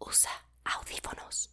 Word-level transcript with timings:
usa 0.00 0.30
audífonos. 0.64 1.50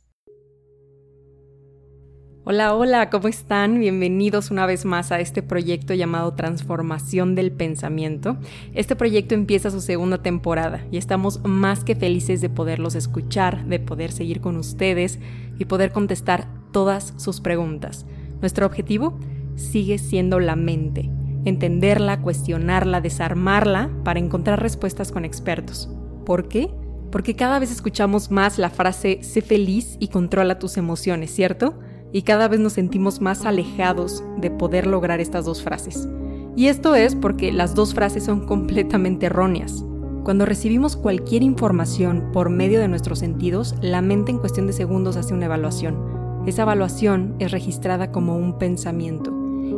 Hola, 2.46 2.74
hola, 2.76 3.10
¿cómo 3.10 3.28
están? 3.28 3.78
Bienvenidos 3.78 4.52
una 4.52 4.66
vez 4.66 4.86
más 4.86 5.12
a 5.12 5.20
este 5.20 5.44
proyecto 5.44 5.94
llamado 5.94 6.34
Transformación 6.34 7.36
del 7.36 7.52
Pensamiento. 7.52 8.38
Este 8.74 8.96
proyecto 8.96 9.36
empieza 9.36 9.70
su 9.70 9.82
segunda 9.82 10.24
temporada 10.24 10.86
y 10.90 10.98
estamos 10.98 11.42
más 11.44 11.84
que 11.84 11.96
felices 11.96 12.40
de 12.40 12.50
poderlos 12.50 12.96
escuchar, 12.96 13.66
de 13.66 13.82
poder 13.82 14.14
seguir 14.14 14.40
con 14.40 14.56
ustedes 14.56 15.20
y 15.60 15.66
poder 15.66 15.92
contestar 15.92 16.48
todas 16.72 17.14
sus 17.18 17.42
preguntas. 17.42 18.06
Nuestro 18.40 18.66
objetivo 18.66 19.20
sigue 19.56 19.98
siendo 19.98 20.40
la 20.40 20.56
mente, 20.56 21.10
entenderla, 21.44 22.22
cuestionarla, 22.22 23.02
desarmarla 23.02 23.90
para 24.06 24.20
encontrar 24.20 24.62
respuestas 24.62 25.12
con 25.12 25.26
expertos. 25.26 25.90
¿Por 26.26 26.48
qué? 26.48 26.70
Porque 27.12 27.36
cada 27.36 27.60
vez 27.60 27.72
escuchamos 27.72 28.32
más 28.32 28.58
la 28.58 28.70
frase 28.70 29.20
sé 29.22 29.42
feliz 29.42 29.98
y 30.00 30.10
controla 30.10 30.60
tus 30.60 30.78
emociones, 30.78 31.34
¿cierto? 31.34 31.80
Y 32.12 32.24
cada 32.24 32.48
vez 32.48 32.60
nos 32.60 32.74
sentimos 32.74 33.22
más 33.22 33.46
alejados 33.46 34.24
de 34.38 34.52
poder 34.52 34.88
lograr 34.88 35.20
estas 35.20 35.46
dos 35.46 35.62
frases. 35.62 36.08
Y 36.56 36.68
esto 36.68 36.96
es 36.96 37.16
porque 37.16 37.52
las 37.52 37.76
dos 37.76 37.94
frases 37.94 38.26
son 38.26 38.46
completamente 38.46 39.28
erróneas. 39.28 39.84
Cuando 40.24 40.46
recibimos 40.46 40.98
cualquier 40.98 41.44
información 41.44 42.32
por 42.34 42.50
medio 42.50 42.80
de 42.80 42.88
nuestros 42.88 43.20
sentidos, 43.20 43.76
la 43.82 44.02
mente 44.02 44.32
en 44.32 44.40
cuestión 44.40 44.68
de 44.68 44.74
segundos 44.74 45.16
hace 45.16 45.34
una 45.34 45.46
evaluación. 45.46 46.44
Esa 46.46 46.64
evaluación 46.64 47.36
es 47.40 47.52
registrada 47.52 48.12
como 48.12 48.38
un 48.38 48.58
pensamiento 48.58 49.34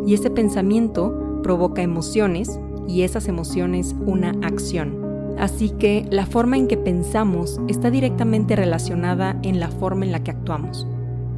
y 0.06 0.14
ese 0.14 0.30
pensamiento 0.30 1.42
provoca 1.44 1.82
emociones 1.82 2.60
y 2.88 3.04
esas 3.04 3.28
emociones 3.28 3.96
una 4.06 4.32
acción. 4.42 5.09
Así 5.40 5.70
que 5.70 6.06
la 6.12 6.26
forma 6.26 6.58
en 6.58 6.68
que 6.68 6.76
pensamos 6.76 7.62
está 7.70 7.90
directamente 7.90 8.58
relacionada 8.58 9.40
en 9.42 9.62
la 9.62 9.70
forma 9.70 10.04
en 10.06 10.12
la 10.12 10.22
que 10.22 10.32
actuamos. 10.32 10.86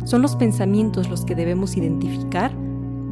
Son 0.05 0.23
los 0.23 0.35
pensamientos 0.35 1.07
los 1.07 1.23
que 1.23 1.35
debemos 1.35 1.77
identificar, 1.77 2.51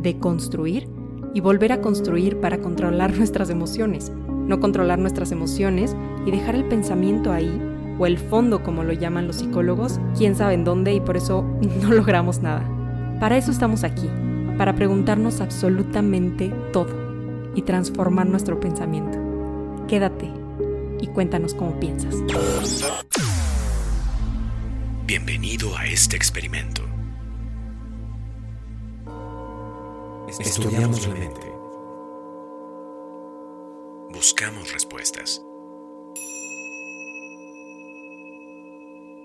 deconstruir 0.02 0.90
y 1.36 1.42
volver 1.42 1.74
a 1.74 1.82
construir 1.82 2.40
para 2.42 2.60
controlar 2.60 3.16
nuestras 3.18 3.52
emociones, 3.52 4.12
no 4.48 4.60
controlar 4.60 4.98
nuestras 4.98 5.32
emociones 5.32 5.96
y 6.26 6.32
dejar 6.32 6.56
el 6.56 6.66
pensamiento 6.66 7.32
ahí 7.32 7.62
o 8.00 8.08
el 8.08 8.18
fondo 8.18 8.64
como 8.64 8.84
lo 8.84 8.94
llaman 8.94 9.28
los 9.28 9.36
psicólogos, 9.36 10.00
quién 10.18 10.36
sabe 10.36 10.56
en 10.56 10.64
dónde 10.64 10.94
y 10.94 11.02
por 11.02 11.18
eso 11.18 11.46
no 11.84 11.94
logramos 11.94 12.42
nada. 12.42 12.68
Para 13.20 13.38
eso 13.38 13.52
estamos 13.52 13.84
aquí, 13.84 14.10
para 14.58 14.74
preguntarnos 14.74 15.40
absolutamente 15.40 16.52
todo 16.74 16.90
y 17.54 17.62
transformar 17.62 18.26
nuestro 18.26 18.60
pensamiento. 18.60 19.20
Quédate 19.88 20.39
y 21.02 21.08
cuéntanos 21.08 21.54
cómo 21.54 21.80
piensas. 21.80 22.16
Bienvenido 25.06 25.76
a 25.76 25.86
este 25.88 26.16
experimento. 26.16 26.84
Estudiamos 30.40 31.08
la 31.08 31.16
mente. 31.16 31.42
Buscamos 34.14 34.72
respuestas. 34.74 35.42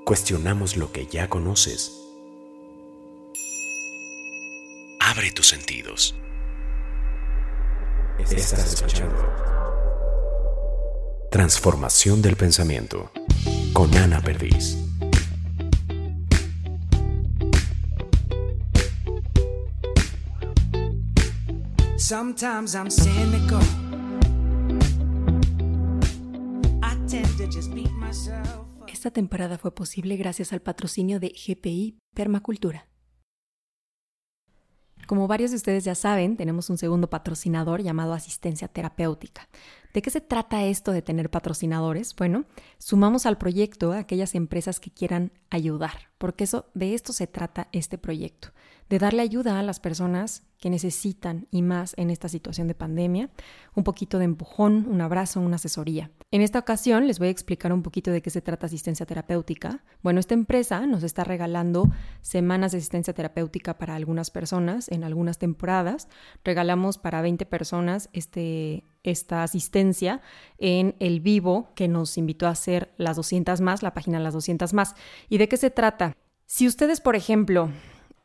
Cuestionamos 0.04 0.76
lo 0.76 0.92
que 0.92 1.06
ya 1.06 1.28
conoces. 1.28 2.00
Abre 5.00 5.30
tus 5.32 5.48
sentidos. 5.48 6.14
Estás 8.18 8.74
escuchando. 8.74 9.63
Transformación 11.34 12.22
del 12.22 12.36
pensamiento 12.36 13.10
con 13.72 13.92
Ana 13.96 14.20
Perdiz. 14.20 14.76
Sometimes 21.96 22.76
I'm 22.76 22.88
cynical. 22.88 23.60
I 26.80 26.94
tend 27.08 27.26
to 27.36 27.46
just 27.46 27.74
beat 27.74 27.90
myself. 27.90 28.68
Esta 28.86 29.10
temporada 29.10 29.58
fue 29.58 29.74
posible 29.74 30.16
gracias 30.16 30.52
al 30.52 30.62
patrocinio 30.62 31.18
de 31.18 31.30
GPI 31.30 31.98
Permacultura. 32.14 32.86
Como 35.08 35.26
varios 35.26 35.50
de 35.50 35.56
ustedes 35.56 35.82
ya 35.82 35.96
saben, 35.96 36.36
tenemos 36.36 36.70
un 36.70 36.78
segundo 36.78 37.10
patrocinador 37.10 37.82
llamado 37.82 38.14
Asistencia 38.14 38.68
Terapéutica. 38.68 39.48
¿De 39.94 40.02
qué 40.02 40.10
se 40.10 40.20
trata 40.20 40.64
esto 40.64 40.90
de 40.90 41.02
tener 41.02 41.30
patrocinadores? 41.30 42.16
Bueno, 42.16 42.46
sumamos 42.78 43.26
al 43.26 43.38
proyecto 43.38 43.92
a 43.92 43.98
aquellas 43.98 44.34
empresas 44.34 44.80
que 44.80 44.90
quieran 44.90 45.30
ayudar, 45.50 46.10
porque 46.18 46.42
eso, 46.42 46.66
de 46.74 46.94
esto 46.94 47.12
se 47.12 47.28
trata 47.28 47.68
este 47.70 47.96
proyecto, 47.96 48.48
de 48.88 48.98
darle 48.98 49.22
ayuda 49.22 49.58
a 49.58 49.62
las 49.62 49.80
personas 49.80 50.42
que 50.58 50.70
necesitan 50.70 51.46
y 51.50 51.60
más 51.62 51.94
en 51.98 52.08
esta 52.08 52.28
situación 52.28 52.68
de 52.68 52.74
pandemia, 52.74 53.28
un 53.74 53.84
poquito 53.84 54.18
de 54.18 54.24
empujón, 54.24 54.86
un 54.88 55.00
abrazo, 55.00 55.40
una 55.40 55.56
asesoría. 55.56 56.10
En 56.30 56.40
esta 56.40 56.58
ocasión 56.58 57.06
les 57.06 57.18
voy 57.18 57.28
a 57.28 57.32
explicar 57.32 57.72
un 57.72 57.82
poquito 57.82 58.10
de 58.10 58.22
qué 58.22 58.30
se 58.30 58.40
trata 58.40 58.66
asistencia 58.66 59.04
terapéutica. 59.04 59.84
Bueno, 60.02 60.20
esta 60.20 60.32
empresa 60.32 60.86
nos 60.86 61.02
está 61.02 61.22
regalando 61.22 61.90
semanas 62.22 62.72
de 62.72 62.78
asistencia 62.78 63.12
terapéutica 63.12 63.76
para 63.76 63.94
algunas 63.94 64.30
personas 64.30 64.88
en 64.88 65.04
algunas 65.04 65.38
temporadas. 65.38 66.08
Regalamos 66.44 66.96
para 66.96 67.20
20 67.20 67.44
personas 67.46 68.08
este, 68.14 68.84
esta 69.02 69.42
asistencia 69.42 70.22
en 70.56 70.96
el 70.98 71.20
vivo 71.20 71.72
que 71.74 71.88
nos 71.88 72.16
invitó 72.16 72.46
a 72.46 72.50
hacer 72.50 72.94
las 72.96 73.16
200 73.16 73.60
más, 73.60 73.82
la 73.82 73.92
página 73.92 74.18
las 74.18 74.32
200 74.32 74.72
más. 74.72 74.94
¿Y 75.28 75.38
de 75.38 75.48
qué 75.48 75.58
se 75.58 75.70
trata? 75.70 76.16
Si 76.46 76.66
ustedes, 76.66 77.00
por 77.00 77.16
ejemplo, 77.16 77.70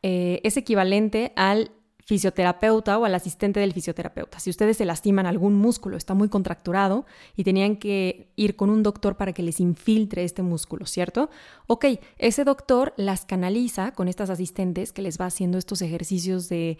eh, 0.02 0.40
es 0.44 0.56
equivalente 0.56 1.32
al 1.36 1.72
fisioterapeuta 2.10 2.98
o 2.98 3.04
al 3.04 3.14
asistente 3.14 3.60
del 3.60 3.72
fisioterapeuta. 3.72 4.40
Si 4.40 4.50
ustedes 4.50 4.78
se 4.78 4.84
lastiman 4.84 5.26
algún 5.26 5.54
músculo, 5.54 5.96
está 5.96 6.12
muy 6.12 6.28
contracturado 6.28 7.06
y 7.36 7.44
tenían 7.44 7.76
que 7.76 8.32
ir 8.34 8.56
con 8.56 8.68
un 8.68 8.82
doctor 8.82 9.16
para 9.16 9.32
que 9.32 9.44
les 9.44 9.60
infiltre 9.60 10.24
este 10.24 10.42
músculo, 10.42 10.86
¿cierto? 10.86 11.30
Ok, 11.68 11.84
ese 12.18 12.42
doctor 12.42 12.94
las 12.96 13.26
canaliza 13.26 13.92
con 13.92 14.08
estas 14.08 14.28
asistentes 14.28 14.92
que 14.92 15.02
les 15.02 15.20
va 15.20 15.26
haciendo 15.26 15.56
estos 15.56 15.82
ejercicios 15.82 16.48
de 16.48 16.78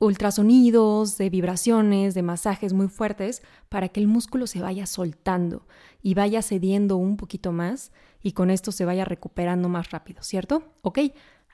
ultrasonidos, 0.00 1.18
de 1.18 1.30
vibraciones, 1.30 2.14
de 2.14 2.22
masajes 2.22 2.72
muy 2.72 2.88
fuertes 2.88 3.42
para 3.68 3.88
que 3.90 4.00
el 4.00 4.08
músculo 4.08 4.46
se 4.48 4.60
vaya 4.60 4.86
soltando 4.86 5.66
y 6.02 6.14
vaya 6.14 6.42
cediendo 6.42 6.96
un 6.96 7.16
poquito 7.16 7.52
más 7.52 7.92
y 8.22 8.32
con 8.32 8.50
esto 8.50 8.72
se 8.72 8.84
vaya 8.84 9.04
recuperando 9.04 9.68
más 9.68 9.90
rápido, 9.90 10.22
¿cierto? 10.22 10.64
Ok, 10.82 10.98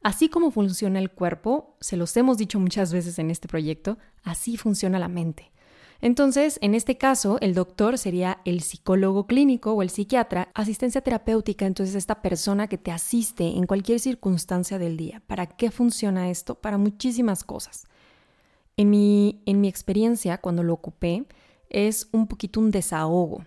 Así 0.03 0.29
como 0.31 0.51
funciona 0.51 0.99
el 0.99 1.11
cuerpo, 1.11 1.77
se 1.81 1.97
los 1.97 2.17
hemos 2.17 2.39
dicho 2.39 2.59
muchas 2.59 2.93
veces 2.93 3.19
en 3.19 3.31
este 3.31 3.49
proyecto, 3.49 3.99
así 4.23 4.57
funciona 4.57 4.99
la 4.99 5.09
mente. 5.09 5.53
Entonces, 6.01 6.59
en 6.63 6.75
este 6.75 6.97
caso, 6.97 7.37
el 7.43 7.53
doctor 7.53 7.99
sería 7.99 8.41
el 8.47 8.63
psicólogo 8.63 9.27
clínico 9.27 9.73
o 9.73 9.83
el 9.83 9.91
psiquiatra, 9.91 10.49
asistencia 10.55 11.03
terapéutica, 11.03 11.67
entonces 11.67 11.95
esta 11.95 12.23
persona 12.23 12.69
que 12.69 12.79
te 12.79 12.91
asiste 12.91 13.45
en 13.45 13.67
cualquier 13.67 14.01
circunstancia 14.01 14.79
del 14.79 14.97
día. 14.97 15.23
¿Para 15.27 15.47
qué 15.47 15.71
funciona 15.71 16.31
esto? 16.31 16.55
Para 16.55 16.79
muchísimas 16.79 17.45
cosas. 17.45 17.85
En 18.79 18.89
mi, 18.89 19.43
en 19.45 19.61
mi 19.61 19.69
experiencia, 19.69 20.39
cuando 20.39 20.63
lo 20.63 20.73
ocupé, 20.73 21.27
es 21.69 22.09
un 22.13 22.27
poquito 22.27 22.61
un 22.61 22.71
desahogo 22.71 23.45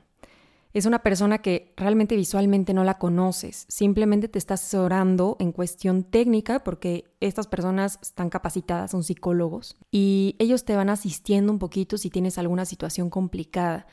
es 0.73 0.87
una 0.87 0.99
persona 0.99 1.37
que 1.37 1.71
realmente 1.77 2.15
visualmente 2.15 2.73
no 2.73 2.83
la 2.83 2.97
conoces, 2.97 3.65
simplemente 3.69 4.27
te 4.27 4.39
está 4.39 4.55
asesorando 4.55 5.37
en 5.39 5.51
cuestión 5.51 6.03
técnica 6.03 6.63
porque 6.63 7.05
estas 7.19 7.47
personas 7.47 7.99
están 8.01 8.29
capacitadas, 8.29 8.91
son 8.91 9.03
psicólogos 9.03 9.77
y 9.91 10.35
ellos 10.39 10.65
te 10.65 10.75
van 10.75 10.89
asistiendo 10.89 11.51
un 11.51 11.59
poquito 11.59 11.97
si 11.97 12.09
tienes 12.09 12.37
alguna 12.37 12.65
situación 12.65 13.09
complicada. 13.11 13.85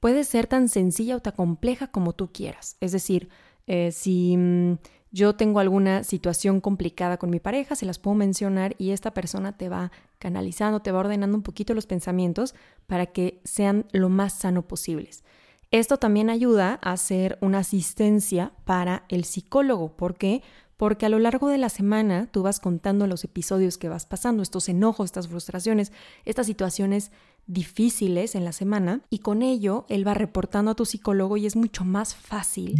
Puede 0.00 0.24
ser 0.24 0.48
tan 0.48 0.68
sencilla 0.68 1.16
o 1.16 1.20
tan 1.20 1.34
compleja 1.34 1.86
como 1.86 2.12
tú 2.12 2.30
quieras. 2.30 2.76
Es 2.80 2.92
decir, 2.92 3.30
eh, 3.66 3.90
si 3.92 4.36
mm, 4.36 4.74
yo 5.12 5.36
tengo 5.36 5.60
alguna 5.60 6.02
situación 6.02 6.60
complicada 6.60 7.16
con 7.16 7.30
mi 7.30 7.38
pareja, 7.38 7.76
se 7.76 7.86
las 7.86 8.00
puedo 8.00 8.16
mencionar 8.16 8.74
y 8.78 8.90
esta 8.90 9.14
persona 9.14 9.56
te 9.56 9.68
va 9.68 9.92
canalizando, 10.18 10.82
te 10.82 10.90
va 10.90 10.98
ordenando 10.98 11.36
un 11.36 11.44
poquito 11.44 11.72
los 11.72 11.86
pensamientos 11.86 12.56
para 12.88 13.06
que 13.06 13.40
sean 13.44 13.86
lo 13.92 14.08
más 14.08 14.32
sano 14.32 14.66
posibles. 14.66 15.22
Esto 15.74 15.96
también 15.96 16.30
ayuda 16.30 16.78
a 16.82 16.92
hacer 16.92 17.36
una 17.40 17.58
asistencia 17.58 18.52
para 18.64 19.02
el 19.08 19.24
psicólogo. 19.24 19.96
¿Por 19.96 20.14
qué? 20.14 20.40
Porque 20.76 21.04
a 21.04 21.08
lo 21.08 21.18
largo 21.18 21.48
de 21.48 21.58
la 21.58 21.68
semana 21.68 22.28
tú 22.30 22.44
vas 22.44 22.60
contando 22.60 23.08
los 23.08 23.24
episodios 23.24 23.76
que 23.76 23.88
vas 23.88 24.06
pasando, 24.06 24.44
estos 24.44 24.68
enojos, 24.68 25.06
estas 25.06 25.26
frustraciones, 25.26 25.90
estas 26.26 26.46
situaciones 26.46 27.10
difíciles 27.48 28.36
en 28.36 28.44
la 28.44 28.52
semana 28.52 29.00
y 29.10 29.18
con 29.18 29.42
ello 29.42 29.84
él 29.88 30.06
va 30.06 30.14
reportando 30.14 30.70
a 30.70 30.74
tu 30.76 30.84
psicólogo 30.84 31.36
y 31.38 31.46
es 31.46 31.56
mucho 31.56 31.84
más 31.84 32.14
fácil 32.14 32.76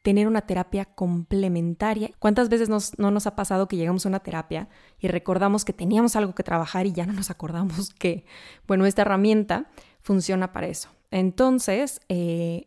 tener 0.00 0.26
una 0.26 0.40
terapia 0.40 0.86
complementaria. 0.86 2.12
¿Cuántas 2.18 2.48
veces 2.48 2.70
no 2.96 3.10
nos 3.10 3.26
ha 3.26 3.36
pasado 3.36 3.68
que 3.68 3.76
llegamos 3.76 4.06
a 4.06 4.08
una 4.08 4.20
terapia 4.20 4.70
y 4.98 5.08
recordamos 5.08 5.66
que 5.66 5.74
teníamos 5.74 6.16
algo 6.16 6.34
que 6.34 6.44
trabajar 6.44 6.86
y 6.86 6.92
ya 6.92 7.04
no 7.04 7.12
nos 7.12 7.28
acordamos 7.28 7.90
que, 7.92 8.24
bueno, 8.66 8.86
esta 8.86 9.02
herramienta 9.02 9.66
funciona 10.00 10.54
para 10.54 10.68
eso? 10.68 10.88
Entonces, 11.12 12.00
eh, 12.08 12.66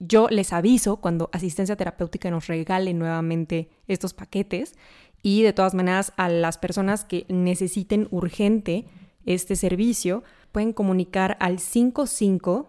yo 0.00 0.28
les 0.28 0.52
aviso 0.52 0.96
cuando 0.96 1.30
asistencia 1.32 1.76
terapéutica 1.76 2.30
nos 2.30 2.48
regale 2.48 2.92
nuevamente 2.92 3.70
estos 3.86 4.12
paquetes 4.12 4.74
y 5.22 5.42
de 5.42 5.54
todas 5.54 5.74
maneras 5.74 6.12
a 6.16 6.28
las 6.28 6.58
personas 6.58 7.04
que 7.04 7.24
necesiten 7.28 8.08
urgente 8.10 8.86
este 9.24 9.56
servicio 9.56 10.22
pueden 10.52 10.72
comunicar 10.72 11.38
al 11.40 11.60
55 11.60 12.68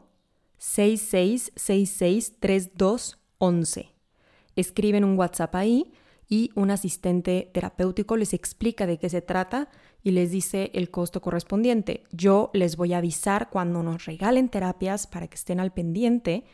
6666 0.57 2.33
3211. 2.39 3.89
Escriben 4.55 5.03
un 5.03 5.17
WhatsApp 5.17 5.55
ahí 5.55 5.91
y 6.29 6.51
un 6.55 6.71
asistente 6.71 7.49
terapéutico 7.53 8.15
les 8.15 8.33
explica 8.33 8.87
de 8.87 8.99
qué 8.99 9.09
se 9.09 9.21
trata 9.21 9.69
y 10.05 10.11
les 10.11 10.29
dice 10.29 10.69
el 10.75 10.91
costo 10.91 11.19
correspondiente. 11.19 12.03
Yo 12.11 12.51
les 12.53 12.77
voy 12.77 12.93
a 12.93 12.99
avisar 12.99 13.49
cuando 13.49 13.81
nos 13.81 14.05
regalen 14.05 14.49
terapias 14.49 15.07
para 15.07 15.27
que 15.27 15.33
estén 15.33 15.59
al 15.59 15.73
pendiente 15.73 16.45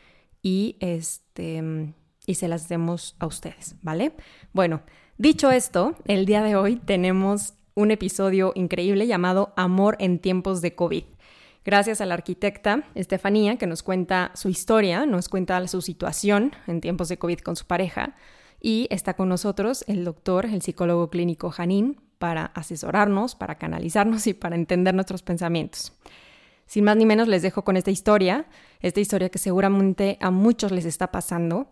y 0.42 0.78
este 0.80 1.94
y 2.26 2.36
se 2.36 2.48
las 2.48 2.70
demos 2.70 3.18
a 3.20 3.26
ustedes, 3.26 3.76
¿vale? 3.82 4.14
Bueno, 4.54 4.82
dicho 5.18 5.52
esto, 5.52 5.96
el 6.06 6.26
día 6.26 6.44
de 6.44 6.56
hoy 6.56 6.78
tenemos 6.78 7.56
un 7.74 7.92
episodio 7.92 8.54
increíble 8.56 9.06
llamado 9.06 9.52
Amor 9.58 9.98
en 10.00 10.20
tiempos 10.20 10.62
de 10.62 10.74
COVID. 10.74 11.04
Gracias 11.66 12.00
a 12.00 12.06
la 12.06 12.14
arquitecta 12.14 12.86
Estefanía, 12.96 13.58
que 13.58 13.68
nos 13.68 13.84
cuenta 13.84 14.32
su 14.34 14.48
historia, 14.48 15.06
nos 15.06 15.28
cuenta 15.28 15.68
su 15.68 15.82
situación 15.82 16.54
en 16.68 16.80
tiempos 16.80 17.10
de 17.10 17.18
COVID 17.18 17.40
con 17.40 17.58
su 17.58 17.66
pareja. 17.66 18.16
Y 18.62 18.88
está 18.92 19.16
con 19.16 19.28
nosotros 19.28 19.84
el 19.88 20.06
doctor, 20.06 20.46
el 20.46 20.62
psicólogo 20.62 21.10
clínico 21.10 21.50
Janín, 21.50 21.98
para 22.22 22.46
asesorarnos, 22.54 23.34
para 23.34 23.56
canalizarnos 23.56 24.28
y 24.28 24.36
para 24.36 24.56
entender 24.56 24.94
nuestros 24.94 25.24
pensamientos. 25.24 25.92
Sin 26.68 26.86
más 26.86 26.96
ni 26.96 27.06
menos 27.06 27.28
les 27.28 27.42
dejo 27.42 27.64
con 27.64 27.76
esta 27.76 27.90
historia, 27.90 28.46
esta 28.80 29.00
historia 29.00 29.30
que 29.30 29.40
seguramente 29.40 30.18
a 30.22 30.30
muchos 30.30 30.72
les 30.72 30.86
está 30.86 31.12
pasando. 31.12 31.72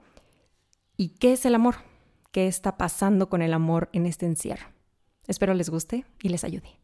¿Y 0.97 1.09
qué 1.19 1.33
es 1.33 1.45
el 1.45 1.53
amor? 1.53 1.75
¿Qué 2.31 2.47
está 2.47 2.77
pasando 2.77 3.29
con 3.29 3.43
el 3.43 3.53
amor 3.53 3.89
en 3.93 4.07
este 4.07 4.25
encierro? 4.25 4.67
Espero 5.27 5.53
les 5.53 5.69
guste 5.69 6.05
y 6.23 6.29
les 6.29 6.43
ayude. 6.43 6.79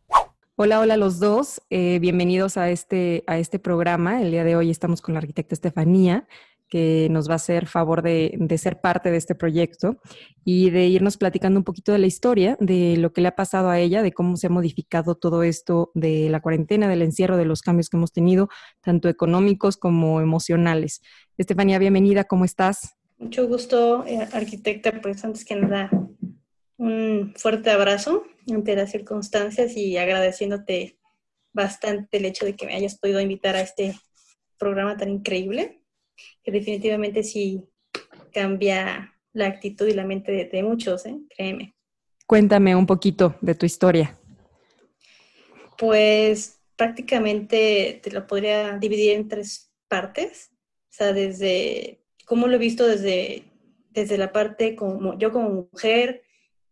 Hola, 0.56 0.80
hola 0.80 0.94
a 0.94 0.98
los 0.98 1.20
dos. 1.20 1.62
Eh, 1.72 1.98
bienvenidos 2.00 2.58
a 2.58 2.70
este, 2.70 3.24
a 3.26 3.40
este 3.40 3.58
programa. 3.58 4.22
El 4.22 4.30
día 4.30 4.44
de 4.44 4.56
hoy 4.56 4.70
estamos 4.70 5.02
con 5.02 5.16
la 5.16 5.20
arquitecta 5.20 5.56
Estefanía, 5.56 6.28
que 6.76 7.08
nos 7.10 7.30
va 7.30 7.34
a 7.34 7.36
hacer 7.38 7.68
favor 7.68 8.02
de, 8.02 8.38
ser 8.58 8.82
parte 8.82 9.10
de 9.10 9.16
este 9.16 9.34
proyecto 9.34 9.96
y 10.44 10.72
de 10.72 10.88
irnos 10.88 11.16
platicando 11.16 11.58
un 11.58 11.64
poquito 11.64 11.94
de 11.94 12.00
la 12.00 12.08
historia, 12.08 12.58
de 12.60 12.98
lo 12.98 13.14
que 13.14 13.22
le 13.22 13.30
ha 13.30 13.36
pasado 13.38 13.70
a 13.70 13.80
ella, 13.80 14.04
de 14.04 14.12
cómo 14.12 14.36
se 14.36 14.48
ha 14.48 14.50
modificado 14.50 15.16
todo 15.16 15.44
esto 15.44 15.90
de 15.94 16.28
la 16.30 16.42
cuarentena, 16.42 16.90
del 16.90 17.02
encierro, 17.02 17.38
de 17.38 17.46
los 17.46 17.62
cambios 17.62 17.88
que 17.88 17.96
hemos 17.96 18.12
tenido, 18.12 18.50
tanto 18.82 19.08
económicos 19.08 19.78
como 19.78 20.20
emocionales. 20.20 21.02
Estefanía, 21.38 21.80
bienvenida, 21.80 22.26
¿cómo 22.26 22.44
estás? 22.44 22.98
Mucho 23.20 23.48
gusto, 23.48 24.06
eh, 24.06 24.28
arquitecta. 24.34 25.00
Pues 25.02 25.24
antes 25.24 25.46
que 25.46 25.56
nada, 25.56 25.90
un 26.76 27.32
fuerte 27.38 27.72
abrazo 27.72 28.24
ante 28.52 28.76
las 28.76 28.92
circunstancias 28.92 29.78
y 29.78 29.96
agradeciéndote 29.96 31.00
bastante 31.54 32.18
el 32.18 32.26
hecho 32.26 32.44
de 32.44 32.58
que 32.58 32.66
me 32.66 32.76
hayas 32.76 33.00
podido 33.00 33.22
invitar 33.22 33.56
a 33.56 33.62
este 33.62 33.96
programa 34.58 34.98
tan 34.98 35.08
increíble, 35.08 35.85
que 36.44 36.52
definitivamente 36.52 37.24
sí 37.24 37.66
cambia 38.32 39.16
la 39.34 39.48
actitud 39.48 39.88
y 39.88 39.94
la 39.94 40.06
mente 40.06 40.50
de, 40.52 40.64
muchos, 40.64 41.06
¿eh? 41.06 41.20
créeme. 41.36 41.76
Cuéntame 42.26 42.76
un 42.76 42.86
poquito 42.86 43.36
de 43.42 43.56
tu 43.56 43.66
historia. 43.66 44.18
Pues 45.78 46.60
prácticamente 46.76 48.00
te 48.02 48.12
lo 48.12 48.26
podría 48.28 48.78
dividir 48.78 49.14
en 49.14 49.28
tres 49.28 49.72
partes. 49.88 50.52
O 50.90 50.98
sea, 50.98 51.14
desde 51.14 52.02
cómo 52.26 52.48
lo 52.48 52.56
he 52.56 52.60
visto 52.60 52.88
desde, 52.88 53.44
desde 53.90 54.18
la 54.18 54.32
parte 54.32 54.76
como 54.76 55.18
yo 55.18 55.32
como 55.32 55.68
mujer, 55.72 56.24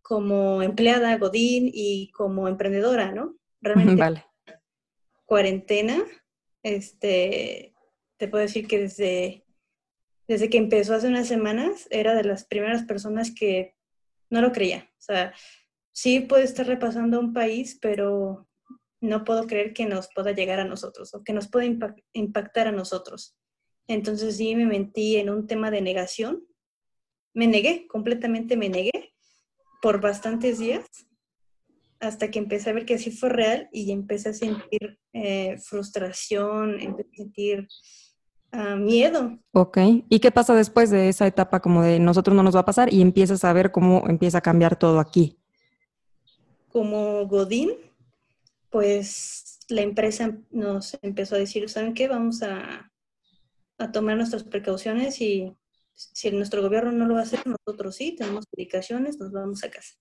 como 0.01 0.61
empleada, 0.61 1.17
Godín 1.17 1.69
y 1.73 2.11
como 2.11 2.47
emprendedora, 2.47 3.11
¿no? 3.11 3.35
Realmente. 3.61 3.99
Vale. 3.99 4.25
Cuarentena, 5.25 6.03
este, 6.61 7.72
te 8.23 8.29
puedo 8.29 8.43
decir 8.43 8.67
que 8.69 8.79
desde, 8.79 9.45
desde 10.29 10.49
que 10.49 10.57
empezó 10.57 10.95
hace 10.95 11.09
unas 11.09 11.27
semanas, 11.27 11.89
era 11.91 12.15
de 12.15 12.23
las 12.23 12.45
primeras 12.45 12.83
personas 12.83 13.35
que 13.35 13.75
no 14.29 14.39
lo 14.39 14.53
creía. 14.53 14.89
O 14.97 15.01
sea, 15.01 15.33
sí 15.91 16.21
puede 16.21 16.45
estar 16.45 16.65
repasando 16.65 17.19
un 17.19 17.33
país, 17.33 17.77
pero 17.81 18.47
no 19.01 19.25
puedo 19.25 19.45
creer 19.45 19.73
que 19.73 19.85
nos 19.85 20.07
pueda 20.15 20.31
llegar 20.31 20.61
a 20.61 20.63
nosotros 20.63 21.13
o 21.13 21.21
que 21.21 21.33
nos 21.33 21.49
pueda 21.49 21.65
impactar 22.13 22.69
a 22.69 22.71
nosotros. 22.71 23.35
Entonces 23.89 24.37
sí 24.37 24.55
me 24.55 24.67
mentí 24.67 25.17
en 25.17 25.29
un 25.29 25.45
tema 25.45 25.69
de 25.69 25.81
negación. 25.81 26.47
Me 27.33 27.45
negué, 27.45 27.87
completamente 27.87 28.55
me 28.55 28.69
negué 28.69 29.13
por 29.81 29.99
bastantes 29.99 30.59
días 30.59 30.87
hasta 31.99 32.31
que 32.31 32.39
empecé 32.39 32.69
a 32.69 32.73
ver 32.73 32.85
que 32.85 32.95
así 32.95 33.11
fue 33.11 33.27
real 33.27 33.67
y 33.73 33.91
empecé 33.91 34.29
a 34.29 34.33
sentir 34.33 34.97
eh, 35.13 35.57
frustración, 35.57 36.79
empecé 36.79 37.09
a 37.09 37.15
sentir 37.15 37.67
ah, 38.53 38.75
miedo. 38.75 39.37
Ok, 39.51 39.77
¿y 40.07 40.19
qué 40.19 40.31
pasa 40.31 40.55
después 40.55 40.89
de 40.89 41.09
esa 41.09 41.27
etapa 41.27 41.59
como 41.59 41.81
de 41.81 41.99
nosotros 41.99 42.35
no 42.35 42.43
nos 42.43 42.55
va 42.55 42.61
a 42.61 42.65
pasar 42.65 42.93
y 42.93 43.01
empiezas 43.01 43.43
a 43.43 43.53
ver 43.53 43.71
cómo 43.71 44.03
empieza 44.07 44.37
a 44.37 44.41
cambiar 44.41 44.77
todo 44.77 44.99
aquí? 44.99 45.37
Como 46.69 47.27
Godín, 47.27 47.71
pues 48.69 49.59
la 49.69 49.81
empresa 49.81 50.37
nos 50.51 50.97
empezó 51.01 51.35
a 51.35 51.39
decir, 51.39 51.69
¿saben 51.69 51.93
qué? 51.93 52.07
Vamos 52.07 52.41
a, 52.43 52.91
a 53.77 53.91
tomar 53.91 54.17
nuestras 54.17 54.43
precauciones 54.43 55.19
y 55.21 55.55
si 55.95 56.31
nuestro 56.31 56.61
gobierno 56.61 56.91
no 56.91 57.05
lo 57.05 57.15
va 57.15 57.21
a 57.21 57.23
hacer, 57.23 57.41
nosotros 57.45 57.95
sí, 57.95 58.15
tenemos 58.15 58.45
publicaciones, 58.47 59.19
nos 59.19 59.31
vamos 59.31 59.63
a 59.63 59.69
casa. 59.69 59.95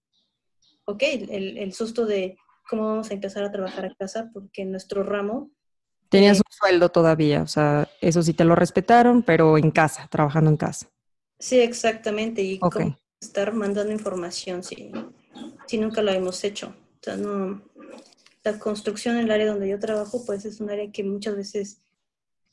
Ok, 0.84 1.02
el, 1.02 1.58
el 1.58 1.72
susto 1.72 2.06
de 2.06 2.36
cómo 2.68 2.86
vamos 2.86 3.10
a 3.10 3.14
empezar 3.14 3.44
a 3.44 3.52
trabajar 3.52 3.84
a 3.86 3.94
casa 3.94 4.30
porque 4.32 4.64
nuestro 4.64 5.02
ramo... 5.02 5.50
Tenías 6.12 6.38
un 6.38 6.44
sueldo 6.50 6.90
todavía, 6.90 7.42
o 7.42 7.46
sea, 7.46 7.88
eso 8.00 8.22
sí 8.22 8.34
te 8.34 8.44
lo 8.44 8.54
respetaron, 8.54 9.22
pero 9.22 9.58
en 9.58 9.70
casa, 9.70 10.06
trabajando 10.08 10.50
en 10.50 10.56
casa. 10.56 10.88
Sí, 11.38 11.58
exactamente. 11.58 12.42
Y 12.42 12.58
cómo 12.58 12.96
estar 13.20 13.52
mandando 13.52 13.92
información 13.92 14.62
si, 14.62 14.92
si 15.66 15.78
nunca 15.78 16.02
lo 16.02 16.12
hemos 16.12 16.44
hecho. 16.44 16.68
O 16.68 17.02
sea, 17.02 17.16
no, 17.16 17.62
la 18.44 18.58
construcción 18.58 19.16
en 19.16 19.24
el 19.24 19.30
área 19.30 19.46
donde 19.46 19.68
yo 19.68 19.78
trabajo, 19.78 20.24
pues 20.26 20.44
es 20.44 20.60
un 20.60 20.70
área 20.70 20.90
que 20.90 21.04
muchas 21.04 21.36
veces 21.36 21.82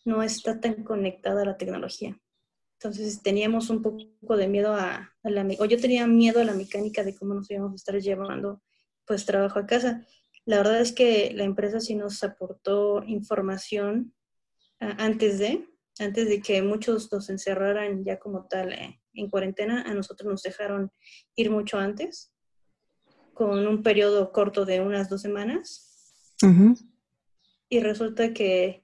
no 0.05 0.23
está 0.23 0.59
tan 0.59 0.83
conectada 0.83 1.41
a 1.41 1.45
la 1.45 1.57
tecnología. 1.57 2.17
Entonces 2.73 3.21
teníamos 3.21 3.69
un 3.69 3.81
poco 3.81 4.38
de 4.38 4.47
miedo 4.47 4.73
a, 4.73 5.13
la, 5.23 5.45
o 5.59 5.65
yo 5.65 5.81
tenía 5.81 6.07
miedo 6.07 6.39
a 6.39 6.45
la 6.45 6.53
mecánica 6.53 7.03
de 7.03 7.13
cómo 7.13 7.33
nos 7.33 7.51
íbamos 7.51 7.73
a 7.73 7.75
estar 7.75 7.95
llevando 8.00 8.62
pues 9.05 9.25
trabajo 9.25 9.60
a 9.60 9.65
casa. 9.65 10.05
La 10.50 10.58
verdad 10.58 10.82
es 10.82 10.94
que 10.94 11.32
la 11.36 11.44
empresa 11.44 11.79
sí 11.79 11.94
nos 11.94 12.24
aportó 12.24 13.03
información 13.06 14.15
antes 14.79 15.38
de, 15.38 15.70
antes 16.00 16.27
de 16.27 16.41
que 16.41 16.63
muchos 16.63 17.12
nos 17.12 17.29
encerraran 17.29 18.03
ya 18.03 18.18
como 18.18 18.48
tal 18.48 18.74
eh, 18.74 19.00
en 19.13 19.29
cuarentena, 19.29 19.84
a 19.84 19.94
nosotros 19.94 20.27
nos 20.27 20.41
dejaron 20.41 20.91
ir 21.36 21.51
mucho 21.51 21.77
antes, 21.77 22.34
con 23.36 23.68
un 23.68 23.84
periodo 23.84 24.32
corto 24.32 24.65
de 24.65 24.82
unas 24.82 25.08
dos 25.08 25.22
semanas. 25.22 26.34
Y 27.70 27.79
resulta 27.82 28.34
que 28.34 28.84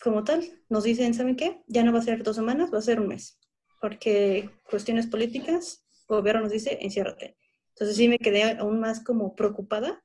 como 0.00 0.22
tal, 0.22 0.44
nos 0.68 0.84
dicen, 0.84 1.12
¿saben 1.12 1.34
qué? 1.34 1.60
Ya 1.66 1.82
no 1.82 1.92
va 1.92 1.98
a 1.98 2.02
ser 2.02 2.22
dos 2.22 2.36
semanas, 2.36 2.72
va 2.72 2.78
a 2.78 2.82
ser 2.82 3.00
un 3.00 3.08
mes, 3.08 3.36
porque 3.80 4.48
cuestiones 4.70 5.08
políticas, 5.08 5.84
el 6.08 6.18
gobierno 6.18 6.42
nos 6.42 6.52
dice, 6.52 6.78
enciérrate. 6.80 7.36
Entonces 7.70 7.96
sí 7.96 8.06
me 8.06 8.20
quedé 8.20 8.44
aún 8.44 8.78
más 8.78 9.02
como 9.02 9.34
preocupada, 9.34 10.04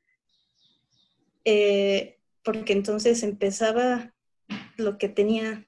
eh, 1.49 2.19
porque 2.43 2.73
entonces 2.73 3.23
empezaba 3.23 4.13
lo 4.75 4.97
que 4.97 5.07
tenía 5.07 5.65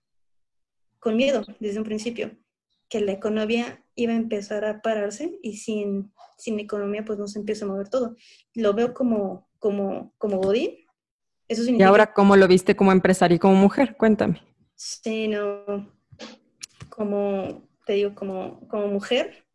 con 0.99 1.15
miedo 1.15 1.45
desde 1.61 1.77
un 1.77 1.85
principio, 1.85 2.35
que 2.89 2.99
la 2.99 3.13
economía 3.13 3.81
iba 3.95 4.11
a 4.11 4.17
empezar 4.17 4.65
a 4.65 4.81
pararse 4.81 5.39
y 5.41 5.55
sin, 5.55 6.11
sin 6.37 6.59
economía 6.59 7.05
pues 7.05 7.17
no 7.17 7.29
se 7.29 7.39
empieza 7.39 7.63
a 7.63 7.69
mover 7.69 7.87
todo. 7.87 8.17
Lo 8.55 8.73
veo 8.73 8.93
como, 8.93 9.49
como, 9.57 10.13
como 10.17 10.39
Godín, 10.39 10.71
y 11.47 11.81
ahora, 11.81 12.13
¿cómo 12.13 12.35
lo 12.35 12.47
viste 12.47 12.75
como 12.75 12.91
empresaria 12.91 13.35
y 13.35 13.39
como 13.39 13.55
mujer? 13.55 13.95
Cuéntame. 13.97 14.43
Sí, 14.75 15.27
no. 15.27 15.91
Como 16.89 17.67
te 17.85 17.93
digo, 17.93 18.13
como, 18.13 18.67
como 18.67 18.87
mujer, 18.87 19.47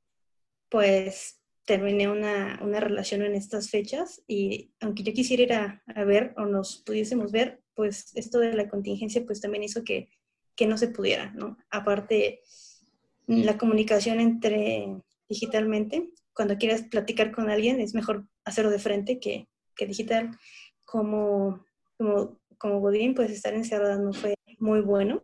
pues 0.70 1.40
terminé 1.66 2.08
una, 2.08 2.60
una, 2.62 2.80
relación 2.80 3.22
en 3.22 3.34
estas 3.34 3.70
fechas 3.70 4.22
y 4.26 4.72
aunque 4.80 5.02
yo 5.02 5.12
quisiera 5.12 5.42
ir 5.42 5.52
a, 5.54 5.82
a, 5.86 6.04
ver 6.04 6.34
o 6.36 6.44
nos 6.44 6.82
pudiésemos 6.84 7.32
ver, 7.32 7.62
pues 7.74 8.14
esto 8.14 8.38
de 8.38 8.52
la 8.52 8.68
contingencia 8.68 9.24
pues 9.24 9.40
también 9.40 9.64
hizo 9.64 9.82
que, 9.82 10.08
que 10.54 10.66
no 10.66 10.76
se 10.76 10.88
pudiera, 10.88 11.32
¿no? 11.32 11.56
Aparte, 11.70 12.40
la 13.26 13.56
comunicación 13.56 14.20
entre 14.20 15.02
digitalmente, 15.28 16.10
cuando 16.34 16.58
quieras 16.58 16.82
platicar 16.82 17.32
con 17.32 17.48
alguien 17.48 17.80
es 17.80 17.94
mejor 17.94 18.26
hacerlo 18.44 18.70
de 18.70 18.78
frente 18.78 19.18
que, 19.18 19.48
que 19.74 19.86
digital. 19.86 20.36
Como 20.84 21.64
como, 21.96 22.40
como 22.58 22.80
Godín, 22.80 23.14
pues 23.14 23.30
estar 23.30 23.54
encerrada 23.54 23.96
no 23.98 24.12
fue 24.12 24.34
muy 24.58 24.80
bueno. 24.80 25.22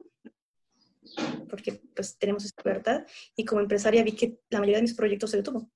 porque 1.49 1.80
pues 1.94 2.16
tenemos 2.18 2.44
esta 2.44 2.62
libertad 2.64 3.06
y 3.35 3.44
como 3.44 3.61
empresaria 3.61 4.04
vi 4.04 4.12
que 4.12 4.38
la 4.49 4.61
mayoría 4.61 4.76
de 4.76 4.82
mis 4.82 4.94
proyectos 4.94 5.30
se 5.30 5.38
detuvo. 5.38 5.70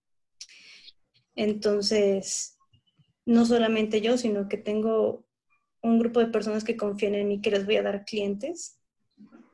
Entonces, 1.37 2.59
no 3.27 3.45
solamente 3.45 4.01
yo, 4.01 4.17
sino 4.19 4.49
que 4.49 4.57
tengo 4.57 5.25
un 5.83 5.99
grupo 5.99 6.21
de 6.21 6.27
personas 6.27 6.65
que 6.65 6.77
confían 6.77 7.15
en 7.15 7.29
mí 7.29 7.41
que 7.41 7.51
les 7.51 7.67
voy 7.67 7.77
a 7.77 7.83
dar 7.83 8.05
clientes 8.05 8.81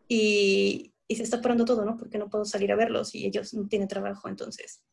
y, 0.09 0.93
y 1.09 1.17
se 1.17 1.23
está 1.23 1.41
parando 1.41 1.65
todo, 1.65 1.85
¿no? 1.85 1.97
Porque 1.97 2.19
no 2.19 2.31
puedo 2.31 2.45
salir 2.45 2.71
a 2.73 2.77
verlos 2.77 3.15
y 3.15 3.27
ellos 3.27 3.55
no 3.55 3.67
tienen 3.67 3.89
trabajo, 3.89 4.29
entonces 4.29 4.85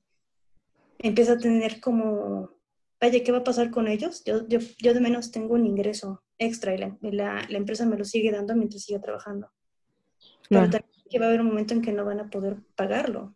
empieza 1.00 1.34
a 1.34 1.38
tener 1.38 1.80
como, 1.80 2.52
vaya, 3.00 3.24
¿qué 3.24 3.32
va 3.32 3.40
a 3.40 3.44
pasar 3.44 3.72
con 3.72 3.88
ellos? 3.88 4.24
Yo, 4.26 4.48
yo, 4.48 4.60
yo 4.80 4.94
de 4.94 5.00
menos 5.00 5.32
tengo 5.32 5.54
un 5.54 5.66
ingreso 5.66 6.24
extra 6.38 6.74
y 6.74 6.78
la, 6.78 6.98
la, 7.02 7.46
la 7.50 7.58
empresa 7.58 7.86
me 7.86 7.98
lo 7.98 8.06
sigue 8.06 8.32
dando 8.32 8.56
mientras 8.56 8.84
siga 8.84 9.00
trabajando. 9.00 9.52
Pero 10.50 10.70
también 10.70 11.04
que 11.10 11.20
va 11.20 11.26
a 11.26 11.28
haber 11.30 11.42
un 11.42 11.48
momento 11.48 11.74
en 11.74 11.82
que 11.82 11.94
no 11.94 12.06
van 12.06 12.20
a 12.20 12.30
poder 12.30 12.58
pagarlo 12.76 13.36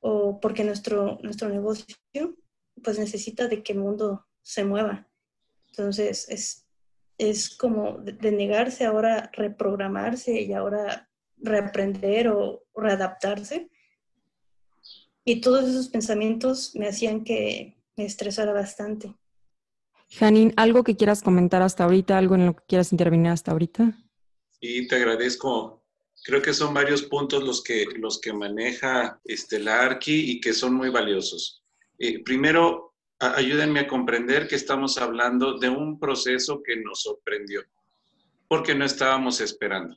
o 0.00 0.40
porque 0.40 0.64
nuestro, 0.64 1.18
nuestro 1.22 1.48
negocio 1.48 1.96
pues 2.82 2.98
necesita 2.98 3.48
de 3.48 3.62
que 3.62 3.72
el 3.72 3.80
mundo 3.80 4.26
se 4.42 4.64
mueva. 4.64 5.08
Entonces 5.68 6.28
es, 6.28 6.66
es 7.18 7.56
como 7.56 7.98
de, 7.98 8.32
negarse 8.32 8.84
ahora 8.84 9.30
reprogramarse 9.32 10.40
y 10.40 10.52
ahora 10.52 11.08
reaprender 11.36 12.28
o 12.28 12.64
readaptarse. 12.74 13.70
Y 15.24 15.40
todos 15.40 15.68
esos 15.68 15.88
pensamientos 15.88 16.74
me 16.74 16.88
hacían 16.88 17.22
que 17.22 17.76
me 17.96 18.04
estresara 18.04 18.52
bastante. 18.52 19.14
Janine, 20.10 20.54
¿algo 20.56 20.84
que 20.84 20.96
quieras 20.96 21.22
comentar 21.22 21.60
hasta 21.60 21.84
ahorita? 21.84 22.16
¿Algo 22.16 22.34
en 22.34 22.46
lo 22.46 22.56
que 22.56 22.64
quieras 22.66 22.92
intervenir 22.92 23.30
hasta 23.30 23.52
ahorita? 23.52 23.92
Sí, 24.60 24.88
te 24.88 24.96
agradezco. 24.96 25.84
Creo 26.24 26.40
que 26.40 26.54
son 26.54 26.72
varios 26.72 27.02
puntos 27.02 27.42
los 27.44 27.62
que, 27.62 27.84
los 27.96 28.20
que 28.20 28.32
maneja 28.32 29.20
este, 29.24 29.58
la 29.58 29.82
ARCI 29.82 30.30
y 30.30 30.40
que 30.40 30.52
son 30.52 30.74
muy 30.74 30.88
valiosos. 30.88 31.62
Eh, 31.98 32.22
primero, 32.22 32.94
ayúdenme 33.18 33.80
a 33.80 33.88
comprender 33.88 34.46
que 34.46 34.56
estamos 34.56 34.98
hablando 34.98 35.58
de 35.58 35.68
un 35.68 35.98
proceso 35.98 36.62
que 36.62 36.76
nos 36.76 37.02
sorprendió, 37.02 37.62
porque 38.46 38.74
no 38.74 38.84
estábamos 38.84 39.40
esperando. 39.40 39.96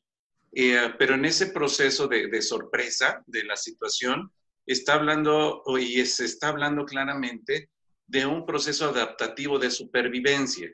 Eh, 0.53 0.93
pero 0.97 1.15
en 1.15 1.25
ese 1.25 1.47
proceso 1.47 2.07
de, 2.07 2.27
de, 2.27 2.41
sorpresa 2.41 3.23
de 3.27 3.43
la 3.43 3.55
situación, 3.55 4.31
está 4.65 4.95
hablando, 4.95 5.63
y 5.79 6.05
se 6.05 6.25
está 6.25 6.49
hablando 6.49 6.85
claramente 6.85 7.69
de 8.07 8.25
un 8.25 8.45
proceso 8.45 8.89
adaptativo 8.89 9.57
de 9.57 9.71
supervivencia. 9.71 10.69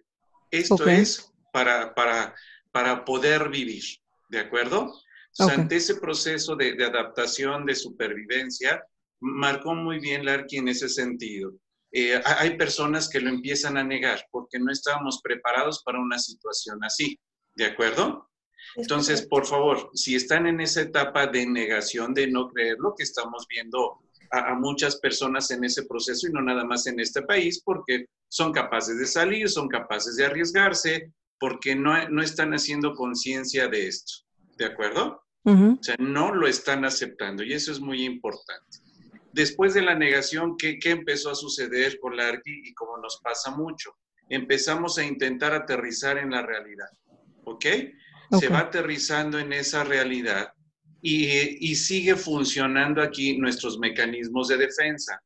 Esto 0.49 0.87
es 0.87 1.31
para, 1.51 1.93
para, 1.93 2.33
para 2.71 3.05
poder 3.05 3.49
vivir, 3.49 3.83
¿de 4.29 4.39
acuerdo? 4.39 4.93
ante 5.39 5.75
ese 5.75 5.95
proceso 5.95 6.55
de, 6.55 6.73
de, 6.73 6.85
adaptación, 6.85 7.63
de 7.63 7.75
supervivencia, 7.75 8.83
marcó 9.19 9.73
muy 9.73 9.99
bien 9.99 10.25
Larky 10.25 10.57
en 10.57 10.67
ese 10.67 10.89
sentido. 10.89 11.53
Eh, 11.91 12.21
hay 12.25 12.57
personas 12.57 13.09
que 13.09 13.19
lo 13.19 13.29
empiezan 13.29 13.77
a 13.77 13.83
negar 13.83 14.25
porque 14.31 14.59
no 14.59 14.71
estábamos 14.71 15.21
preparados 15.23 15.83
para 15.83 15.99
una 15.99 16.19
situación 16.19 16.83
así, 16.83 17.17
¿de 17.55 17.65
acuerdo? 17.65 18.29
Entonces, 18.75 19.25
por 19.25 19.45
favor, 19.45 19.89
si 19.93 20.15
están 20.15 20.45
en 20.45 20.59
esa 20.59 20.81
etapa 20.81 21.27
de 21.27 21.45
negación, 21.47 22.13
de 22.13 22.27
no 22.27 22.49
creer 22.49 22.77
lo 22.79 22.93
que 22.95 23.03
estamos 23.03 23.47
viendo 23.49 23.99
a, 24.31 24.53
muchas 24.55 24.97
personas 24.97 25.49
en 25.51 25.63
ese 25.63 25.85
proceso 25.85 26.27
y 26.27 26.31
no 26.31 26.41
nada 26.41 26.65
más 26.65 26.85
en 26.87 26.99
este 26.99 27.21
país, 27.21 27.61
porque 27.63 28.05
son 28.29 28.51
capaces 28.51 28.99
de 28.99 29.05
salir, 29.05 29.49
son 29.49 29.69
capaces 29.69 30.17
de 30.17 30.25
arriesgarse, 30.25 31.13
porque 31.39 31.75
no, 31.75 32.09
no 32.09 32.21
están 32.21 32.53
haciendo 32.53 32.93
conciencia 32.93 33.67
de 33.67 33.87
esto. 33.87 34.25
¿De 34.57 34.65
acuerdo? 34.65 35.23
O 35.43 35.77
sea, 35.81 35.95
no 35.97 36.35
lo 36.35 36.45
están 36.45 36.83
aceptando 36.83 37.41
y 37.41 37.53
eso 37.53 37.71
es 37.71 37.79
muy 37.79 38.03
importante. 38.03 38.79
Después 39.37 39.75
de 39.75 39.83
la 39.83 39.93
negación, 39.93 40.57
¿qué, 40.57 40.79
qué 40.79 40.89
empezó 40.89 41.29
a 41.29 41.35
suceder 41.35 41.99
con 41.99 42.17
la 42.17 42.27
ARCI 42.27 42.59
y 42.63 42.73
como 42.73 42.97
nos 42.97 43.21
pasa 43.23 43.51
mucho? 43.51 43.91
Empezamos 44.29 44.97
a 44.97 45.03
intentar 45.03 45.53
aterrizar 45.53 46.17
en 46.17 46.31
la 46.31 46.41
realidad. 46.41 46.89
¿Ok? 47.43 47.65
Se 48.39 48.49
va 48.49 48.61
aterrizando 48.61 49.37
en 49.37 49.53
esa 49.53 49.83
realidad 49.83 50.51
y, 51.03 51.75
sigue 51.75 52.15
funcionando 52.15 52.99
aquí 52.99 53.37
nuestros 53.37 53.77
mecanismos 53.77 54.47
de 54.47 54.57
defensa. 54.57 55.21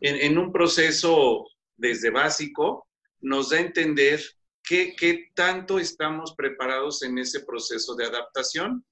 En, 0.00 0.36
un 0.36 0.50
proceso 0.50 1.46
desde 1.76 2.10
básico, 2.10 2.88
nos 3.20 3.50
da 3.50 3.58
a 3.58 3.60
entender 3.60 4.20
qué, 4.64 4.96
qué, 4.98 5.28
tanto 5.36 5.78
estamos 5.78 6.34
preparados 6.36 7.04
en 7.04 7.16
ese 7.18 7.44
proceso 7.44 7.94
de 7.94 8.06
adaptación 8.06 8.84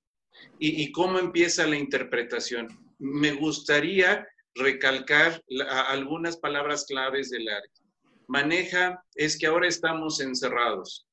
y, 0.60 0.92
cómo 0.92 1.18
empieza 1.18 1.66
la 1.66 1.76
interpretación. 1.76 2.85
Me 2.98 3.32
gustaría 3.32 4.26
recalcar 4.54 5.42
algunas 5.88 6.36
palabras 6.38 6.86
claves 6.86 7.30
del 7.30 7.48
arte. 7.48 7.80
Maneja 8.28 9.02
es 9.14 9.38
que 9.38 9.46
ahora 9.46 9.68
estamos 9.68 10.20
encerrados. 10.20 11.06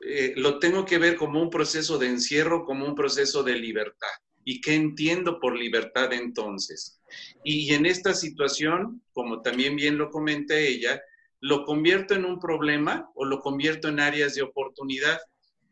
Eh, 0.00 0.34
lo 0.36 0.58
tengo 0.58 0.84
que 0.84 0.98
ver 0.98 1.16
como 1.16 1.40
un 1.40 1.50
proceso 1.50 1.98
de 1.98 2.06
encierro, 2.06 2.64
como 2.64 2.86
un 2.86 2.94
proceso 2.94 3.42
de 3.42 3.56
libertad. 3.56 4.08
¿Y 4.44 4.60
qué 4.60 4.74
entiendo 4.74 5.40
por 5.40 5.56
libertad 5.56 6.12
entonces? 6.12 7.00
Y, 7.44 7.72
en 7.74 7.86
esta 7.86 8.14
situación, 8.14 9.02
como 9.12 9.42
también 9.42 9.74
bien 9.74 9.98
lo 9.98 10.10
comenta 10.10 10.56
ella, 10.56 11.02
lo 11.40 11.64
convierto 11.64 12.14
en 12.14 12.24
un 12.24 12.38
problema 12.38 13.10
o 13.14 13.24
lo 13.24 13.40
convierto 13.40 13.88
en 13.88 14.00
áreas 14.00 14.34
de 14.34 14.42
oportunidad 14.42 15.18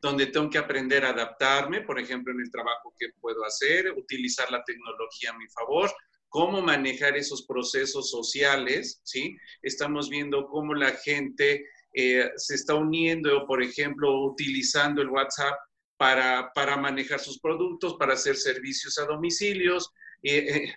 donde 0.04 0.26
tengo 0.26 0.50
que 0.50 0.58
aprender 0.58 1.02
a 1.02 1.10
adaptarme, 1.10 1.80
por 1.80 1.98
ejemplo, 1.98 2.30
en 2.34 2.40
el 2.40 2.50
trabajo 2.50 2.94
que 2.98 3.08
puedo 3.22 3.42
hacer, 3.42 3.90
utilizar 3.92 4.50
la 4.50 4.62
tecnología 4.62 5.30
a 5.30 5.38
mi 5.38 5.48
favor, 5.48 5.90
cómo 6.28 6.60
manejar 6.60 7.16
esos 7.16 7.46
procesos 7.46 8.10
sociales, 8.10 9.00
¿sí? 9.02 9.34
Estamos 9.62 10.10
viendo 10.10 10.46
cómo 10.46 10.74
la 10.74 10.90
gente 10.90 11.64
eh, 11.94 12.30
se 12.36 12.54
está 12.54 12.74
uniendo, 12.74 13.46
por 13.46 13.62
ejemplo, 13.62 14.26
utilizando 14.26 15.00
el 15.00 15.08
WhatsApp 15.08 15.54
para, 15.96 16.52
para 16.54 16.76
manejar 16.76 17.18
sus 17.18 17.40
productos, 17.40 17.94
para 17.94 18.12
hacer 18.12 18.36
servicios 18.36 18.98
a 18.98 19.06
domicilios. 19.06 19.90
Eh, 20.22 20.36
eh, 20.36 20.74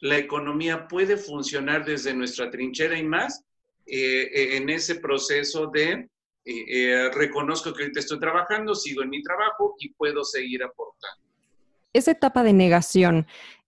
la 0.00 0.18
economía 0.18 0.88
puede 0.88 1.16
funcionar 1.16 1.84
desde 1.84 2.12
nuestra 2.12 2.50
trinchera 2.50 2.98
y 2.98 3.04
más 3.04 3.40
en 3.86 4.70
ese 4.70 4.94
proceso 4.96 5.66
de 5.66 6.08
reconozco 7.14 7.72
que 7.72 7.82
ahorita 7.82 8.00
estoy 8.00 8.20
trabajando, 8.20 8.74
sigo 8.74 9.02
en 9.02 9.10
mi 9.10 9.22
trabajo 9.22 9.76
y 9.78 9.90
puedo 9.94 10.24
seguir 10.24 10.62
aportando. 10.62 11.22
Esa 11.92 12.10
etapa 12.10 12.42
de 12.42 12.52
negación, 12.52 13.26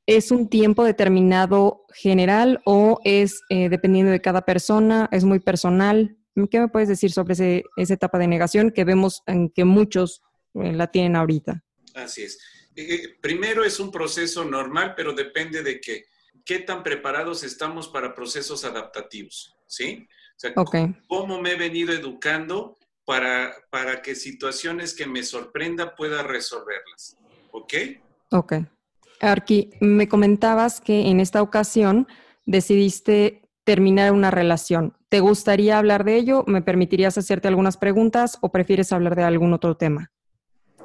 ¿Es 0.08 0.30
un 0.30 0.48
tiempo 0.48 0.84
determinado 0.84 1.84
general 1.92 2.60
o 2.64 3.00
es 3.02 3.40
dependiendo 3.48 4.12
de 4.12 4.20
cada 4.20 4.42
persona? 4.42 5.08
¿Es 5.10 5.24
muy 5.24 5.40
personal? 5.40 6.16
¿Qué 6.50 6.60
me 6.60 6.68
puedes 6.68 6.88
decir 6.88 7.10
sobre 7.10 7.32
ese, 7.32 7.64
esa 7.76 7.94
etapa 7.94 8.18
de 8.18 8.28
negación 8.28 8.70
que 8.70 8.84
vemos 8.84 9.22
en 9.26 9.48
que 9.48 9.64
muchos 9.64 10.22
eh, 10.54 10.72
la 10.72 10.90
tienen 10.90 11.16
ahorita? 11.16 11.64
Así 11.94 12.24
es. 12.24 12.38
Eh, 12.76 12.94
eh, 12.94 13.16
primero 13.22 13.64
es 13.64 13.80
un 13.80 13.90
proceso 13.90 14.44
normal, 14.44 14.92
pero 14.94 15.14
depende 15.14 15.62
de 15.62 15.80
qué, 15.80 16.04
qué 16.44 16.58
tan 16.58 16.82
preparados 16.82 17.42
estamos 17.42 17.88
para 17.88 18.14
procesos 18.14 18.64
adaptativos, 18.64 19.56
¿sí? 19.66 20.06
O 20.36 20.38
sea, 20.38 20.54
cómo 21.08 21.40
me 21.40 21.52
he 21.52 21.56
venido 21.56 21.92
educando 21.92 22.76
para, 23.06 23.54
para 23.70 24.02
que 24.02 24.14
situaciones 24.14 24.94
que 24.94 25.06
me 25.06 25.22
sorprenda 25.22 25.94
pueda 25.94 26.22
resolverlas, 26.22 27.16
¿ok? 27.52 27.74
Ok. 28.32 28.54
Arqui, 29.20 29.70
me 29.80 30.08
comentabas 30.08 30.80
que 30.80 31.08
en 31.08 31.20
esta 31.20 31.40
ocasión 31.40 32.06
decidiste 32.44 33.48
terminar 33.64 34.12
una 34.12 34.30
relación. 34.30 34.94
¿Te 35.08 35.20
gustaría 35.20 35.78
hablar 35.78 36.04
de 36.04 36.16
ello? 36.16 36.44
¿Me 36.46 36.62
permitirías 36.62 37.16
hacerte 37.16 37.48
algunas 37.48 37.76
preguntas 37.76 38.38
o 38.42 38.52
prefieres 38.52 38.92
hablar 38.92 39.16
de 39.16 39.22
algún 39.22 39.52
otro 39.54 39.76
tema? 39.76 40.12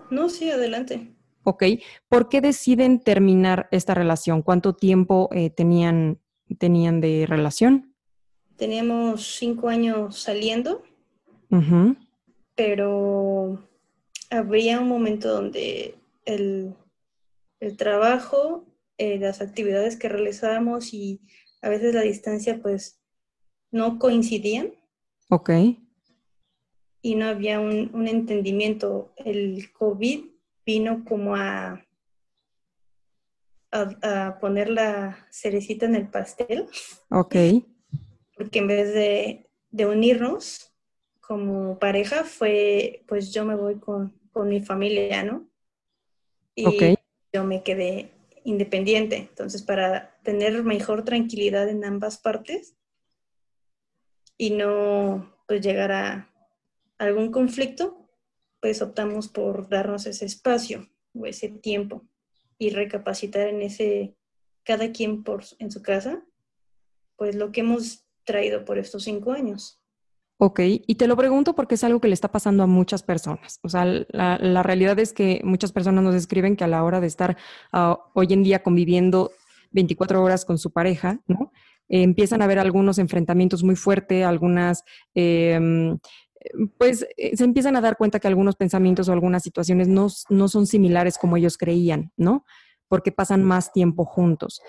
No, 0.09 0.29
sí, 0.29 0.49
adelante. 0.49 1.15
Ok. 1.43 1.63
¿Por 2.07 2.29
qué 2.29 2.39
deciden 2.39 2.99
terminar 2.99 3.67
esta 3.71 3.93
relación? 3.93 4.41
¿Cuánto 4.41 4.75
tiempo 4.75 5.29
eh, 5.31 5.49
tenían, 5.49 6.19
tenían 6.57 7.01
de 7.01 7.25
relación? 7.27 7.90
Teníamos 8.61 9.37
cinco 9.37 9.69
años 9.69 10.19
saliendo, 10.19 10.83
pero 12.53 13.67
habría 14.29 14.79
un 14.79 14.87
momento 14.87 15.29
donde 15.29 15.95
el, 16.25 16.75
el 17.59 17.75
trabajo, 17.75 18.63
eh, 18.99 19.17
las 19.17 19.41
actividades 19.41 19.97
que 19.97 20.09
realizábamos 20.09 20.93
y 20.93 21.21
a 21.63 21.69
veces 21.69 21.95
la 21.95 22.01
distancia 22.01 22.61
pues 22.61 23.01
no 23.71 23.97
coincidían. 23.97 24.75
Ok. 25.31 25.49
Y 27.01 27.15
no 27.15 27.25
había 27.25 27.59
un, 27.59 28.07
entendimiento. 28.07 29.11
El 29.17 29.71
COVID 29.71 30.23
vino 30.67 31.03
como 31.03 31.35
a, 31.35 31.83
a, 33.71 34.37
poner 34.39 34.69
la 34.69 35.25
cerecita 35.31 35.87
en 35.87 35.95
el 35.95 36.09
pastel. 36.09 36.67
Ok. 37.09 37.35
Porque 38.41 38.57
en 38.57 38.65
vez 38.65 38.91
de, 38.91 39.85
unirnos 39.85 40.73
como 41.19 41.77
pareja, 41.77 42.23
fue 42.23 43.03
pues 43.07 43.31
yo 43.31 43.45
me 43.45 43.53
voy 43.53 43.75
con, 43.79 44.19
mi 44.33 44.61
familia, 44.61 45.23
¿no? 45.23 45.47
Y 46.55 46.97
yo 47.31 47.43
me 47.43 47.61
quedé 47.61 48.09
independiente. 48.43 49.17
Entonces, 49.17 49.61
para 49.61 50.17
tener 50.23 50.63
mejor 50.63 51.05
tranquilidad 51.05 51.69
en 51.69 51.85
ambas 51.85 52.17
partes 52.17 52.75
y 54.39 54.49
no 54.49 55.31
pues 55.47 55.61
llegar 55.61 55.91
a 55.91 56.33
algún 56.97 57.31
conflicto, 57.31 58.09
pues 58.59 58.81
optamos 58.81 59.27
por 59.27 59.69
darnos 59.69 60.07
ese 60.07 60.25
espacio 60.25 60.89
o 61.13 61.27
ese 61.27 61.49
tiempo 61.49 62.07
y 62.57 62.71
recapacitar 62.71 63.49
en 63.49 63.61
ese, 63.61 64.15
cada 64.63 64.91
quien 64.91 65.23
por, 65.23 65.43
en 65.59 65.69
su 65.69 65.83
casa, 65.83 66.25
pues 67.17 67.35
lo 67.35 67.51
que 67.51 67.59
hemos 67.59 68.07
traído 68.23 68.65
por 68.65 68.77
estos 68.77 69.03
cinco 69.03 69.31
años. 69.31 69.79
Ok, 70.37 70.59
y 70.63 70.95
te 70.95 71.07
lo 71.07 71.15
pregunto 71.15 71.53
porque 71.53 71.75
es 71.75 71.83
algo 71.83 72.01
que 72.01 72.07
le 72.07 72.15
está 72.15 72.31
pasando 72.31 72.63
a 72.63 72.67
muchas 72.67 73.03
personas. 73.03 73.59
O 73.61 73.69
sea, 73.69 73.85
la, 73.85 74.63
realidad 74.63 74.97
es 74.97 75.13
que 75.13 75.39
muchas 75.43 75.71
personas 75.71 76.03
nos 76.03 76.15
escriben 76.15 76.55
que 76.55 76.63
a 76.63 76.67
la 76.67 76.83
hora 76.83 76.99
de 76.99 77.05
estar 77.05 77.37
ah, 77.71 77.99
hoy 78.15 78.27
en 78.31 78.41
día 78.41 78.63
conviviendo 78.63 79.31
24 79.71 80.23
horas 80.23 80.43
con 80.43 80.57
su 80.57 80.71
pareja, 80.71 81.19
¿no? 81.27 81.51
empiezan 81.91 82.41
a 82.41 82.45
haber 82.45 82.57
algunos 82.59 82.97
enfrentamientos 82.97 83.63
muy 83.63 83.75
fuertes, 83.75 84.25
algunas, 84.25 84.83
em, 85.13 85.99
pues 86.77 87.05
eh, 87.17 87.35
se 87.35 87.43
empiezan 87.43 87.75
a 87.75 87.81
dar 87.81 87.97
cuenta 87.97 88.19
que 88.19 88.27
algunos 88.27 88.55
pensamientos 88.55 89.09
o 89.09 89.13
algunas 89.13 89.43
situaciones 89.43 89.87
no, 89.87 90.07
no 90.29 90.47
son 90.47 90.67
similares 90.67 91.17
como 91.17 91.37
ellos 91.37 91.57
creían, 91.57 92.11
¿no? 92.15 92.45
Porque 92.87 93.11
pasan 93.11 93.43
más 93.43 93.73
tiempo 93.73 94.05
juntos. 94.05 94.61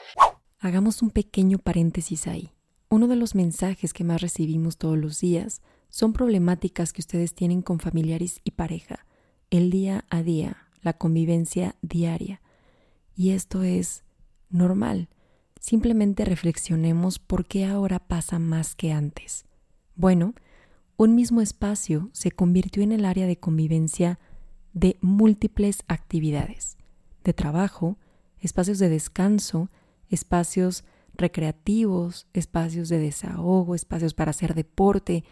Hagamos 0.58 1.00
un 1.02 1.10
pequeño 1.10 1.58
paréntesis 1.58 2.26
ahí. 2.26 2.51
Uno 2.92 3.08
de 3.08 3.16
los 3.16 3.34
mensajes 3.34 3.94
que 3.94 4.04
más 4.04 4.20
recibimos 4.20 4.76
todos 4.76 4.98
los 4.98 5.18
días 5.18 5.62
son 5.88 6.12
problemáticas 6.12 6.92
que 6.92 7.00
ustedes 7.00 7.32
tienen 7.32 7.62
con 7.62 7.80
familiares 7.80 8.42
y 8.44 8.50
pareja, 8.50 9.06
el 9.48 9.70
día 9.70 10.04
a 10.10 10.22
día, 10.22 10.68
la 10.82 10.92
convivencia 10.92 11.74
diaria. 11.80 12.42
Y 13.16 13.30
esto 13.30 13.62
es 13.62 14.04
normal. 14.50 15.08
Simplemente 15.58 16.26
reflexionemos 16.26 17.18
por 17.18 17.46
qué 17.46 17.64
ahora 17.64 17.98
pasa 17.98 18.38
más 18.38 18.74
que 18.74 18.92
antes. 18.92 19.46
Bueno, 19.96 20.34
un 20.98 21.14
mismo 21.14 21.40
espacio 21.40 22.10
se 22.12 22.30
convirtió 22.30 22.82
en 22.82 22.92
el 22.92 23.06
área 23.06 23.26
de 23.26 23.38
convivencia 23.38 24.18
de 24.74 24.98
múltiples 25.00 25.82
actividades, 25.88 26.76
de 27.24 27.32
trabajo, 27.32 27.96
espacios 28.38 28.78
de 28.78 28.90
descanso, 28.90 29.70
espacios 30.10 30.84
recreativos, 31.14 32.26
espacios 32.32 32.88
de 32.88 32.98
desahogo, 32.98 33.74
espacios 33.74 34.14
para 34.14 34.30
hacer 34.30 34.54
deporte, 34.54 35.24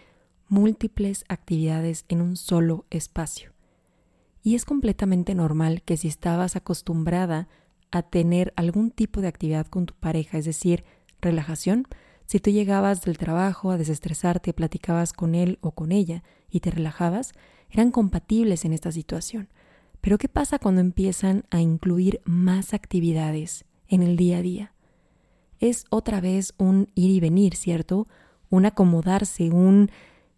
múltiples 0.48 1.24
actividades 1.28 2.04
en 2.08 2.20
un 2.20 2.36
solo 2.36 2.86
espacio. 2.90 3.52
Y 4.42 4.54
es 4.54 4.64
completamente 4.64 5.34
normal 5.34 5.82
que 5.82 5.96
si 5.96 6.08
estabas 6.08 6.56
acostumbrada 6.56 7.48
a 7.90 8.02
tener 8.02 8.52
algún 8.56 8.90
tipo 8.90 9.20
de 9.20 9.28
actividad 9.28 9.66
con 9.66 9.86
tu 9.86 9.94
pareja, 9.94 10.38
es 10.38 10.44
decir, 10.44 10.84
relajación, 11.20 11.86
si 12.26 12.38
tú 12.38 12.50
llegabas 12.50 13.02
del 13.02 13.18
trabajo 13.18 13.70
a 13.70 13.76
desestresarte, 13.76 14.52
platicabas 14.52 15.12
con 15.12 15.34
él 15.34 15.58
o 15.62 15.72
con 15.72 15.92
ella 15.92 16.22
y 16.48 16.60
te 16.60 16.70
relajabas, 16.70 17.32
eran 17.70 17.90
compatibles 17.90 18.64
en 18.64 18.72
esta 18.72 18.92
situación. 18.92 19.48
Pero 20.00 20.16
¿qué 20.16 20.28
pasa 20.28 20.58
cuando 20.58 20.80
empiezan 20.80 21.44
a 21.50 21.60
incluir 21.60 22.20
más 22.24 22.72
actividades 22.72 23.64
en 23.88 24.02
el 24.02 24.16
día 24.16 24.38
a 24.38 24.42
día? 24.42 24.72
Es 25.60 25.84
otra 25.90 26.20
vez 26.20 26.54
un 26.58 26.88
ir 26.94 27.10
y 27.10 27.20
venir, 27.20 27.54
¿cierto? 27.54 28.08
Un 28.48 28.66
acomodarse, 28.66 29.50
un 29.50 29.90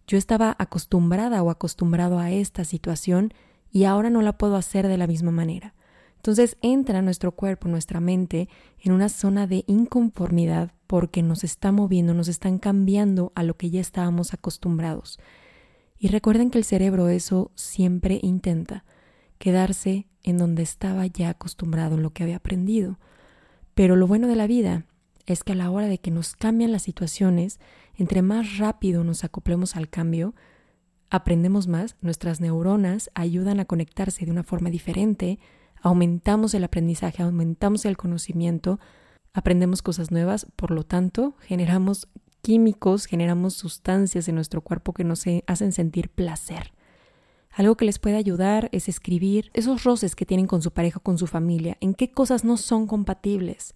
yo 0.05 0.17
estaba 0.17 0.55
acostumbrada 0.59 1.41
o 1.41 1.49
acostumbrado 1.49 2.19
a 2.19 2.29
esta 2.31 2.65
situación 2.65 3.33
y 3.71 3.85
ahora 3.85 4.09
no 4.09 4.21
la 4.21 4.37
puedo 4.37 4.55
hacer 4.55 4.87
de 4.87 4.97
la 4.97 5.07
misma 5.07 5.31
manera. 5.31 5.73
Entonces 6.17 6.57
entra 6.61 7.01
nuestro 7.01 7.33
cuerpo, 7.33 7.67
nuestra 7.67 7.99
mente 7.99 8.47
en 8.79 8.91
una 8.91 9.09
zona 9.09 9.47
de 9.47 9.63
inconformidad 9.67 10.71
porque 10.87 11.23
nos 11.23 11.43
está 11.43 11.71
moviendo, 11.71 12.13
nos 12.13 12.27
están 12.27 12.59
cambiando 12.59 13.31
a 13.35 13.43
lo 13.43 13.57
que 13.57 13.69
ya 13.69 13.81
estábamos 13.81 14.33
acostumbrados. 14.33 15.19
Y 15.97 16.09
recuerden 16.09 16.49
que 16.49 16.57
el 16.57 16.65
cerebro 16.65 17.09
eso 17.09 17.51
siempre 17.55 18.19
intenta, 18.21 18.83
quedarse 19.37 20.07
en 20.21 20.37
donde 20.37 20.63
estaba 20.63 21.05
ya 21.07 21.29
acostumbrado, 21.29 21.95
en 21.95 22.03
lo 22.03 22.11
que 22.11 22.23
había 22.23 22.37
aprendido. 22.37 22.99
Pero 23.73 23.95
lo 23.95 24.07
bueno 24.07 24.27
de 24.27 24.35
la 24.35 24.47
vida 24.47 24.85
es 25.25 25.43
que 25.43 25.53
a 25.53 25.55
la 25.55 25.71
hora 25.71 25.87
de 25.87 25.99
que 25.99 26.11
nos 26.11 26.35
cambian 26.35 26.71
las 26.71 26.83
situaciones, 26.83 27.59
entre 27.95 28.21
más 28.21 28.57
rápido 28.57 29.03
nos 29.03 29.23
acoplemos 29.23 29.75
al 29.75 29.89
cambio, 29.89 30.33
aprendemos 31.09 31.67
más, 31.67 31.95
nuestras 32.01 32.41
neuronas 32.41 33.11
ayudan 33.13 33.59
a 33.59 33.65
conectarse 33.65 34.25
de 34.25 34.31
una 34.31 34.43
forma 34.43 34.69
diferente, 34.69 35.39
aumentamos 35.81 36.53
el 36.53 36.63
aprendizaje, 36.63 37.23
aumentamos 37.23 37.85
el 37.85 37.97
conocimiento, 37.97 38.79
aprendemos 39.33 39.81
cosas 39.81 40.11
nuevas, 40.11 40.47
por 40.55 40.71
lo 40.71 40.83
tanto, 40.83 41.35
generamos 41.41 42.07
químicos, 42.41 43.05
generamos 43.05 43.53
sustancias 43.53 44.27
en 44.27 44.35
nuestro 44.35 44.61
cuerpo 44.61 44.93
que 44.93 45.03
nos 45.03 45.23
hacen 45.47 45.71
sentir 45.71 46.09
placer. 46.09 46.73
Algo 47.51 47.77
que 47.77 47.85
les 47.85 47.99
puede 47.99 48.17
ayudar 48.17 48.69
es 48.71 48.89
escribir 48.89 49.51
esos 49.53 49.83
roces 49.83 50.15
que 50.15 50.25
tienen 50.25 50.47
con 50.47 50.61
su 50.61 50.71
pareja 50.71 50.97
o 50.97 51.03
con 51.03 51.17
su 51.17 51.27
familia, 51.27 51.77
en 51.79 51.93
qué 51.93 52.11
cosas 52.11 52.43
no 52.43 52.57
son 52.57 52.87
compatibles, 52.87 53.73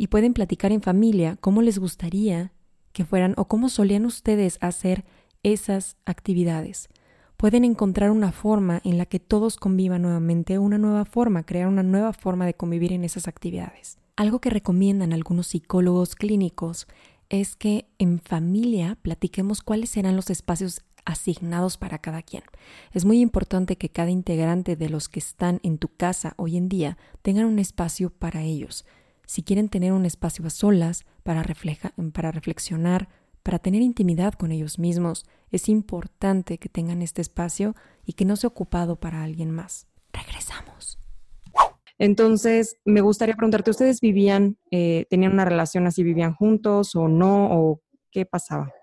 y 0.00 0.06
pueden 0.06 0.32
platicar 0.32 0.72
en 0.72 0.80
familia 0.80 1.36
cómo 1.42 1.60
les 1.60 1.78
gustaría 1.78 2.54
que 2.94 3.04
fueran 3.04 3.34
o 3.36 3.48
cómo 3.48 3.68
solían 3.68 4.06
ustedes 4.06 4.56
hacer 4.62 5.04
esas 5.42 5.98
actividades. 6.06 6.88
Pueden 7.36 7.64
encontrar 7.64 8.10
una 8.10 8.32
forma 8.32 8.80
en 8.82 8.96
la 8.96 9.04
que 9.04 9.20
todos 9.20 9.58
convivan 9.58 10.00
nuevamente, 10.00 10.58
una 10.58 10.78
nueva 10.78 11.04
forma, 11.04 11.42
crear 11.42 11.68
una 11.68 11.82
nueva 11.82 12.14
forma 12.14 12.46
de 12.46 12.54
convivir 12.54 12.94
en 12.94 13.04
esas 13.04 13.28
actividades. 13.28 13.98
Algo 14.16 14.40
que 14.40 14.48
recomiendan 14.48 15.12
algunos 15.12 15.48
psicólogos 15.48 16.14
clínicos 16.14 16.86
es 17.28 17.54
que 17.54 17.84
en 17.98 18.20
familia 18.20 18.96
platiquemos 19.02 19.60
cuáles 19.60 19.90
serán 19.90 20.16
los 20.16 20.30
espacios 20.30 20.80
asignados 21.04 21.76
para 21.76 21.98
cada 21.98 22.22
quien. 22.22 22.44
Es 22.94 23.04
muy 23.04 23.20
importante 23.20 23.76
que 23.76 23.90
cada 23.90 24.08
integrante 24.08 24.76
de 24.76 24.88
los 24.88 25.10
que 25.10 25.18
están 25.18 25.60
en 25.62 25.76
tu 25.76 25.88
casa 25.88 26.32
hoy 26.38 26.56
en 26.56 26.70
día 26.70 26.96
tengan 27.20 27.44
un 27.44 27.58
espacio 27.58 28.08
para 28.08 28.40
ellos 28.40 28.86
si 29.30 29.44
quieren 29.44 29.68
tener 29.68 29.92
un 29.92 30.06
espacio 30.06 30.44
a 30.44 30.50
solas 30.50 31.06
para, 31.22 31.46
para 32.12 32.32
reflexionar, 32.32 33.08
para 33.44 33.60
tener 33.60 33.80
intimidad 33.80 34.34
con 34.34 34.50
ellos 34.50 34.80
mismos, 34.80 35.24
es 35.52 35.68
importante 35.68 36.58
que 36.58 36.68
tengan 36.68 37.00
este 37.00 37.22
espacio 37.22 37.76
y 38.04 38.14
que 38.14 38.24
no 38.24 38.34
sea 38.34 38.48
ocupado 38.48 38.98
para 38.98 39.22
alguien 39.22 39.52
más. 39.52 39.86
Regresamos. 40.12 40.98
Entonces, 41.96 42.80
me 42.84 43.02
gustaría 43.02 43.36
preguntarte, 43.36 43.70
¿ustedes 43.70 44.00
vivían, 44.00 44.58
eh, 44.72 45.06
tenían 45.08 45.34
una 45.34 45.44
relación 45.44 45.86
así, 45.86 46.02
vivían 46.02 46.34
juntos 46.34 46.96
o 46.96 47.06
no? 47.06 47.52
¿O 47.52 47.82
qué 48.10 48.26
pasaba? 48.26 48.74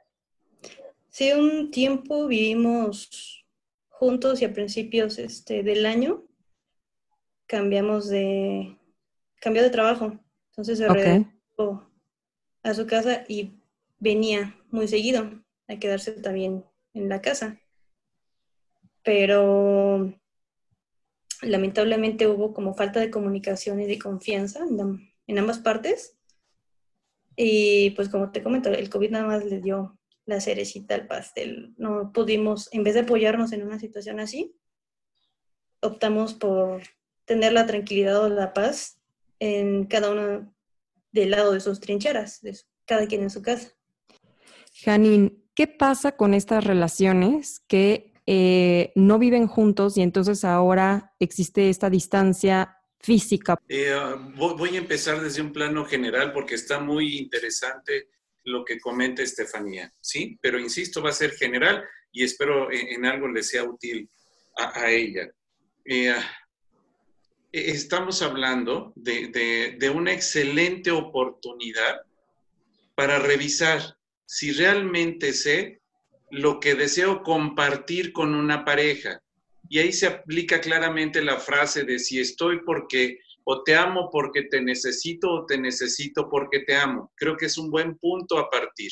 Sí, 1.10 1.34
un 1.34 1.72
tiempo 1.72 2.26
vivimos 2.26 3.46
juntos 3.90 4.42
y 4.42 4.46
a 4.46 4.54
principios 4.54 5.20
este, 5.20 5.62
del 5.62 5.86
año 5.86 6.24
cambiamos 7.48 8.08
de, 8.08 8.78
cambió 9.42 9.62
de 9.62 9.72
trabajo. 9.72 10.18
Entonces 10.58 10.80
se 10.80 10.88
regresó 10.88 11.88
a 12.64 12.74
su 12.74 12.88
casa 12.88 13.24
y 13.28 13.52
venía 14.00 14.60
muy 14.72 14.88
seguido 14.88 15.30
a 15.68 15.78
quedarse 15.78 16.14
también 16.14 16.66
en 16.96 17.10
la 17.10 17.22
casa. 17.22 17.62
Pero 19.04 20.12
lamentablemente 21.44 22.28
hubo 22.28 22.56
como 22.56 22.74
falta 22.74 23.00
de 23.00 23.12
comunicación 23.12 23.80
y 23.82 23.86
de 23.86 24.00
confianza 24.00 24.66
en, 24.66 25.38
ambas 25.38 25.60
partes. 25.60 26.18
Y 27.36 27.92
pues 27.92 28.10
como 28.10 28.32
te 28.32 28.42
comento, 28.42 28.70
el 28.70 28.90
COVID 28.90 29.12
nada 29.12 29.28
más 29.28 29.46
le 29.46 29.62
dio 29.62 30.00
la 30.26 30.42
cerecita 30.42 30.96
al 30.96 31.06
pastel. 31.06 31.76
No 31.78 32.12
pudimos, 32.12 32.68
en 32.74 32.84
vez 32.84 32.96
de 32.96 33.02
apoyarnos 33.02 33.52
en 33.52 33.62
una 33.62 33.78
situación 33.78 34.20
así, 34.20 34.56
optamos 35.82 36.34
por 36.34 36.82
tener 37.26 37.54
la 37.54 37.68
tranquilidad 37.68 38.24
o 38.24 38.30
la 38.30 38.54
paz 38.54 38.97
en 39.40 39.86
cada 39.86 40.12
uno 40.12 40.54
del 41.12 41.32
lado 41.32 41.54
de 41.54 41.60
sus 41.60 41.80
trincheras, 41.80 42.42
de 42.42 42.58
cada 42.86 43.08
quien 43.08 43.22
en 43.24 43.30
su 43.30 43.42
casa. 43.42 43.72
Janine, 44.74 45.34
¿qué 45.56 45.68
pasa 45.68 46.14
con 46.14 46.34
estas 46.34 46.64
relaciones 46.64 47.62
que 47.68 48.14
eh, 48.26 48.92
no 48.96 49.20
viven 49.20 49.48
juntos 49.48 49.98
y 49.98 50.02
entonces 50.02 50.44
ahora 50.44 51.14
existe 51.20 51.70
esta 51.70 51.90
distancia 51.90 52.78
física? 53.00 53.58
Eh, 53.68 53.96
voy 54.36 54.76
a 54.76 54.80
empezar 54.80 55.22
desde 55.22 55.42
un 55.42 55.54
plano 55.54 55.86
general 55.86 56.34
porque 56.34 56.56
está 56.56 56.80
muy 56.80 57.18
interesante 57.18 58.10
lo 58.44 58.64
que 58.64 58.80
comenta 58.80 59.24
Estefanía, 59.24 59.92
¿sí? 60.00 60.38
Pero 60.42 60.60
insisto, 60.60 61.02
va 61.02 61.10
a 61.10 61.14
ser 61.14 61.32
general 61.32 61.84
y 62.12 62.24
espero 62.24 62.72
en, 62.72 63.06
algo 63.06 63.28
le 63.28 63.44
sea 63.44 63.64
útil 63.64 64.10
a, 64.58 64.90
ella. 64.90 65.30
Eh, 65.86 66.16
estamos 67.52 68.22
hablando 68.22 68.94
de, 68.96 69.92
una 69.94 70.14
excelente 70.14 70.92
oportunidad 70.92 72.02
para 72.96 73.20
revisar 73.20 73.98
si 74.26 74.52
realmente 74.52 75.34
sé 75.34 75.82
lo 76.30 76.60
que 76.60 76.76
deseo 76.76 77.24
compartir 77.24 78.12
con 78.12 78.36
una 78.36 78.66
pareja. 78.66 79.22
Y 79.70 79.80
ahí 79.80 79.92
se 79.92 80.08
aplica 80.08 80.60
claramente 80.60 81.22
la 81.22 81.38
frase 81.40 81.84
de 81.84 82.00
si 82.00 82.20
estoy 82.20 82.62
porque 82.66 83.20
o 83.44 83.64
te 83.64 83.76
amo 83.76 84.10
porque 84.12 84.44
te 84.44 84.62
necesito 84.62 85.32
o 85.32 85.46
te 85.46 85.58
necesito 85.58 86.30
porque 86.30 86.60
te 86.62 86.76
amo. 86.76 87.12
Creo 87.16 87.38
que 87.38 87.46
es 87.46 87.58
un 87.58 87.72
buen 87.72 87.98
punto 87.98 88.38
a 88.38 88.50
partir. 88.50 88.92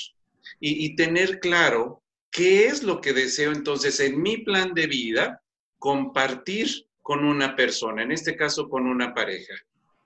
Y 0.60 0.96
tener 0.96 1.40
claro 1.40 2.04
qué 2.32 2.68
es 2.68 2.84
lo 2.84 3.02
que 3.02 3.14
deseo 3.14 3.52
entonces 3.52 4.00
en 4.00 4.22
mi 4.22 4.38
plan 4.38 4.74
de 4.74 4.88
vida 4.88 5.42
compartir 5.80 6.86
con 7.06 7.24
una 7.24 7.56
persona, 7.56 8.02
en 8.02 8.12
este 8.12 8.36
caso 8.36 8.68
con 8.68 8.88
una 8.88 9.14
pareja. 9.14 9.54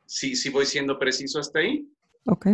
¿Sí, 0.05 0.35
sí 0.35 0.49
voy 0.49 0.65
siendo 0.65 0.99
preciso 0.99 1.39
hasta 1.39 1.59
ahí? 1.59 1.87
Ok. 2.25 2.47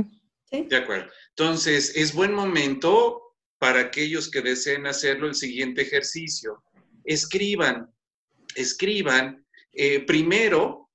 De 0.51 0.75
acuerdo. 0.77 1.11
Entonces, 1.29 1.93
es 1.95 2.13
buen 2.13 2.31
momento 2.31 3.23
para 3.57 3.79
aquellos 3.79 4.29
que 4.29 4.43
deseen 4.43 4.85
hacerlo 4.85 5.25
el 5.25 5.33
siguiente 5.33 5.81
ejercicio. 5.81 6.63
Escriban, 7.03 7.91
escriban 8.53 9.43
eh, 9.73 10.01
primero 10.01 10.91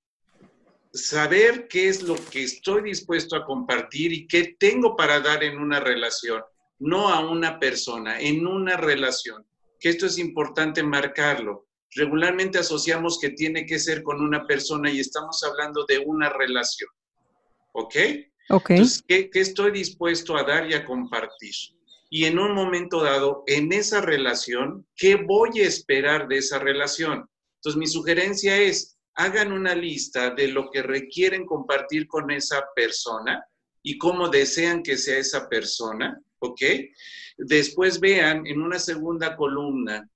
saber 0.93 1.67
qué 1.67 1.89
es 1.89 2.05
lo 2.05 2.15
que 2.15 2.45
estoy 2.45 2.83
dispuesto 2.83 3.35
a 3.35 3.45
compartir 3.45 4.13
y 4.13 4.29
qué 4.29 4.55
tengo 4.61 4.95
para 4.95 5.19
dar 5.19 5.43
en 5.43 5.59
una 5.59 5.81
relación, 5.81 6.41
no 6.79 7.09
a 7.09 7.29
una 7.29 7.59
persona, 7.59 8.21
en 8.21 8.47
una 8.47 8.77
relación. 8.77 9.45
Que 9.81 9.89
esto 9.89 10.07
es 10.07 10.19
importante 10.19 10.85
marcarlo. 10.85 11.67
Regularmente 11.95 12.59
asociamos 12.59 13.19
que 13.21 13.31
tiene 13.31 13.67
que 13.67 13.79
ser 13.79 14.03
con 14.03 14.21
una 14.21 14.47
persona 14.47 14.91
y 14.91 15.01
estamos 15.01 15.43
hablando 15.43 15.85
de 15.87 15.99
una 15.99 16.29
relación. 16.31 16.91
¿Ok? 17.73 17.95
Ok. 18.51 18.71
Entonces, 18.71 19.05
¿qué, 19.07 19.31
¿qué, 19.31 19.41
estoy 19.41 19.73
dispuesto 19.73 20.37
a 20.37 20.45
dar 20.45 20.71
y 20.71 20.75
a 20.75 20.85
compartir? 20.85 21.55
Y 22.09 22.25
en 22.25 22.39
un 22.39 22.53
momento 22.53 23.03
dado, 23.03 23.45
en 23.47 23.73
esa 23.73 24.01
relación, 24.01 24.87
¿qué 24.97 25.15
voy 25.17 25.61
a 25.61 25.67
esperar 25.67 26.27
de 26.29 26.39
esa 26.39 26.59
relación? 26.59 27.29
Entonces, 27.57 27.79
mi 27.79 27.87
sugerencia 27.87 28.57
es, 28.57 28.99
hagan 29.15 29.53
una 29.53 29.75
lista 29.75 30.31
de 30.31 30.49
lo 30.49 30.71
que 30.71 30.83
requieren 30.83 31.45
compartir 31.45 32.07
con 32.09 32.31
esa 32.31 32.65
persona 32.75 33.45
y 33.83 33.99
cómo 33.99 34.29
desean 34.29 34.83
que 34.83 34.97
sea 34.97 35.19
esa 35.19 35.49
persona, 35.49 36.21
¿ok? 36.39 36.61
Después 37.39 38.01
vean 38.01 38.47
en 38.47 38.61
una 38.61 38.79
segunda 38.79 39.37
columna 39.37 40.09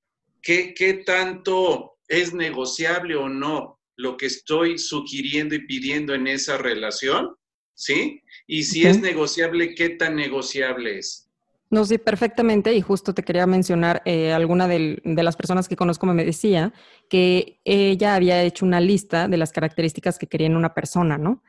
qué, 0.45 0.75
qué 0.75 0.95
tanto 0.95 1.97
es 2.07 2.35
negociable 2.35 3.17
o 3.17 3.29
no 3.29 3.81
lo 3.97 4.17
que 4.17 4.27
estoy 4.27 4.79
sugiriendo 4.79 5.55
y 5.55 5.67
pidiendo 5.67 6.15
en 6.15 6.27
esa 6.27 6.59
relación, 6.59 7.35
¿sí? 7.75 8.23
Y 8.47 8.65
si 8.65 8.87
es 8.87 9.01
negociable, 9.01 9.75
¿qué 9.75 9.91
tan 9.91 10.17
negociable 10.17 10.99
es? 10.99 11.31
No, 11.71 11.85
sí, 11.85 11.99
perfectamente. 11.99 12.73
Y 12.75 12.81
justo 12.83 13.15
te 13.15 13.23
quería 13.23 13.47
mencionar, 13.47 14.03
eh, 14.05 14.33
alguna 14.33 14.69
de, 14.69 15.01
las 15.05 15.37
personas 15.37 15.69
que 15.69 15.77
conozco 15.77 16.07
me 16.07 16.25
decía 16.25 16.73
que 17.09 17.61
ella 17.65 18.15
había 18.15 18.43
hecho 18.43 18.65
una 18.65 18.81
lista 18.81 19.29
de 19.29 19.37
las 19.37 19.53
características 19.53 20.19
que 20.19 20.27
quería 20.27 20.47
en 20.47 20.57
una 20.57 20.75
persona, 20.75 21.19
¿no? 21.19 21.43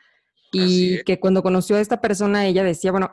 Y 0.51 1.03
que 1.03 1.19
cuando 1.19 1.43
conoció 1.43 1.75
a 1.75 1.81
esta 1.81 1.99
persona, 1.99 2.47
ella 2.47 2.63
decía, 2.63 2.91
bueno, 2.91 3.12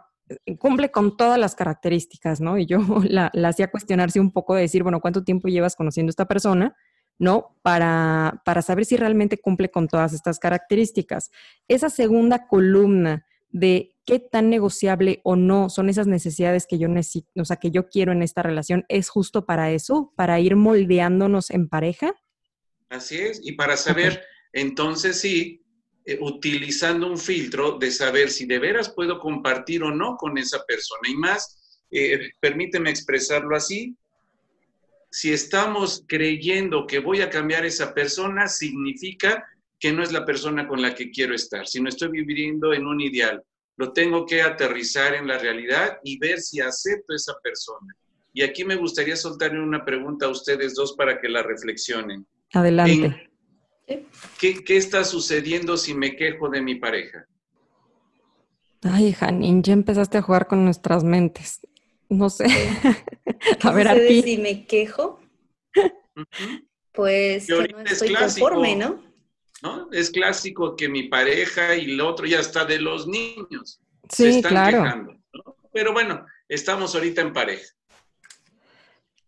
cumple 0.59 0.91
con 0.91 1.17
todas 1.17 1.39
las 1.39 1.55
características, 1.55 2.41
¿no? 2.41 2.59
Y 2.59 2.67
yo 2.67 2.79
la, 3.09 3.31
la 3.35 3.49
hacía 3.49 3.71
cuestionarse 3.71 4.21
un 4.21 4.33
poco 4.33 4.55
de 4.55 4.63
decir, 4.63 4.83
bueno, 4.83 5.01
¿cuánto 5.01 5.25
tiempo 5.25 5.49
llevas 5.49 5.77
conociendo 5.77 6.11
a 6.11 6.13
esta 6.13 6.29
persona? 6.29 6.77
¿no? 7.19 7.57
Para, 7.63 8.43
para 8.45 8.63
saber 8.63 8.85
si 8.85 8.97
realmente 8.97 9.39
cumple 9.39 9.71
con 9.71 9.87
todas 9.87 10.13
estas 10.13 10.39
características. 10.39 11.31
Esa 11.69 11.89
segunda 11.91 12.49
columna 12.49 13.27
de 13.51 13.95
qué 14.05 14.19
tan 14.19 14.51
negociable 14.51 15.21
o 15.23 15.37
no 15.37 15.69
son 15.69 15.89
esas 15.89 16.07
necesidades 16.07 16.67
que 16.67 16.79
yo 16.79 16.89
necesito, 16.89 17.29
o 17.37 17.45
sea, 17.45 17.57
que 17.57 17.71
yo 17.71 17.89
quiero 17.89 18.13
en 18.13 18.23
esta 18.23 18.43
relación, 18.43 18.85
¿es 18.89 19.09
justo 19.09 19.47
para 19.47 19.71
eso? 19.71 20.13
¿Para 20.17 20.41
ir 20.41 20.57
moldeándonos 20.57 21.51
en 21.51 21.69
pareja? 21.69 22.15
Así 22.89 23.19
es, 23.19 23.41
y 23.43 23.53
para 23.53 23.77
saber, 23.77 24.23
entonces 24.53 25.21
sí, 25.21 25.62
eh, 26.05 26.19
utilizando 26.21 27.07
un 27.07 27.19
filtro 27.19 27.79
de 27.79 27.91
saber 27.91 28.31
si 28.31 28.47
de 28.47 28.59
veras 28.59 28.91
puedo 28.91 29.19
compartir 29.19 29.83
o 29.83 29.91
no 29.91 30.17
con 30.17 30.37
esa 30.39 30.65
persona. 30.65 31.09
Y 31.09 31.15
más, 31.15 31.85
eh, 31.91 32.31
permíteme 32.41 32.91
expresarlo 32.91 33.55
así, 33.55 33.97
si 35.13 35.31
estamos 35.31 36.05
creyendo 36.09 36.87
que 36.87 36.99
voy 36.99 37.21
a 37.21 37.29
cambiar 37.29 37.67
esa 37.67 37.93
persona, 37.93 38.49
significa 38.49 39.47
que 39.79 39.93
no 39.93 40.03
es 40.03 40.11
la 40.11 40.25
persona 40.25 40.67
con 40.67 40.81
la 40.81 40.95
que 40.95 41.11
quiero 41.11 41.35
estar, 41.35 41.67
sino 41.67 41.89
estoy 41.89 42.09
viviendo 42.09 42.73
en 42.73 42.87
un 42.87 43.01
ideal. 43.01 43.43
Lo 43.77 43.93
tengo 43.93 44.25
que 44.25 44.41
aterrizar 44.43 45.15
en 45.15 45.27
la 45.27 45.39
realidad 45.39 45.99
y 46.03 46.19
ver 46.19 46.41
si 46.41 46.61
acepto 46.61 47.15
esa 47.15 47.35
persona. 47.43 47.95
Y 48.33 48.43
aquí 48.43 48.65
me 48.65 48.77
gustaría 48.77 49.17
soltarle 49.17 49.61
una 49.61 49.85
pregunta 49.85 50.27
a 50.27 50.31
ustedes 50.31 50.75
dos 50.75 50.95
para 50.95 51.21
que 51.21 51.29
la 51.29 51.43
reflexionen. 51.43 52.27
Adelante. 52.55 53.32
¿Qué, 54.39 54.63
¿Qué, 54.65 54.77
está 54.77 55.05
sucediendo 55.05 55.77
si 55.77 55.95
me 55.95 56.17
quejo 56.17 56.49
de 56.49 56.61
mi 56.61 56.77
pareja? 56.77 57.27
Ay, 58.83 59.13
Janine, 59.13 59.63
ya 59.63 59.73
empezaste 59.73 60.19
a 60.19 60.23
jugar 60.23 60.47
con 60.47 60.65
nuestras 60.65 61.05
mentes. 61.05 61.61
No 62.09 62.29
sé. 62.29 62.45
a 63.63 63.73
ver, 63.73 63.89
aquí. 63.89 64.23
Si 64.23 64.39
me 64.39 64.67
quejo, 64.67 65.21
pues 66.93 67.47
que 67.47 67.69
no 67.69 67.81
estoy 67.81 68.09
clásico, 68.09 68.49
conforme, 68.49 68.77
¿no? 68.77 69.03
¿no? 69.63 69.89
Es 69.93 70.11
clásico 70.11 70.77
que 70.77 70.89
mi 70.89 71.05
pareja 71.05 71.77
y 71.77 71.93
el 71.93 72.01
otro 72.01 72.27
ya 72.27 72.41
está 72.41 72.65
de 72.65 72.81
los 72.81 73.07
niños. 73.07 73.81
Sí, 74.11 74.25
se 74.25 74.29
están 74.37 74.51
claro. 74.51 74.83
quejando. 74.83 75.13
¿no? 75.13 75.57
Pero 75.73 75.93
bueno, 75.93 76.27
estamos 76.49 76.95
ahorita 76.95 77.23
en 77.23 77.33
pareja. 77.33 77.67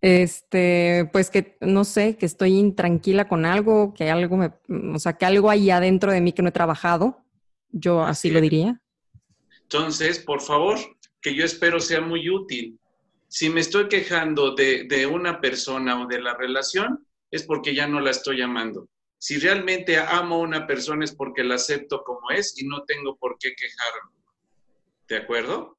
Este, 0.06 1.08
pues 1.14 1.30
que 1.30 1.56
no 1.62 1.82
sé, 1.82 2.18
que 2.18 2.26
estoy 2.26 2.58
intranquila 2.58 3.26
con 3.26 3.46
algo, 3.46 3.94
que 3.94 4.10
algo 4.10 4.36
me, 4.36 4.52
o 4.94 4.98
sea, 4.98 5.14
que 5.14 5.24
algo 5.24 5.48
hay 5.48 5.70
adentro 5.70 6.12
de 6.12 6.20
mí 6.20 6.34
que 6.34 6.42
no 6.42 6.50
he 6.50 6.52
trabajado. 6.52 7.24
Yo 7.70 8.02
así, 8.02 8.28
así 8.28 8.30
lo 8.30 8.42
diría. 8.42 8.82
Entonces, 9.62 10.18
por 10.18 10.42
favor, 10.42 10.78
que 11.22 11.34
yo 11.34 11.42
espero 11.42 11.80
sea 11.80 12.02
muy 12.02 12.28
útil. 12.28 12.78
Si 13.28 13.48
me 13.48 13.62
estoy 13.62 13.88
quejando 13.88 14.54
de, 14.54 14.84
de, 14.84 15.06
una 15.06 15.40
persona 15.40 16.02
o 16.02 16.06
de 16.06 16.20
la 16.20 16.36
relación, 16.36 17.06
es 17.30 17.44
porque 17.44 17.74
ya 17.74 17.86
no 17.86 17.98
la 17.98 18.10
estoy 18.10 18.42
amando. 18.42 18.90
Si 19.16 19.38
realmente 19.38 19.96
amo 19.96 20.34
a 20.34 20.40
una 20.40 20.66
persona 20.66 21.06
es 21.06 21.14
porque 21.14 21.42
la 21.42 21.54
acepto 21.54 22.02
como 22.04 22.30
es 22.30 22.60
y 22.60 22.66
no 22.66 22.82
tengo 22.82 23.16
por 23.16 23.38
qué 23.40 23.54
quejarme. 23.54 24.10
¿De 25.14 25.20
acuerdo? 25.20 25.78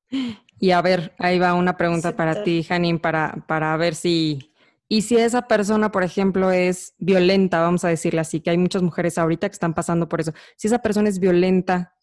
Y 0.61 0.71
a 0.71 0.81
ver, 0.81 1.13
ahí 1.19 1.39
va 1.39 1.55
una 1.55 1.75
pregunta 1.75 2.11
sí, 2.11 2.15
para 2.15 2.41
ti, 2.45 2.63
Janine, 2.63 2.99
para, 2.99 3.43
para 3.49 3.75
ver 3.75 3.93
si... 3.93 4.53
Y 4.87 5.01
si 5.01 5.17
esa 5.17 5.45
persona, 5.49 5.91
por 5.91 6.03
ejemplo, 6.03 6.51
es 6.51 6.93
violenta, 6.99 7.59
vamos 7.59 7.83
a 7.83 7.89
decirle 7.89 8.21
así, 8.21 8.39
que 8.39 8.51
hay 8.51 8.57
muchas 8.57 8.81
mujeres 8.81 9.17
ahorita 9.17 9.49
que 9.49 9.53
están 9.53 9.73
pasando 9.73 10.07
por 10.07 10.21
eso. 10.21 10.33
Si 10.55 10.67
esa 10.67 10.79
persona 10.79 11.09
es 11.09 11.19
violenta, 11.19 11.93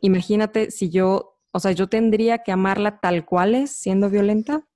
imagínate 0.00 0.72
si 0.72 0.90
yo, 0.90 1.38
o 1.52 1.60
sea, 1.60 1.70
yo 1.70 1.86
tendría 1.86 2.38
que 2.38 2.50
amarla 2.50 2.98
tal 2.98 3.24
cual 3.24 3.54
es, 3.54 3.70
siendo 3.70 4.10
violenta. 4.10 4.66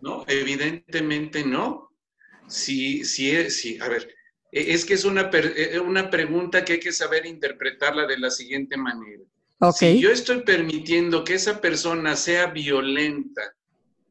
No, 0.00 0.24
evidentemente 0.28 1.44
no. 1.44 1.90
Si, 2.46 3.04
si, 3.04 3.50
si, 3.50 3.80
a 3.80 3.88
ver, 3.88 4.14
es 4.52 4.84
que 4.84 4.94
es 4.94 5.04
una, 5.04 5.28
una 5.84 6.08
pregunta 6.08 6.64
que 6.64 6.74
hay 6.74 6.80
que 6.80 6.92
saber 6.92 7.26
interpretarla 7.26 8.06
de 8.06 8.16
la 8.16 8.30
siguiente 8.30 8.76
manera. 8.76 9.24
Okay. 9.58 9.96
Si 9.96 10.02
yo 10.02 10.10
estoy 10.10 10.42
permitiendo 10.42 11.24
que 11.24 11.34
esa 11.34 11.60
persona 11.60 12.14
sea 12.14 12.46
violenta 12.46 13.54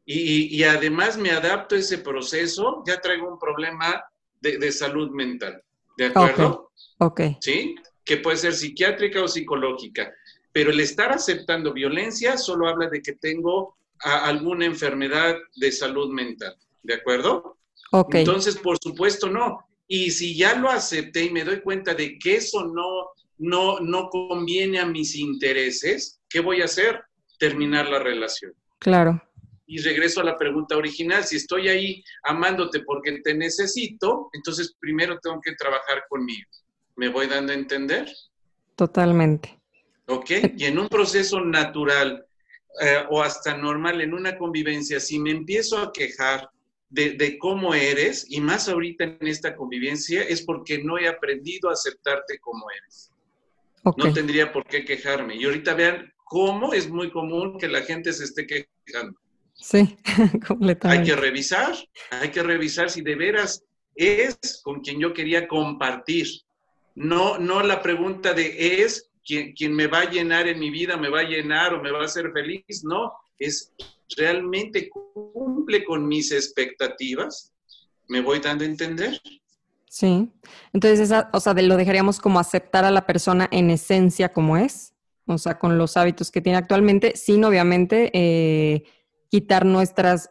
y, 0.05 0.55
y, 0.55 0.63
además 0.63 1.17
me 1.17 1.31
adapto 1.31 1.75
a 1.75 1.79
ese 1.79 1.97
proceso, 1.97 2.83
ya 2.85 3.01
traigo 3.01 3.27
un 3.27 3.39
problema 3.39 4.03
de, 4.39 4.59
de 4.59 4.71
salud 4.71 5.09
mental. 5.11 5.63
¿De 5.97 6.05
acuerdo? 6.05 6.71
Ok. 6.99 7.21
¿Sí? 7.41 7.75
Que 8.03 8.17
puede 8.17 8.37
ser 8.37 8.53
psiquiátrica 8.53 9.23
o 9.23 9.27
psicológica. 9.27 10.13
Pero 10.51 10.71
el 10.71 10.79
estar 10.79 11.11
aceptando 11.11 11.73
violencia 11.73 12.37
solo 12.37 12.67
habla 12.67 12.87
de 12.87 13.01
que 13.01 13.13
tengo 13.13 13.77
a, 14.03 14.25
alguna 14.25 14.65
enfermedad 14.65 15.35
de 15.55 15.71
salud 15.71 16.11
mental. 16.11 16.55
¿De 16.83 16.93
acuerdo? 16.93 17.57
Ok. 17.91 18.15
Entonces, 18.15 18.57
por 18.57 18.77
supuesto, 18.77 19.29
no. 19.29 19.67
Y 19.87 20.11
si 20.11 20.35
ya 20.35 20.55
lo 20.55 20.69
acepté 20.69 21.25
y 21.25 21.29
me 21.29 21.43
doy 21.43 21.61
cuenta 21.61 21.93
de 21.93 22.17
que 22.17 22.37
eso 22.37 22.63
no, 22.65 23.09
no, 23.37 23.79
no 23.79 24.09
conviene 24.09 24.79
a 24.79 24.85
mis 24.85 25.15
intereses, 25.15 26.21
¿qué 26.29 26.39
voy 26.39 26.61
a 26.61 26.65
hacer? 26.65 27.01
Terminar 27.39 27.87
la 27.87 27.99
relación. 27.99 28.53
Claro. 28.79 29.21
Y 29.67 29.81
regreso 29.81 30.21
a 30.21 30.23
la 30.23 30.37
pregunta 30.37 30.77
original. 30.77 31.23
Si 31.23 31.37
estoy 31.37 31.67
ahí 31.69 32.03
amándote 32.23 32.81
porque 32.81 33.19
te 33.23 33.33
necesito, 33.33 34.29
entonces 34.33 34.75
primero 34.79 35.17
tengo 35.19 35.41
que 35.41 35.55
trabajar 35.55 36.03
conmigo. 36.07 36.47
¿Me 36.95 37.09
voy 37.09 37.27
dando 37.27 37.51
a 37.51 37.55
entender? 37.55 38.07
Totalmente. 38.75 39.59
¿Ok? 40.07 40.31
Y 40.57 40.65
en 40.65 40.77
un 40.77 40.87
proceso 40.87 41.41
natural 41.41 42.25
eh, 42.81 43.03
o 43.09 43.21
hasta 43.21 43.57
normal, 43.57 44.01
en 44.01 44.13
una 44.13 44.37
convivencia, 44.37 44.99
si 44.99 45.17
me 45.17 45.31
empiezo 45.31 45.79
a 45.79 45.91
quejar 45.91 46.49
de, 46.89 47.11
de, 47.11 47.37
cómo 47.37 47.73
eres, 47.73 48.25
y 48.29 48.39
más 48.39 48.69
ahorita 48.69 49.03
en 49.05 49.27
esta 49.27 49.55
convivencia, 49.55 50.21
es 50.23 50.41
porque 50.41 50.83
no 50.83 50.97
he 50.97 51.07
aprendido 51.07 51.69
a 51.69 51.73
aceptarte 51.73 52.37
como 52.39 52.65
eres. 52.69 53.11
Okay. 53.87 54.03
No 54.03 54.13
tendría 54.13 54.51
por 54.51 54.65
qué 54.65 54.83
quejarme. 54.83 55.35
Y 55.35 55.45
ahorita 55.45 55.75
vean 55.75 56.11
cómo 56.23 56.73
es 56.73 56.89
muy 56.89 57.11
común 57.11 57.59
que 57.59 57.67
la 57.67 57.81
gente 57.81 58.11
se 58.13 58.23
esté 58.23 58.47
quejando. 58.47 59.17
Sí, 59.53 59.95
completamente. 60.47 61.01
Hay 61.01 61.15
que 61.15 61.21
revisar, 61.21 61.75
hay 62.09 62.29
que 62.29 62.41
revisar 62.41 62.89
si 62.89 63.01
de 63.01 63.15
veras 63.15 63.63
es 63.95 64.61
con 64.63 64.81
quien 64.81 64.99
yo 64.99 65.13
quería 65.13 65.47
compartir. 65.47 66.27
No, 66.95 67.37
no 67.37 67.61
la 67.61 67.81
pregunta 67.81 68.33
de 68.33 68.81
es 68.81 69.11
quien, 69.23 69.53
quien 69.53 69.73
me 69.73 69.85
va 69.85 69.99
a 69.99 70.09
llenar 70.09 70.47
en 70.47 70.59
mi 70.59 70.71
vida, 70.71 70.97
me 70.97 71.09
va 71.09 71.21
a 71.21 71.29
llenar 71.29 71.75
o 71.75 71.81
me 71.81 71.91
va 71.91 72.01
a 72.01 72.05
hacer 72.05 72.31
feliz. 72.33 72.83
No, 72.83 73.13
es 73.37 73.71
realmente 74.17 74.89
cumple 74.89 75.83
con 75.83 76.07
mis 76.07 76.31
expectativas. 76.31 77.53
¿Me 78.07 78.21
voy 78.21 78.39
dando 78.39 78.63
a 78.63 78.67
entender? 78.67 79.21
Sí. 79.95 80.29
Entonces, 80.73 80.99
esa, 80.99 81.29
o 81.31 81.39
sea, 81.39 81.53
lo 81.53 81.77
dejaríamos 81.77 82.19
como 82.19 82.41
aceptar 82.41 82.83
a 82.83 82.91
la 82.91 83.05
persona 83.05 83.47
en 83.49 83.69
esencia 83.69 84.33
como 84.33 84.57
es, 84.57 84.93
o 85.25 85.37
sea, 85.37 85.57
con 85.57 85.77
los 85.77 85.95
hábitos 85.95 86.31
que 86.31 86.41
tiene 86.41 86.57
actualmente, 86.57 87.15
sin 87.15 87.45
obviamente 87.45 88.11
eh, 88.13 88.83
quitar 89.29 89.65
nuestras, 89.65 90.27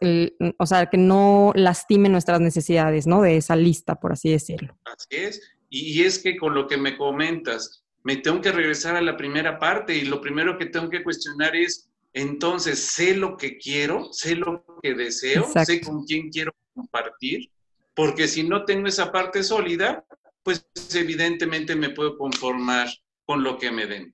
o 0.59 0.65
sea, 0.67 0.85
que 0.85 0.99
no 0.99 1.51
lastime 1.55 2.09
nuestras 2.09 2.41
necesidades, 2.41 3.07
¿no? 3.07 3.23
De 3.23 3.37
esa 3.37 3.55
lista, 3.55 3.99
por 3.99 4.11
así 4.11 4.29
decirlo. 4.29 4.77
Así 4.85 5.07
es. 5.09 5.41
Y, 5.71 6.03
es 6.03 6.19
que 6.19 6.37
con 6.37 6.53
lo 6.53 6.67
que 6.67 6.77
me 6.77 6.95
comentas, 6.95 7.83
me 8.03 8.17
tengo 8.17 8.41
que 8.41 8.51
regresar 8.51 8.95
a 8.95 9.01
la 9.01 9.17
primera 9.17 9.57
parte 9.57 9.95
y 9.95 10.05
lo 10.05 10.21
primero 10.21 10.59
que 10.59 10.67
tengo 10.67 10.91
que 10.91 11.03
cuestionar 11.03 11.55
es, 11.55 11.89
entonces, 12.13 12.77
sé 12.77 13.15
lo 13.15 13.35
que 13.35 13.57
quiero, 13.57 14.13
sé 14.13 14.35
lo 14.35 14.63
que 14.83 14.93
deseo, 14.93 15.47
sé 15.65 15.81
con 15.81 16.03
quién 16.03 16.29
quiero 16.29 16.53
compartir, 16.75 17.49
porque 17.95 18.27
si 18.27 18.43
no 18.43 18.65
tengo 18.65 18.87
esa 18.87 19.11
parte 19.11 19.43
sólida, 19.43 20.05
pues 20.43 20.67
evidentemente 20.93 21.75
me 21.75 21.89
puedo 21.89 22.17
conformar 22.17 22.87
con 23.25 23.43
lo 23.43 23.57
que 23.57 23.71
me 23.71 23.87
den. 23.87 24.13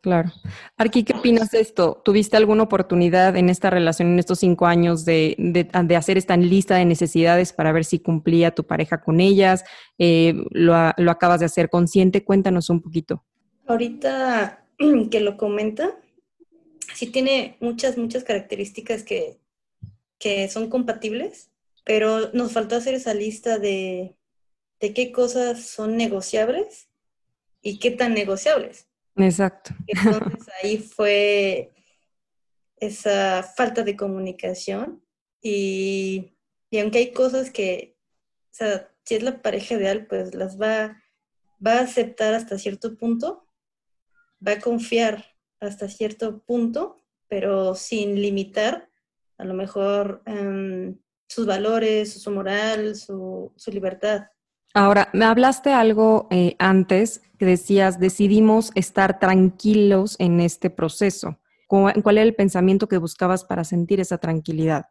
Claro. 0.00 0.30
Arqui, 0.76 1.02
¿qué 1.02 1.14
opinas 1.14 1.50
de 1.50 1.60
esto? 1.60 2.02
¿Tuviste 2.04 2.36
alguna 2.36 2.64
oportunidad 2.64 3.36
en 3.36 3.48
esta 3.48 3.70
relación, 3.70 4.08
en 4.08 4.18
estos 4.18 4.40
cinco 4.40 4.66
años, 4.66 5.06
de, 5.06 5.34
de, 5.38 5.96
hacer 5.96 6.18
esta 6.18 6.36
lista 6.36 6.76
de 6.76 6.84
necesidades 6.84 7.54
para 7.54 7.72
ver 7.72 7.86
si 7.86 8.00
cumplía 8.00 8.54
tu 8.54 8.64
pareja 8.64 9.00
con 9.00 9.18
ellas? 9.18 9.64
Eh, 9.96 10.34
lo, 10.50 10.74
¿Lo 10.98 11.10
acabas 11.10 11.40
de 11.40 11.46
hacer 11.46 11.70
consciente? 11.70 12.22
Cuéntanos 12.22 12.68
un 12.68 12.82
poquito. 12.82 13.24
Ahorita 13.66 14.66
que 15.10 15.20
lo 15.20 15.38
comenta, 15.38 15.98
sí 16.92 17.06
tiene 17.06 17.56
muchas, 17.60 17.96
muchas 17.96 18.24
características 18.24 19.04
que, 19.04 19.38
que 20.18 20.48
son 20.50 20.68
compatibles, 20.68 21.50
pero 21.84 22.32
nos 22.32 22.52
faltó 22.52 22.76
hacer 22.76 22.94
esa 22.94 23.14
lista 23.14 23.58
de, 23.58 24.16
de 24.80 24.94
qué 24.94 25.12
cosas 25.12 25.66
son 25.66 25.96
negociables 25.96 26.88
y 27.60 27.78
qué 27.78 27.90
tan 27.90 28.14
negociables. 28.14 28.88
Exacto. 29.16 29.74
Entonces 29.86 30.48
ahí 30.62 30.78
fue 30.78 31.72
esa 32.76 33.42
falta 33.42 33.82
de 33.82 33.96
comunicación 33.96 35.02
y, 35.40 36.36
aunque 36.80 36.98
hay 36.98 37.12
cosas 37.12 37.50
que, 37.50 37.96
o 38.50 38.54
sea, 38.54 38.90
si 39.04 39.14
es 39.16 39.22
la 39.22 39.42
pareja 39.42 39.74
ideal, 39.74 40.06
pues 40.06 40.34
las 40.34 40.60
va, 40.60 41.02
va 41.64 41.74
a 41.74 41.82
aceptar 41.82 42.34
hasta 42.34 42.58
cierto 42.58 42.96
punto, 42.96 43.46
va 44.46 44.52
a 44.52 44.60
confiar 44.60 45.24
hasta 45.60 45.88
cierto 45.88 46.42
punto, 46.42 47.04
pero 47.28 47.74
sin 47.74 48.20
limitar 48.20 48.90
a 49.36 49.44
lo 49.44 49.54
mejor 49.54 50.22
em, 50.26 50.98
sus 51.34 51.46
valores, 51.46 52.22
su 52.22 52.30
moral, 52.30 52.94
su, 52.94 53.52
su 53.56 53.70
libertad. 53.72 54.22
Ahora, 54.72 55.08
me 55.12 55.24
hablaste 55.24 55.72
algo 55.72 56.28
eh, 56.30 56.54
antes 56.58 57.22
que 57.38 57.46
decías, 57.46 57.98
decidimos 57.98 58.70
estar 58.74 59.18
tranquilos 59.18 60.16
en 60.18 60.40
este 60.40 60.70
proceso. 60.70 61.38
¿Cuál 61.66 62.18
era 62.18 62.22
el 62.22 62.34
pensamiento 62.34 62.88
que 62.88 62.98
buscabas 62.98 63.44
para 63.44 63.64
sentir 63.64 63.98
esa 63.98 64.18
tranquilidad? 64.18 64.86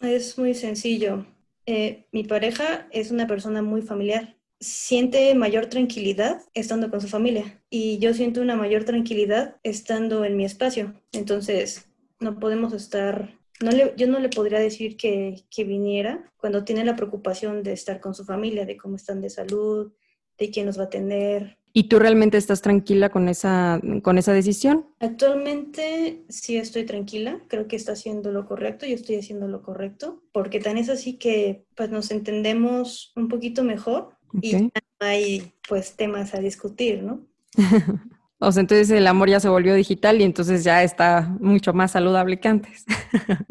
Es 0.00 0.38
muy 0.38 0.54
sencillo. 0.54 1.26
Eh, 1.66 2.06
mi 2.12 2.22
pareja 2.22 2.86
es 2.92 3.10
una 3.10 3.26
persona 3.26 3.62
muy 3.62 3.82
familiar. 3.82 4.36
Siente 4.60 5.34
mayor 5.34 5.66
tranquilidad 5.66 6.42
estando 6.54 6.90
con 6.90 7.00
su 7.00 7.08
familia 7.08 7.62
y 7.68 7.98
yo 7.98 8.14
siento 8.14 8.42
una 8.42 8.54
mayor 8.54 8.84
tranquilidad 8.84 9.56
estando 9.64 10.24
en 10.24 10.36
mi 10.36 10.44
espacio. 10.44 10.94
Entonces, 11.12 11.88
no 12.20 12.38
podemos 12.38 12.72
estar 12.72 13.39
no 13.62 13.70
le, 13.70 13.94
yo 13.96 14.06
no 14.06 14.18
le 14.18 14.28
podría 14.28 14.58
decir 14.58 14.96
que, 14.96 15.44
viniera 15.58 16.30
cuando 16.38 16.64
tiene 16.64 16.84
la 16.84 16.96
preocupación 16.96 17.62
de 17.62 17.72
estar 17.72 18.00
con 18.00 18.14
su 18.14 18.24
familia, 18.24 18.64
de 18.64 18.76
cómo 18.76 18.96
están 18.96 19.20
de 19.20 19.30
salud, 19.30 19.92
de 20.38 20.50
quién 20.50 20.66
nos 20.66 20.78
va 20.78 20.84
a 20.84 20.86
atender. 20.86 21.58
¿Y 21.72 21.84
tú 21.84 21.98
realmente 21.98 22.38
estás 22.38 22.62
tranquila 22.62 23.10
con 23.10 23.28
esa, 23.28 23.80
con 24.02 24.18
esa 24.18 24.32
decisión? 24.32 24.86
Actualmente 24.98 26.24
sí 26.28 26.56
estoy 26.56 26.84
tranquila, 26.84 27.40
creo 27.46 27.68
que 27.68 27.76
está 27.76 27.92
haciendo 27.92 28.32
lo 28.32 28.46
correcto, 28.46 28.86
yo 28.86 28.94
estoy 28.94 29.16
haciendo 29.16 29.46
lo 29.46 29.62
correcto, 29.62 30.22
porque 30.32 30.58
tan 30.58 30.78
es 30.78 30.88
así 30.88 31.16
que 31.16 31.64
pues 31.76 31.90
nos 31.90 32.10
entendemos 32.10 33.12
un 33.14 33.28
poquito 33.28 33.62
mejor 33.62 34.16
y 34.40 34.70
hay 34.98 35.52
pues 35.68 35.94
temas 35.96 36.34
a 36.34 36.40
discutir, 36.40 37.02
¿no? 37.02 37.26
O 38.42 38.50
sea, 38.50 38.62
entonces 38.62 38.88
el 38.90 39.06
amor 39.06 39.28
ya 39.28 39.38
se 39.38 39.50
volvió 39.50 39.74
digital 39.74 40.18
y 40.18 40.24
entonces 40.24 40.64
ya 40.64 40.82
está 40.82 41.36
mucho 41.40 41.74
más 41.74 41.92
saludable 41.92 42.40
que 42.40 42.48
antes. 42.48 42.84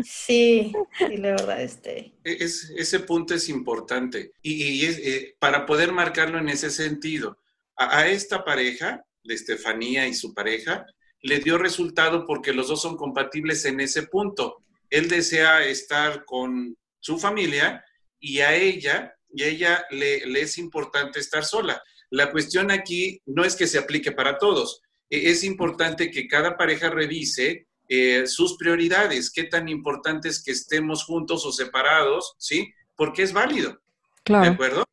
Sí, 0.04 0.74
sí, 0.98 1.18
la 1.18 1.32
verdad, 1.32 1.62
este. 1.62 2.14
E-, 2.24 2.38
ese 2.44 3.00
punto 3.02 3.36
es 3.36 3.50
importante. 3.50 4.32
Y, 4.42 4.86
es, 4.86 4.98
eh, 4.98 5.36
para 5.40 5.68
poder 5.68 5.92
marcarlo 5.92 6.40
en 6.40 6.50
ese 6.50 6.72
sentido, 6.72 7.38
a, 7.76 8.08
esta 8.08 8.44
pareja, 8.44 9.06
de 9.24 9.36
Estefanía 9.36 10.08
y 10.08 10.16
su 10.16 10.34
pareja, 10.34 10.86
le 11.22 11.40
dio 11.40 11.60
resultado 11.60 12.26
porque 12.26 12.52
los 12.54 12.68
dos 12.68 12.82
son 12.82 12.98
compatibles 12.98 13.66
en 13.66 13.80
ese 13.82 14.04
punto. 14.04 14.64
Él 14.90 15.08
desea 15.08 15.64
estar 15.66 16.26
con 16.26 16.76
su 17.00 17.20
familia 17.20 17.86
y 18.20 18.40
a 18.40 18.56
ella, 18.56 19.14
y 19.32 19.44
a 19.44 19.48
ella 19.48 19.86
le, 19.92 20.26
le 20.26 20.42
es 20.42 20.58
importante 20.58 21.20
estar 21.20 21.46
sola. 21.46 21.80
La 22.10 22.32
cuestión 22.32 22.72
aquí 22.72 23.22
no 23.26 23.44
es 23.44 23.56
que 23.56 23.68
se 23.68 23.78
aplique 23.78 24.12
para 24.12 24.38
todos. 24.38 24.82
E, 25.10 25.30
es 25.30 25.44
importante 25.44 26.12
que 26.12 26.28
cada 26.28 26.58
pareja 26.58 26.90
revise 26.90 27.68
eh, 27.88 28.28
sus 28.28 28.56
prioridades, 28.58 29.32
qué 29.32 29.46
tan 29.46 29.68
importante 29.68 30.30
es 30.30 30.44
que 30.44 30.52
estemos 30.52 31.04
juntos 31.04 31.46
o 31.46 31.52
separados, 31.52 32.36
¿sí? 32.38 32.72
Porque 32.96 33.24
es 33.24 33.34
válido. 33.34 33.80
Claro. 34.24 34.46
¿De 34.46 34.52
acuerdo? 34.52 34.86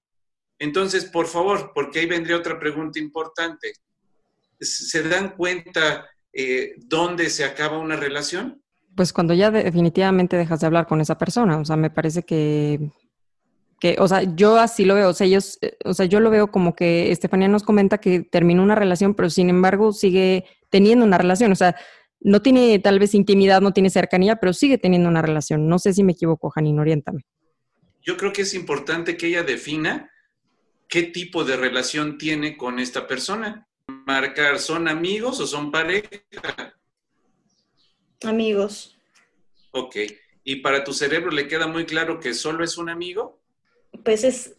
Entonces, 0.58 1.04
por 1.04 1.26
favor, 1.26 1.72
porque 1.74 2.00
ahí 2.00 2.06
vendría 2.06 2.36
otra 2.36 2.58
pregunta 2.58 2.98
importante. 2.98 3.74
¿Se 4.58 5.02
dan 5.02 5.36
cuenta 5.36 6.08
eh, 6.32 6.74
dónde 6.78 7.28
se 7.28 7.44
acaba 7.44 7.78
una 7.78 7.96
relación? 7.96 8.62
Pues 8.94 9.12
cuando 9.12 9.34
ya 9.34 9.50
definitivamente 9.50 10.38
dejas 10.38 10.60
de 10.60 10.66
hablar 10.66 10.86
con 10.86 11.02
esa 11.02 11.18
persona. 11.18 11.58
O 11.58 11.64
sea, 11.66 11.76
me 11.76 11.90
parece 11.90 12.22
que 12.22 12.90
que, 13.80 13.96
o 13.98 14.08
sea, 14.08 14.22
yo 14.34 14.56
así 14.56 14.84
lo 14.84 14.94
veo, 14.94 15.10
o 15.10 15.12
sea, 15.12 15.26
ellos, 15.26 15.58
eh, 15.60 15.76
o 15.84 15.94
sea, 15.94 16.06
yo 16.06 16.20
lo 16.20 16.30
veo 16.30 16.50
como 16.50 16.74
que 16.74 17.10
Estefanía 17.10 17.48
nos 17.48 17.62
comenta 17.62 17.98
que 17.98 18.20
terminó 18.20 18.62
una 18.62 18.74
relación, 18.74 19.14
pero 19.14 19.28
sin 19.30 19.50
embargo 19.50 19.92
sigue 19.92 20.44
teniendo 20.70 21.04
una 21.04 21.18
relación, 21.18 21.52
o 21.52 21.56
sea, 21.56 21.76
no 22.20 22.42
tiene 22.42 22.78
tal 22.78 22.98
vez 22.98 23.14
intimidad, 23.14 23.60
no 23.60 23.72
tiene 23.72 23.90
cercanía, 23.90 24.36
pero 24.36 24.52
sigue 24.52 24.78
teniendo 24.78 25.08
una 25.08 25.22
relación. 25.22 25.68
No 25.68 25.78
sé 25.78 25.92
si 25.92 26.02
me 26.02 26.12
equivoco, 26.12 26.50
Janine, 26.50 26.80
oriéntame. 26.80 27.24
Yo 28.02 28.16
creo 28.16 28.32
que 28.32 28.42
es 28.42 28.54
importante 28.54 29.16
que 29.16 29.26
ella 29.28 29.42
defina 29.42 30.10
qué 30.88 31.02
tipo 31.02 31.44
de 31.44 31.56
relación 31.56 32.18
tiene 32.18 32.56
con 32.56 32.78
esta 32.78 33.06
persona. 33.06 33.68
Marcar, 34.06 34.58
¿son 34.58 34.88
amigos 34.88 35.40
o 35.40 35.46
son 35.46 35.70
pareja? 35.70 36.08
Amigos. 38.24 38.98
Ok. 39.72 39.96
¿Y 40.42 40.56
para 40.56 40.84
tu 40.84 40.92
cerebro 40.92 41.30
le 41.30 41.48
queda 41.48 41.66
muy 41.66 41.84
claro 41.84 42.18
que 42.18 42.32
solo 42.32 42.64
es 42.64 42.78
un 42.78 42.88
amigo? 42.88 43.40
Pues 44.04 44.24
es, 44.24 44.54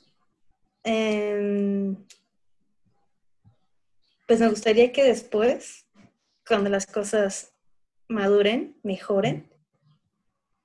em, 0.83 1.95
pues 4.27 4.39
me 4.39 4.49
gustaría 4.49 4.91
que 4.91 5.03
después, 5.03 5.85
cuando 6.47 6.69
las 6.69 6.85
cosas 6.85 7.53
maduren, 8.07 8.77
mejoren, 8.83 9.49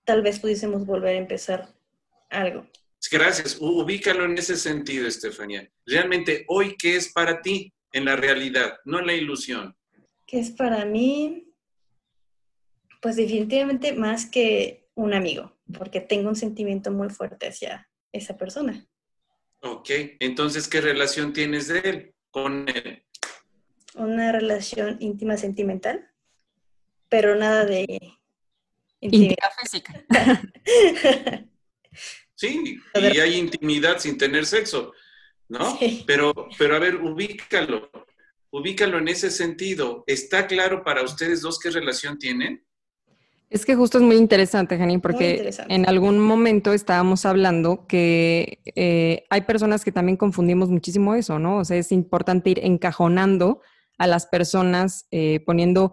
tal 0.05 0.23
vez 0.23 0.41
pudiésemos 0.41 0.87
volver 0.87 1.17
a 1.17 1.19
empezar 1.19 1.69
algo. 2.31 2.67
Gracias. 3.11 3.59
Ubícalo 3.61 4.25
en 4.25 4.39
ese 4.39 4.57
sentido, 4.57 5.07
Estefanía. 5.07 5.69
Realmente, 5.85 6.45
hoy, 6.49 6.77
¿qué 6.79 6.97
es 6.97 7.13
para 7.13 7.43
ti 7.43 7.73
en 7.93 8.05
la 8.07 8.17
realidad, 8.17 8.79
no 8.85 9.01
en 9.01 9.07
la 9.07 9.15
ilusión? 9.15 9.77
¿Qué 10.27 10.41
es 10.41 10.51
para 10.51 10.85
mí? 10.85 11.53
Pues 13.03 13.17
definitivamente 13.17 13.93
más 13.93 14.27
que 14.27 14.89
un 14.95 15.13
amigo, 15.13 15.57
porque 15.77 16.01
tengo 16.01 16.29
un 16.29 16.37
sentimiento 16.37 16.91
muy 16.91 17.11
fuerte 17.11 17.49
hacia, 17.49 17.89
esa 18.13 18.37
persona. 18.37 18.87
Ok, 19.61 19.91
entonces, 20.21 20.69
¿qué 20.69 20.81
relación 20.81 21.33
tienes 21.33 21.69
de 21.69 21.79
él 21.79 22.15
con 22.31 22.69
él? 22.69 23.05
Una 23.95 24.33
relación 24.33 24.97
íntima 25.01 25.37
sentimental, 25.37 26.11
pero 27.09 27.37
nada 27.37 27.65
de 27.65 27.87
intimidad 29.01 29.51
física. 29.61 30.05
sí, 32.35 32.81
y 32.95 33.21
hay 33.21 33.37
intimidad 33.37 33.99
sin 33.99 34.19
tener 34.19 34.47
sexo, 34.47 34.93
¿no? 35.49 35.79
Pero, 36.07 36.49
pero 36.59 36.75
a 36.75 36.79
ver, 36.79 36.97
ubícalo, 36.97 37.91
ubícalo 38.51 38.99
en 38.99 39.09
ese 39.09 39.31
sentido. 39.31 40.03
¿Está 40.07 40.47
claro 40.47 40.83
para 40.83 41.03
ustedes 41.03 41.41
dos 41.41 41.59
qué 41.61 41.71
relación 41.71 42.19
tienen? 42.19 42.65
Es 43.53 43.67
que 43.67 43.77
justo 43.77 43.99
es 43.99 44.05
muy 44.05 44.17
interesante, 44.17 44.79
Janine, 44.79 45.01
porque 45.01 45.51
en 45.69 45.87
algún 45.87 46.19
momento 46.19 46.73
estábamos 46.73 47.27
hablando 47.27 47.87
que 47.87 48.61
eh, 48.65 49.25
hay 49.29 49.43
personas 49.43 49.85
que 49.85 49.93
también 49.93 50.17
confundimos 50.17 50.71
muchísimo 50.71 51.15
eso, 51.15 51.39
¿no? 51.39 51.59
O 51.59 51.65
sea, 51.67 51.77
es 51.77 51.93
importante 51.93 52.49
ir 52.49 52.61
encajonando 52.65 53.61
a 53.99 54.07
las 54.07 54.25
personas, 54.25 55.07
eh, 55.11 55.41
poniendo, 55.45 55.93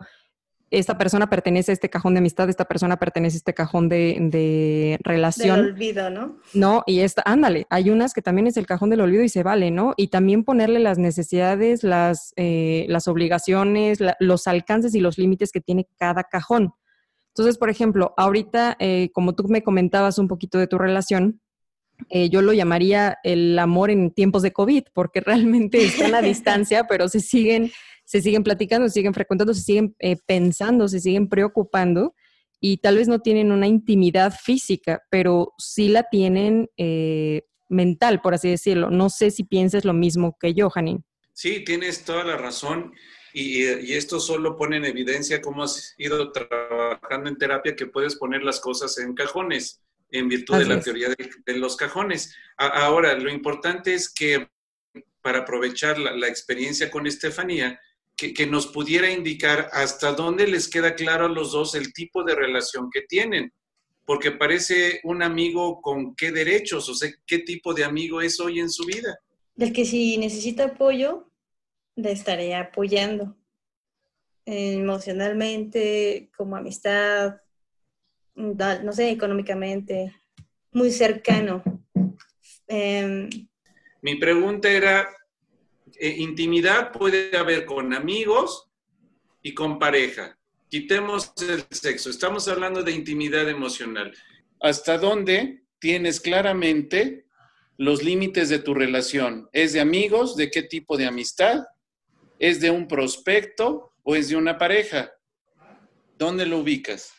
esta 0.72 0.98
persona 0.98 1.30
pertenece 1.30 1.72
a 1.72 1.74
este 1.74 1.89
cajón 1.89 2.13
de 2.13 2.19
amistad, 2.19 2.50
esta 2.50 2.63
persona 2.63 2.95
pertenece 2.95 3.36
a 3.36 3.39
este 3.39 3.54
cajón 3.54 3.89
de, 3.89 4.98
relación. 5.04 5.58
Del 5.58 5.74
olvido, 5.74 6.10
¿no? 6.10 6.38
No, 6.54 6.84
y 6.88 7.02
esta, 7.02 7.24
ándale, 7.26 7.67
hay 7.69 7.89
unas 7.89 8.13
que 8.13 8.22
también 8.22 8.48
es 8.48 8.56
el 8.56 8.67
cajón 8.67 8.89
del 8.89 9.02
olvido 9.02 9.24
y 9.24 9.28
se 9.28 9.43
vale, 9.43 9.69
¿no? 9.69 9.95
Y 9.98 10.08
también 10.08 10.45
ponerle 10.45 10.80
las 10.80 10.98
necesidades, 10.98 11.84
las, 11.84 12.32
eh, 12.38 12.86
las 12.88 13.10
obligaciones, 13.10 14.00
los 14.22 14.48
alcances 14.48 14.95
y 14.95 15.02
los 15.02 15.17
límites 15.17 15.52
que 15.52 15.60
tiene 15.60 15.89
cada 15.98 16.24
cajón. 16.24 16.74
Entonces, 17.29 17.57
por 17.57 17.69
ejemplo, 17.69 18.13
ahorita, 18.17 18.75
eh, 18.79 19.09
como 19.13 19.33
tú 19.33 19.47
me 19.47 19.63
comentabas 19.63 20.17
un 20.17 20.27
poquito 20.27 20.57
de 20.57 20.67
tu 20.67 20.77
relación, 20.77 21.41
eh, 22.09 22.29
yo 22.29 22.41
lo 22.41 22.53
llamaría 22.53 23.17
el 23.23 23.57
amor 23.59 23.91
en 23.91 24.11
tiempos 24.11 24.41
de 24.41 24.51
COVID, 24.51 24.83
porque 24.93 25.21
realmente 25.25 25.83
están 25.83 26.15
a 26.15 26.21
distancia, 26.21 26.85
pero 26.87 27.07
se 27.07 27.19
siguen, 27.19 27.71
se 28.05 28.21
siguen 28.21 28.43
platicando, 28.43 28.87
se 28.87 28.95
siguen 28.95 29.13
frecuentando, 29.13 29.53
se 29.53 29.61
siguen 29.61 29.95
eh, 29.99 30.17
pensando, 30.25 30.87
se 30.87 30.99
siguen 30.99 31.29
preocupando 31.29 32.15
y 32.59 32.77
tal 32.77 32.97
vez 32.97 33.07
no 33.07 33.19
tienen 33.19 33.51
una 33.51 33.67
intimidad 33.67 34.33
física, 34.33 35.01
pero 35.09 35.53
sí 35.57 35.87
la 35.87 36.03
tienen 36.03 36.69
mental, 37.69 38.19
por 38.19 38.33
así 38.33 38.49
decirlo. 38.49 38.89
No 38.89 39.09
sé 39.09 39.31
si 39.31 39.45
piensas 39.45 39.85
lo 39.85 39.93
mismo 39.93 40.35
que 40.37 40.53
yo, 40.53 40.69
Janine. 40.69 41.03
Sí, 41.33 41.63
tienes 41.63 42.03
toda 42.03 42.25
la 42.25 42.35
razón. 42.35 42.91
Y, 43.33 43.93
esto 43.93 44.19
solo 44.19 44.55
pone 44.57 44.77
en 44.77 44.85
evidencia 44.85 45.41
cómo 45.41 45.63
has 45.63 45.95
ido 45.97 46.31
trabajando 46.31 47.29
en 47.29 47.37
terapia, 47.37 47.75
que 47.75 47.85
puedes 47.85 48.15
poner 48.15 48.43
las 48.43 48.59
cosas 48.59 48.97
en 48.97 49.13
cajones, 49.13 49.81
en 50.11 50.27
virtud 50.27 50.57
de 50.57 50.65
la 50.65 50.79
teoría 50.79 51.09
de, 51.09 51.57
los 51.57 51.75
cajones. 51.75 52.35
ahora, 52.57 53.13
lo 53.15 53.29
importante 53.29 53.93
es 53.93 54.09
que 54.09 54.47
para 55.21 55.39
aprovechar 55.39 55.99
la, 55.99 56.27
experiencia 56.27 56.89
con 56.89 57.05
Estefanía, 57.05 57.79
que, 58.15 58.33
que, 58.33 58.47
nos 58.47 58.67
pudiera 58.67 59.11
indicar 59.11 59.69
hasta 59.71 60.13
dónde 60.13 60.47
les 60.47 60.67
queda 60.67 60.95
claro 60.95 61.25
a 61.25 61.29
los 61.29 61.51
dos 61.51 61.75
el 61.75 61.93
tipo 61.93 62.23
de 62.23 62.35
relación 62.35 62.89
que 62.91 63.01
tienen. 63.01 63.53
Porque 64.05 64.31
parece 64.31 65.01
un 65.03 65.21
amigo 65.21 65.81
con 65.81 66.15
qué 66.15 66.31
derechos, 66.31 66.89
o 66.89 66.95
sea, 66.95 67.11
qué 67.27 67.39
tipo 67.39 67.73
de 67.73 67.83
amigo 67.83 68.21
es 68.21 68.39
hoy 68.39 68.59
en 68.59 68.69
su 68.69 68.85
vida. 68.85 69.19
Del 69.55 69.71
que 69.71 69.85
si 69.85 70.17
necesita 70.17 70.65
apoyo, 70.65 71.28
le 72.01 72.12
estaré 72.12 72.55
apoyando 72.55 73.35
emocionalmente, 74.45 76.29
como 76.35 76.55
amistad, 76.55 77.41
no 78.35 78.93
sé, 78.93 79.12
económicamente, 79.12 80.13
muy 80.71 80.91
cercano. 80.91 81.62
Em, 82.67 83.29
Mi 84.01 84.15
pregunta 84.15 84.69
era, 84.69 85.07
eh, 85.99 86.15
intimidad 86.17 86.91
puede 86.91 87.35
haber 87.38 87.65
con 87.65 87.93
amigos 87.93 88.71
y 89.43 89.53
con 89.53 89.77
pareja. 89.77 90.38
Quitemos 90.69 91.33
el 91.41 91.65
sexo, 91.71 92.09
estamos 92.09 92.47
hablando 92.47 92.83
de 92.83 92.91
intimidad 92.91 93.49
emocional. 93.49 94.13
¿Hasta 94.62 94.97
dónde 94.97 95.63
tienes 95.79 96.19
claramente 96.19 97.25
los 97.77 98.03
límites 98.03 98.49
de 98.49 98.59
tu 98.59 98.73
relación? 98.73 99.49
¿Es 99.51 99.73
de 99.73 99.79
amigos? 99.79 100.35
¿De 100.35 100.49
qué 100.51 100.63
tipo 100.63 100.95
de 100.97 101.07
amistad? 101.07 101.65
¿Es 102.39 102.62
de 102.62 102.71
un 102.71 102.88
prospecto 102.88 103.91
o 104.02 104.15
es 104.15 104.30
de 104.30 104.38
una 104.38 104.58
pareja? 104.58 105.12
¿Dónde 106.17 106.45
lo 106.45 106.60
ubicas? 106.60 107.12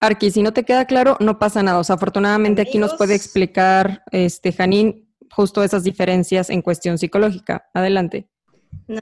Arqui, 0.00 0.30
si 0.30 0.42
no 0.42 0.52
te 0.52 0.64
queda 0.64 0.84
claro, 0.84 1.16
no 1.18 1.38
pasa 1.38 1.62
nada. 1.62 1.78
O 1.78 1.84
sea, 1.84 1.96
afortunadamente 1.96 2.60
aquí 2.60 2.76
nos 2.76 2.94
puede 2.94 3.14
explicar 3.14 4.04
este 4.12 4.52
Janín 4.52 5.08
justo 5.30 5.64
esas 5.64 5.82
diferencias 5.82 6.50
en 6.50 6.60
cuestión 6.60 6.98
psicológica. 6.98 7.68
Adelante. 7.72 8.28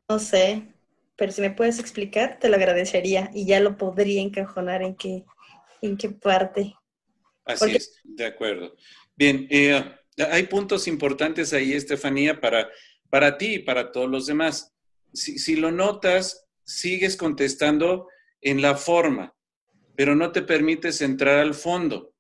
No 0.09 0.19
sé, 0.21 0.75
pero 1.17 1.33
si 1.33 1.41
me 1.41 1.51
puedes 1.51 1.81
explicar, 1.81 2.39
te 2.39 2.49
lo 2.49 2.57
agradecería 2.57 3.31
y 3.35 3.45
ya 3.45 3.59
lo 3.59 3.77
podría 3.77 4.23
encajonar 4.23 4.83
en 4.83 4.95
qué, 4.95 5.25
en 5.81 5.97
qué 5.97 6.11
parte. 6.11 6.75
Así 7.45 7.75
es, 7.75 8.01
de 8.05 8.27
acuerdo. 8.27 8.77
Bien, 9.17 9.49
eh, 9.51 9.85
hay 10.31 10.45
puntos 10.45 10.87
importantes 10.87 11.53
ahí, 11.53 11.73
Estefanía, 11.73 12.41
para, 12.41 12.69
para 13.11 13.37
ti 13.37 13.55
y 13.55 13.59
para 13.59 13.91
todos 13.91 14.09
los 14.09 14.27
demás 14.27 14.72
si, 15.13 15.57
lo 15.57 15.71
notas, 15.71 16.47
sigues 16.65 17.17
contestando 17.17 18.09
en 18.41 18.63
la 18.63 18.77
forma, 18.77 19.35
pero 19.97 20.15
no 20.15 20.33
te 20.33 20.43
permites 20.43 21.01
entrar 21.01 21.39
al 21.39 21.55
fondo. 21.55 22.15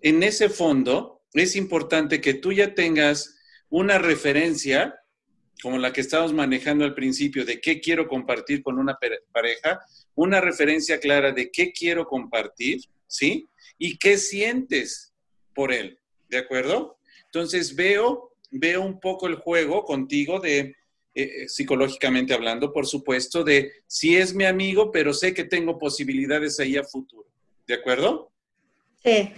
En 0.00 0.22
ese 0.22 0.48
fondo 0.48 1.22
es 1.32 1.56
importante 1.56 2.20
que 2.20 2.34
tú 2.34 2.52
ya 2.52 2.74
tengas 2.74 3.38
una 3.68 3.98
referencia, 3.98 4.94
como 5.62 5.78
la 5.78 5.92
que 5.92 6.00
estábamos 6.00 6.34
manejando 6.34 6.84
al 6.84 6.94
principio, 6.94 7.44
de 7.44 7.60
qué 7.60 7.80
quiero 7.80 8.08
compartir 8.08 8.62
con 8.62 8.78
una 8.78 8.98
pareja, 9.32 9.80
una 10.14 10.40
referencia 10.40 10.98
clara 10.98 11.32
de 11.32 11.50
qué 11.50 11.72
quiero 11.72 12.06
compartir, 12.06 12.80
¿sí? 13.06 13.48
Y 13.78 13.96
qué 13.96 14.18
sientes 14.18 15.14
por 15.54 15.72
él, 15.72 15.98
¿de 16.28 16.38
acuerdo? 16.38 16.98
Entonces 17.26 17.74
veo, 17.74 18.36
veo 18.50 18.82
un 18.82 19.00
poco 19.00 19.26
el 19.26 19.36
juego 19.36 19.84
contigo 19.84 20.40
de 20.40 20.76
eh, 21.14 21.42
eh, 21.42 21.48
psicológicamente 21.48 22.32
hablando, 22.32 22.72
por 22.72 22.86
supuesto, 22.86 23.44
de 23.44 23.72
si 23.86 24.16
es 24.16 24.34
mi 24.34 24.44
amigo, 24.44 24.90
pero 24.90 25.12
sé 25.12 25.34
que 25.34 25.44
tengo 25.44 25.78
posibilidades 25.78 26.58
ahí 26.58 26.78
a 26.78 26.84
futuro. 26.84 27.28
¿De 27.66 27.74
acuerdo? 27.74 28.32
Sí. 29.02 29.30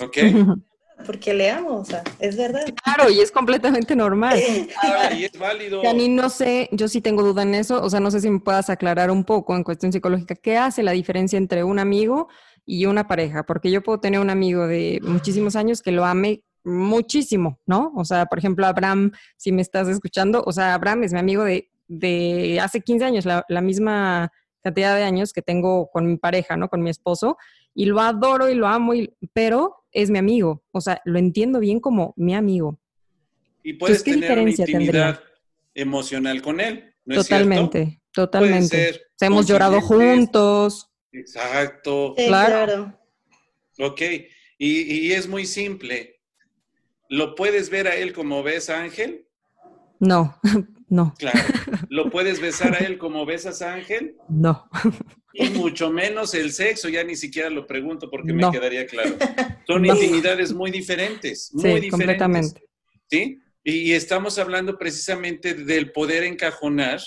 ¿Ok? 0.00 0.18
Porque 1.06 1.34
le 1.34 1.50
amo, 1.50 1.78
o 1.80 1.84
sea, 1.84 2.04
es 2.18 2.36
verdad. 2.36 2.64
Claro, 2.84 3.10
y 3.10 3.20
es 3.20 3.32
completamente 3.32 3.96
normal. 3.96 4.38
y 4.38 5.24
es 5.24 5.38
válido. 5.38 5.82
Yani, 5.82 6.08
no 6.08 6.28
sé, 6.28 6.68
yo 6.72 6.88
sí 6.88 7.00
tengo 7.00 7.22
duda 7.22 7.42
en 7.42 7.54
eso, 7.54 7.82
o 7.82 7.90
sea, 7.90 7.98
no 7.98 8.10
sé 8.10 8.20
si 8.20 8.30
me 8.30 8.40
puedas 8.40 8.70
aclarar 8.70 9.10
un 9.10 9.24
poco 9.24 9.56
en 9.56 9.64
cuestión 9.64 9.92
psicológica, 9.92 10.34
¿qué 10.34 10.58
hace 10.58 10.82
la 10.82 10.92
diferencia 10.92 11.38
entre 11.38 11.64
un 11.64 11.78
amigo 11.78 12.28
y 12.64 12.86
una 12.86 13.08
pareja? 13.08 13.44
Porque 13.44 13.70
yo 13.70 13.82
puedo 13.82 13.98
tener 13.98 14.20
un 14.20 14.30
amigo 14.30 14.66
de 14.66 15.00
muchísimos 15.02 15.56
años 15.56 15.82
que 15.82 15.90
lo 15.90 16.04
ame 16.04 16.44
muchísimo, 16.64 17.60
¿no? 17.66 17.92
O 17.96 18.04
sea, 18.04 18.26
por 18.26 18.38
ejemplo, 18.38 18.66
Abraham, 18.66 19.12
si 19.36 19.52
me 19.52 19.62
estás 19.62 19.88
escuchando, 19.88 20.42
o 20.46 20.52
sea, 20.52 20.74
Abraham 20.74 21.04
es 21.04 21.12
mi 21.12 21.18
amigo 21.18 21.44
de, 21.44 21.70
de 21.88 22.60
hace 22.60 22.80
15 22.80 23.04
años, 23.04 23.24
la, 23.24 23.60
misma 23.60 24.32
cantidad 24.62 24.96
de 24.96 25.02
años 25.02 25.32
que 25.32 25.42
tengo 25.42 25.90
con 25.90 26.06
mi 26.06 26.16
pareja, 26.16 26.56
¿no? 26.56 26.68
Con 26.68 26.82
mi 26.82 26.90
esposo, 26.90 27.36
y 27.74 27.86
lo 27.86 28.00
adoro 28.00 28.48
y 28.48 28.54
lo 28.54 28.66
amo, 28.66 28.92
pero 29.32 29.84
es 29.90 30.10
mi 30.10 30.18
amigo, 30.18 30.62
o 30.70 30.80
sea, 30.80 31.00
lo 31.04 31.18
entiendo 31.18 31.58
bien 31.58 31.80
como 31.80 32.14
mi 32.16 32.34
amigo. 32.34 32.78
Y 33.62 33.74
puedes 33.74 34.02
tener 34.02 34.38
una 34.38 34.50
intimidad 34.50 35.20
emocional 35.74 36.42
con 36.42 36.60
él, 36.60 36.94
¿no 37.04 37.16
Totalmente, 37.16 38.00
totalmente. 38.12 39.02
hemos 39.20 39.46
llorado 39.46 39.80
juntos. 39.80 40.88
Exacto. 41.12 42.14
claro. 42.16 42.98
Ok, 43.78 44.00
y, 44.58 45.08
y 45.08 45.12
es 45.12 45.26
muy 45.28 45.46
simple 45.46 46.11
¿Lo 47.12 47.34
puedes 47.34 47.68
ver 47.68 47.88
a 47.88 47.94
él 47.94 48.14
como 48.14 48.42
ves 48.42 48.70
a 48.70 48.80
Ángel? 48.80 49.26
No, 50.00 50.40
no. 50.88 51.12
Claro. 51.18 51.38
¿Lo 51.90 52.08
puedes 52.08 52.40
besar 52.40 52.74
a 52.74 52.78
él 52.78 52.96
como 52.96 53.26
besas 53.26 53.60
a 53.60 53.74
Ángel? 53.74 54.16
No. 54.30 54.66
Y 55.34 55.50
mucho 55.50 55.90
menos 55.90 56.32
el 56.32 56.54
sexo, 56.54 56.88
ya 56.88 57.04
ni 57.04 57.14
siquiera 57.14 57.50
lo 57.50 57.66
pregunto 57.66 58.08
porque 58.08 58.32
me 58.32 58.50
quedaría 58.50 58.86
claro. 58.86 59.14
Son 59.66 59.84
intimidades 59.84 60.54
muy 60.54 60.70
diferentes, 60.70 61.50
muy 61.52 61.64
sí, 61.64 61.68
diferentes. 61.80 61.90
Completamente. 61.90 62.62
¿Sí? 63.10 63.38
Y, 63.62 63.92
estamos 63.92 64.38
hablando 64.38 64.78
precisamente 64.78 65.52
del 65.52 65.92
poder 65.92 66.24
encajonar 66.24 66.98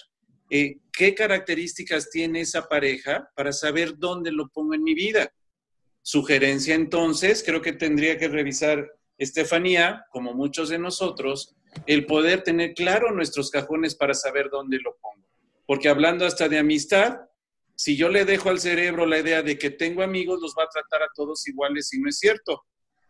eh, 0.51 0.77
qué 0.93 1.15
características 1.15 2.11
tiene 2.11 2.41
esa 2.41 2.67
pareja 2.67 3.27
para 3.35 3.51
saber 3.51 3.97
dónde 3.97 4.31
lo 4.31 4.49
pongo 4.49 4.75
en 4.75 4.83
mi 4.83 4.93
vida. 4.93 5.33
Sugerencia 6.03 6.75
entonces, 6.75 7.41
creo 7.43 7.63
que 7.63 7.73
tendría 7.73 8.19
que 8.19 8.27
revisar 8.27 8.87
Estefanía, 9.17 10.05
como 10.11 10.33
muchos 10.33 10.69
de 10.69 10.79
nosotros, 10.79 11.55
el 11.85 12.05
poder 12.05 12.43
tener 12.43 12.73
claro 12.73 13.11
nuestros 13.11 13.49
cajones 13.49 13.95
para 13.95 14.13
saber 14.13 14.49
dónde 14.49 14.79
lo 14.79 14.97
pongo. 15.01 15.25
Porque 15.65 15.89
hablando 15.89 16.25
hasta 16.25 16.47
de 16.47 16.59
amistad, 16.59 17.17
si 17.75 17.97
yo 17.97 18.09
le 18.09 18.25
dejo 18.25 18.49
al 18.49 18.59
cerebro 18.59 19.05
la 19.05 19.19
idea 19.19 19.41
de 19.41 19.57
que 19.57 19.69
tengo 19.69 20.03
amigos, 20.03 20.39
los 20.41 20.53
va 20.57 20.63
a 20.63 20.69
tratar 20.69 21.03
a 21.03 21.11
todos 21.13 21.47
iguales 21.47 21.93
y 21.93 21.99
no 21.99 22.09
es 22.09 22.19
cierto. 22.19 22.63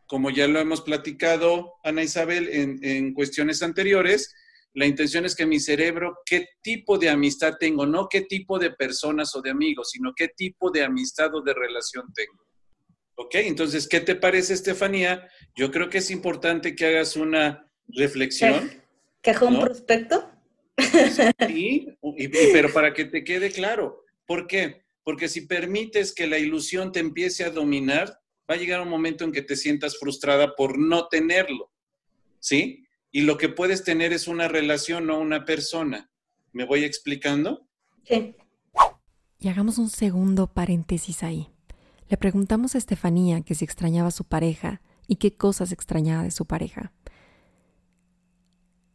Como 0.08 0.30
ya 0.30 0.48
lo 0.48 0.60
hemos 0.60 0.82
platicado, 0.82 1.74
Ana 1.84 2.04
Isabel, 2.04 2.50
en, 2.50 2.80
en 2.84 3.14
cuestiones 3.14 3.62
anteriores, 3.62 4.34
la 4.76 4.86
intención 4.86 5.26
es 5.26 5.36
que 5.36 5.46
mi 5.46 5.60
cerebro, 5.60 6.18
qué 6.26 6.48
tipo 6.62 6.98
de 6.98 7.10
amistad 7.10 7.56
tengo, 7.58 7.86
no 7.86 8.08
qué 8.10 8.22
tipo 8.22 8.60
de 8.60 8.72
personas 8.72 9.34
o 9.36 9.42
de 9.42 9.50
amigos, 9.50 9.92
sino 9.92 10.14
qué 10.16 10.30
tipo 10.36 10.70
de 10.70 10.84
amistad 10.84 11.34
o 11.34 11.42
de 11.42 11.54
relación 11.54 12.12
tengo. 12.14 12.46
¿Ok? 13.16 13.36
Entonces, 13.36 13.88
¿qué 13.88 14.02
te 14.02 14.16
parece, 14.16 14.54
Estefanía? 14.54 15.30
Yo 15.56 15.72
creo 15.72 15.90
que 15.90 16.00
es 16.00 16.12
importante 16.12 16.76
que 16.76 16.86
hagas 16.86 17.16
una 17.16 17.72
reflexión. 17.88 18.72
¿Cajón 19.22 19.60
prospecto? 19.60 20.32
Sí, 21.48 21.88
pero 22.54 22.72
para 22.74 22.94
que 22.94 23.06
te 23.06 23.24
quede 23.24 23.50
claro. 23.52 24.04
¿Por 24.26 24.48
qué? 24.48 24.86
porque 25.06 25.30
si 25.30 25.42
permites 25.42 26.14
que 26.14 26.28
la 26.28 26.40
ilusión 26.40 26.92
te 26.92 27.00
empiece 27.00 27.46
a 27.46 27.52
dominar, 27.52 28.20
va 28.50 28.56
a 28.56 28.58
llegar 28.58 28.82
un 28.82 28.90
momento 28.90 29.24
en 29.24 29.32
que 29.32 29.44
te 29.44 29.56
sientas 29.56 29.98
frustrada 30.00 30.56
por 30.56 30.80
no 30.80 31.08
tenerlo, 31.08 31.72
¿sí? 32.40 32.88
Y 33.12 33.22
lo 33.22 33.38
que 33.38 33.48
puedes 33.48 33.84
tener 33.84 34.12
es 34.14 34.28
una 34.28 34.48
relación, 34.48 35.06
no 35.06 35.20
una 35.20 35.46
persona. 35.46 36.10
¿Me 36.52 36.66
voy 36.66 36.84
explicando? 36.84 37.68
Sí. 38.04 38.36
Y 39.40 39.48
hagamos 39.48 39.78
un 39.78 39.90
segundo 39.90 40.48
paréntesis 40.48 41.22
ahí. 41.22 41.50
Le 42.10 42.18
preguntamos 42.18 42.74
a 42.74 42.80
Estefanía 42.80 43.42
que 43.42 43.54
si 43.54 43.64
extrañaba 43.64 44.08
a 44.08 44.12
su 44.12 44.24
pareja 44.24 44.82
y 45.08 45.18
qué 45.18 45.36
cosas 45.36 45.72
extrañaba 45.72 46.24
de 46.24 46.32
su 46.32 46.46
pareja. 46.46 46.92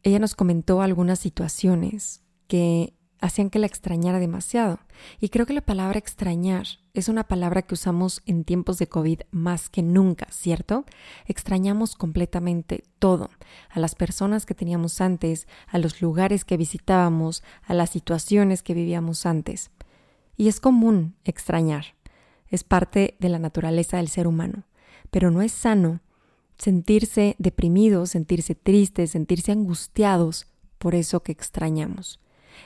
Ella 0.03 0.19
nos 0.19 0.35
comentó 0.35 0.81
algunas 0.81 1.19
situaciones 1.19 2.23
que 2.47 2.95
hacían 3.21 3.51
que 3.51 3.59
la 3.59 3.67
extrañara 3.67 4.19
demasiado. 4.19 4.79
Y 5.19 5.29
creo 5.29 5.45
que 5.45 5.53
la 5.53 5.61
palabra 5.61 5.99
extrañar 5.99 6.65
es 6.93 7.07
una 7.07 7.23
palabra 7.23 7.61
que 7.61 7.75
usamos 7.75 8.21
en 8.25 8.43
tiempos 8.43 8.77
de 8.79 8.87
COVID 8.87 9.21
más 9.29 9.69
que 9.69 9.83
nunca, 9.83 10.27
¿cierto? 10.31 10.85
Extrañamos 11.25 11.95
completamente 11.95 12.83
todo, 12.99 13.29
a 13.69 13.79
las 13.79 13.95
personas 13.95 14.45
que 14.45 14.55
teníamos 14.55 14.99
antes, 14.99 15.47
a 15.67 15.77
los 15.77 16.01
lugares 16.01 16.43
que 16.43 16.57
visitábamos, 16.57 17.43
a 17.63 17.73
las 17.73 17.91
situaciones 17.91 18.63
que 18.63 18.73
vivíamos 18.73 19.25
antes. 19.25 19.71
Y 20.35 20.47
es 20.47 20.59
común 20.59 21.15
extrañar, 21.23 21.85
es 22.47 22.63
parte 22.63 23.15
de 23.19 23.29
la 23.29 23.39
naturaleza 23.39 23.97
del 23.97 24.09
ser 24.09 24.27
humano, 24.27 24.63
pero 25.11 25.29
no 25.29 25.41
es 25.41 25.51
sano 25.51 26.01
sentirse 26.57 27.35
deprimidos, 27.37 28.11
sentirse 28.11 28.55
tristes, 28.55 29.11
sentirse 29.11 29.51
angustiados 29.51 30.47
por 30.77 30.95
eso 30.95 31.21
que 31.21 31.31
extrañamos. 31.31 32.19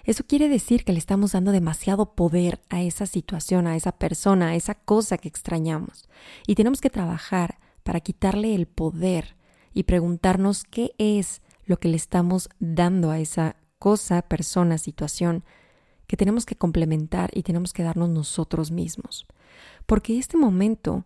Eso 0.04 0.26
quiere 0.26 0.50
decir 0.50 0.84
que 0.84 0.94
le 0.94 1.00
estamos 1.00 1.34
dando 1.34 1.52
demasiado 1.52 2.14
poder 2.14 2.62
a 2.70 2.82
esa 2.82 3.06
situación, 3.06 3.68
a 3.68 3.76
esa 3.76 3.94
persona, 3.94 4.50
a 4.50 4.56
esa 4.56 4.76
cosa 4.76 5.18
que 5.18 5.28
extrañamos. 5.28 6.08
Y 6.48 6.56
tenemos 6.56 6.82
que 6.82 6.90
trabajar 6.90 7.60
para 7.84 8.00
quitarle 8.00 8.56
el 8.56 8.68
poder 8.68 9.36
y 9.74 9.84
preguntarnos 9.84 10.64
qué 10.64 10.94
es 10.98 11.42
lo 11.66 11.80
que 11.80 11.88
le 11.88 11.98
estamos 11.98 12.50
dando 12.60 13.12
a 13.12 13.20
esa 13.20 13.56
cosa, 13.80 14.22
persona, 14.24 14.78
situación 14.78 15.44
que 16.08 16.18
tenemos 16.18 16.46
que 16.46 16.56
complementar 16.56 17.30
y 17.34 17.44
tenemos 17.44 17.74
que 17.74 17.84
darnos 17.84 18.10
nosotros 18.10 18.72
mismos. 18.72 19.26
Porque 19.86 20.18
este 20.18 20.38
momento 20.38 21.06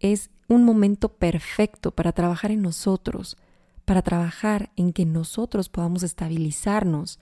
es 0.00 0.30
un 0.48 0.64
momento 0.64 1.08
perfecto 1.08 1.90
para 1.90 2.12
trabajar 2.12 2.50
en 2.50 2.62
nosotros, 2.62 3.36
para 3.84 4.02
trabajar 4.02 4.70
en 4.76 4.92
que 4.92 5.06
nosotros 5.06 5.68
podamos 5.68 6.02
estabilizarnos 6.02 7.18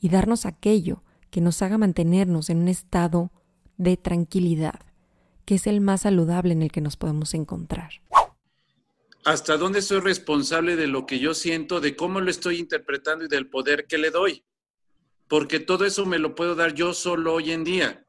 y 0.00 0.08
darnos 0.08 0.46
aquello 0.46 1.02
que 1.30 1.40
nos 1.40 1.62
haga 1.62 1.78
mantenernos 1.78 2.50
en 2.50 2.58
un 2.58 2.68
estado 2.68 3.32
de 3.76 3.96
tranquilidad, 3.96 4.80
que 5.44 5.56
es 5.56 5.66
el 5.66 5.80
más 5.80 6.02
saludable 6.02 6.52
en 6.52 6.62
el 6.62 6.70
que 6.70 6.80
nos 6.80 6.96
podemos 6.96 7.34
encontrar. 7.34 7.90
¿Hasta 9.24 9.56
dónde 9.56 9.80
soy 9.80 10.00
responsable 10.00 10.76
de 10.76 10.86
lo 10.86 11.06
que 11.06 11.18
yo 11.18 11.32
siento, 11.32 11.80
de 11.80 11.96
cómo 11.96 12.20
lo 12.20 12.30
estoy 12.30 12.58
interpretando 12.58 13.24
y 13.24 13.28
del 13.28 13.48
poder 13.48 13.86
que 13.86 13.96
le 13.96 14.10
doy? 14.10 14.44
Porque 15.28 15.60
todo 15.60 15.86
eso 15.86 16.04
me 16.04 16.18
lo 16.18 16.34
puedo 16.34 16.54
dar 16.54 16.74
yo 16.74 16.92
solo 16.92 17.32
hoy 17.32 17.50
en 17.50 17.64
día. 17.64 18.03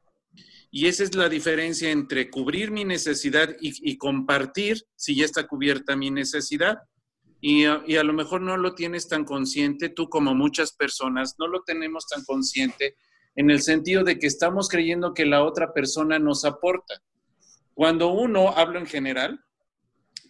Y 0.70 0.86
esa 0.86 1.04
es 1.04 1.14
la 1.14 1.28
diferencia 1.28 1.90
entre 1.90 2.30
cubrir 2.30 2.70
mi 2.70 2.84
necesidad 2.84 3.56
y, 3.60 3.96
compartir 3.96 4.82
si 4.94 5.16
ya 5.16 5.24
está 5.24 5.46
cubierta 5.46 5.96
mi 5.96 6.10
necesidad. 6.10 6.78
Y 7.40 7.64
a, 7.64 8.02
lo 8.02 8.12
mejor 8.12 8.40
no 8.40 8.56
lo 8.56 8.74
tienes 8.74 9.08
tan 9.08 9.24
consciente, 9.24 9.88
tú 9.88 10.08
como 10.08 10.34
muchas 10.34 10.72
personas, 10.72 11.36
no 11.38 11.46
lo 11.46 11.62
tenemos 11.62 12.06
tan 12.08 12.24
consciente 12.24 12.96
en 13.36 13.50
el 13.50 13.62
sentido 13.62 14.02
de 14.02 14.18
que 14.18 14.26
estamos 14.26 14.68
creyendo 14.68 15.14
que 15.14 15.26
la 15.26 15.44
otra 15.44 15.72
persona 15.72 16.18
nos 16.18 16.44
aporta. 16.44 17.02
Cuando 17.74 18.08
uno, 18.08 18.50
hablo 18.50 18.78
en 18.78 18.86
general, 18.86 19.44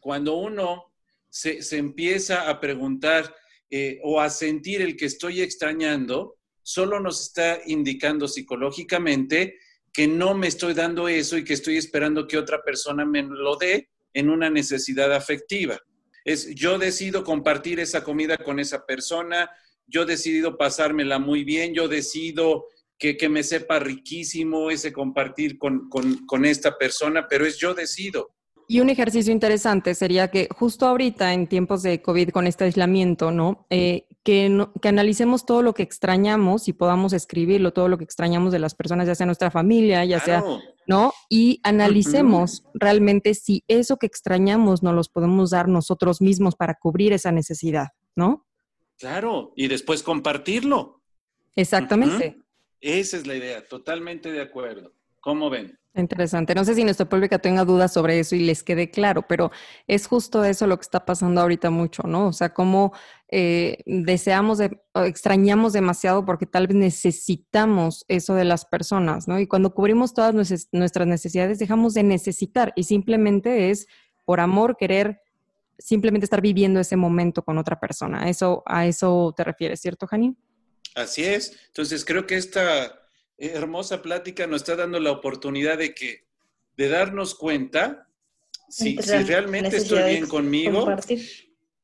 cuando 0.00 0.34
uno 0.34 0.92
se, 1.28 1.62
se 1.62 1.78
empieza 1.78 2.50
a 2.50 2.60
preguntar 2.60 3.34
eh, 3.70 4.00
o 4.04 4.20
a 4.20 4.30
sentir 4.30 4.80
el 4.80 4.96
que 4.96 5.06
estoy 5.06 5.40
extrañando, 5.40 6.36
solo 6.62 7.00
nos 7.00 7.20
está 7.20 7.60
indicando 7.66 8.28
psicológicamente 8.28 9.56
que 9.96 10.06
no 10.06 10.34
me 10.34 10.46
estoy 10.46 10.74
dando 10.74 11.08
eso 11.08 11.38
y 11.38 11.44
que 11.44 11.54
estoy 11.54 11.78
esperando 11.78 12.28
que 12.28 12.36
otra 12.36 12.62
persona 12.62 13.06
me 13.06 13.22
lo 13.22 13.56
dé 13.56 13.88
en 14.12 14.28
una 14.28 14.50
necesidad 14.50 15.10
afectiva. 15.14 15.80
Es 16.22 16.54
yo 16.54 16.78
decido 16.78 17.24
compartir 17.24 17.80
esa 17.80 18.04
comida 18.04 18.36
con 18.36 18.60
esa 18.60 18.84
persona, 18.84 19.48
yo 19.86 20.04
decido 20.04 20.58
pasármela 20.58 21.18
muy 21.18 21.44
bien, 21.44 21.72
yo 21.72 21.88
decido 21.88 22.66
que, 22.98 23.16
me 23.30 23.42
sepa 23.42 23.78
riquísimo 23.78 24.70
ese 24.70 24.92
compartir 24.92 25.56
con, 25.56 25.88
con 25.88 26.44
esta 26.44 26.76
persona, 26.76 27.26
pero 27.26 27.46
es 27.46 27.56
yo 27.56 27.72
decido. 27.72 28.36
Y 28.68 28.80
un 28.80 28.90
ejercicio 28.90 29.32
interesante 29.32 29.94
sería 29.94 30.28
que 30.28 30.48
justo 30.54 30.86
ahorita, 30.86 31.32
en 31.32 31.46
tiempos 31.46 31.82
de 31.82 32.02
COVID, 32.02 32.30
con 32.30 32.46
este 32.46 32.64
aislamiento, 32.64 33.30
¿no? 33.30 33.66
Eh, 33.70 34.06
que, 34.26 34.66
que, 34.82 34.88
analicemos 34.88 35.46
todo 35.46 35.62
lo 35.62 35.72
que 35.72 35.84
extrañamos 35.84 36.66
y 36.66 36.72
podamos 36.72 37.12
escribirlo, 37.12 37.72
todo 37.72 37.86
lo 37.86 37.96
que 37.96 38.02
extrañamos 38.02 38.52
de 38.52 38.58
las 38.58 38.74
personas, 38.74 39.06
ya 39.06 39.14
sea 39.14 39.24
nuestra 39.24 39.52
familia, 39.52 40.04
ya 40.04 40.18
sea, 40.18 40.42
¿no? 40.88 41.12
Y 41.28 41.60
analicemos 41.62 42.64
realmente 42.74 43.34
si 43.34 43.62
eso 43.68 43.98
que 43.98 44.06
extrañamos 44.06 44.82
nos 44.82 44.96
los 44.96 45.08
podemos 45.08 45.50
dar 45.50 45.68
nosotros 45.68 46.20
mismos 46.20 46.56
para 46.56 46.74
cubrir 46.74 47.12
esa 47.12 47.30
necesidad, 47.30 47.90
¿no? 48.16 48.44
Claro, 48.98 49.52
y 49.54 49.68
después 49.68 50.02
compartirlo. 50.02 51.00
Exactamente. 51.54 52.42
Esa 52.80 53.18
es 53.18 53.28
la 53.28 53.36
idea, 53.36 53.64
totalmente 53.64 54.32
de 54.32 54.42
acuerdo. 54.42 54.92
¿Cómo 55.20 55.50
ven? 55.50 55.78
Interesante. 55.96 56.54
No 56.54 56.64
sé 56.64 56.74
si 56.74 56.84
nuestra 56.84 57.08
pública 57.08 57.38
tenga 57.38 57.64
dudas 57.64 57.92
sobre 57.92 58.18
eso 58.18 58.36
y 58.36 58.40
les 58.40 58.62
quede 58.62 58.90
claro, 58.90 59.26
pero 59.26 59.50
es 59.86 60.06
justo 60.06 60.44
eso 60.44 60.66
lo 60.66 60.76
que 60.76 60.82
está 60.82 61.06
pasando 61.06 61.40
ahorita 61.40 61.70
mucho, 61.70 62.02
¿no? 62.02 62.26
O 62.26 62.32
sea, 62.34 62.52
cómo 62.52 62.92
eh, 63.28 63.78
deseamos, 63.86 64.58
de, 64.58 64.78
extrañamos 64.94 65.72
demasiado 65.72 66.26
porque 66.26 66.44
tal 66.44 66.66
vez 66.66 66.76
necesitamos 66.76 68.04
eso 68.08 68.34
de 68.34 68.44
las 68.44 68.66
personas, 68.66 69.26
¿no? 69.26 69.40
Y 69.40 69.46
cuando 69.46 69.72
cubrimos 69.72 70.12
todas 70.12 70.34
nuestras 70.34 71.06
necesidades, 71.06 71.58
dejamos 71.58 71.94
de 71.94 72.02
necesitar 72.02 72.74
y 72.76 72.84
simplemente 72.84 73.70
es 73.70 73.86
por 74.26 74.40
amor 74.40 74.76
querer 74.76 75.22
simplemente 75.78 76.24
estar 76.24 76.42
viviendo 76.42 76.78
ese 76.78 76.96
momento 76.96 77.42
con 77.42 77.56
otra 77.56 77.80
persona. 77.80 78.28
Eso, 78.28 78.62
a 78.66 78.86
eso 78.86 79.32
te 79.34 79.44
refieres, 79.44 79.80
¿cierto, 79.80 80.06
Janine? 80.06 80.36
Así 80.94 81.24
es. 81.24 81.56
Entonces, 81.68 82.04
creo 82.04 82.26
que 82.26 82.36
esta 82.36 83.05
hermosa 83.38 84.02
plática 84.02 84.46
nos 84.46 84.62
está 84.62 84.76
dando 84.76 85.00
la 85.00 85.12
oportunidad 85.12 85.78
de 85.78 85.94
que, 85.94 86.26
de 86.76 86.88
darnos 86.88 87.34
cuenta 87.34 88.08
si, 88.68 88.96
si 88.96 89.16
realmente 89.18 89.76
estoy 89.76 90.02
bien 90.10 90.26
conmigo, 90.26 90.86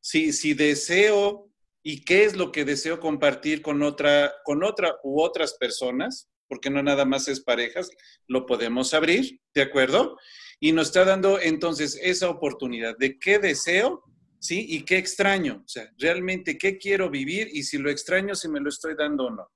si, 0.00 0.32
si 0.32 0.54
deseo 0.54 1.48
y 1.82 2.04
qué 2.04 2.24
es 2.24 2.36
lo 2.36 2.52
que 2.52 2.64
deseo 2.64 3.00
compartir 3.00 3.62
con 3.62 3.82
otra, 3.82 4.32
con 4.44 4.64
otra 4.64 4.96
u 5.02 5.20
otras 5.20 5.54
personas, 5.54 6.28
porque 6.48 6.70
no 6.70 6.82
nada 6.82 7.04
más 7.04 7.28
es 7.28 7.40
parejas, 7.40 7.90
lo 8.26 8.46
podemos 8.46 8.94
abrir, 8.94 9.40
¿de 9.54 9.62
acuerdo? 9.62 10.16
Y 10.60 10.72
nos 10.72 10.88
está 10.88 11.04
dando 11.04 11.40
entonces 11.40 11.98
esa 12.02 12.28
oportunidad 12.28 12.96
de 12.98 13.18
qué 13.18 13.38
deseo, 13.38 14.04
¿sí? 14.38 14.66
Y 14.68 14.84
qué 14.84 14.98
extraño, 14.98 15.62
o 15.64 15.68
sea, 15.68 15.90
realmente 15.98 16.58
qué 16.58 16.78
quiero 16.78 17.10
vivir 17.10 17.48
y 17.52 17.62
si 17.62 17.78
lo 17.78 17.90
extraño, 17.90 18.34
si 18.34 18.48
me 18.48 18.60
lo 18.60 18.68
estoy 18.68 18.94
dando 18.96 19.26
o 19.26 19.30
no. 19.30 19.50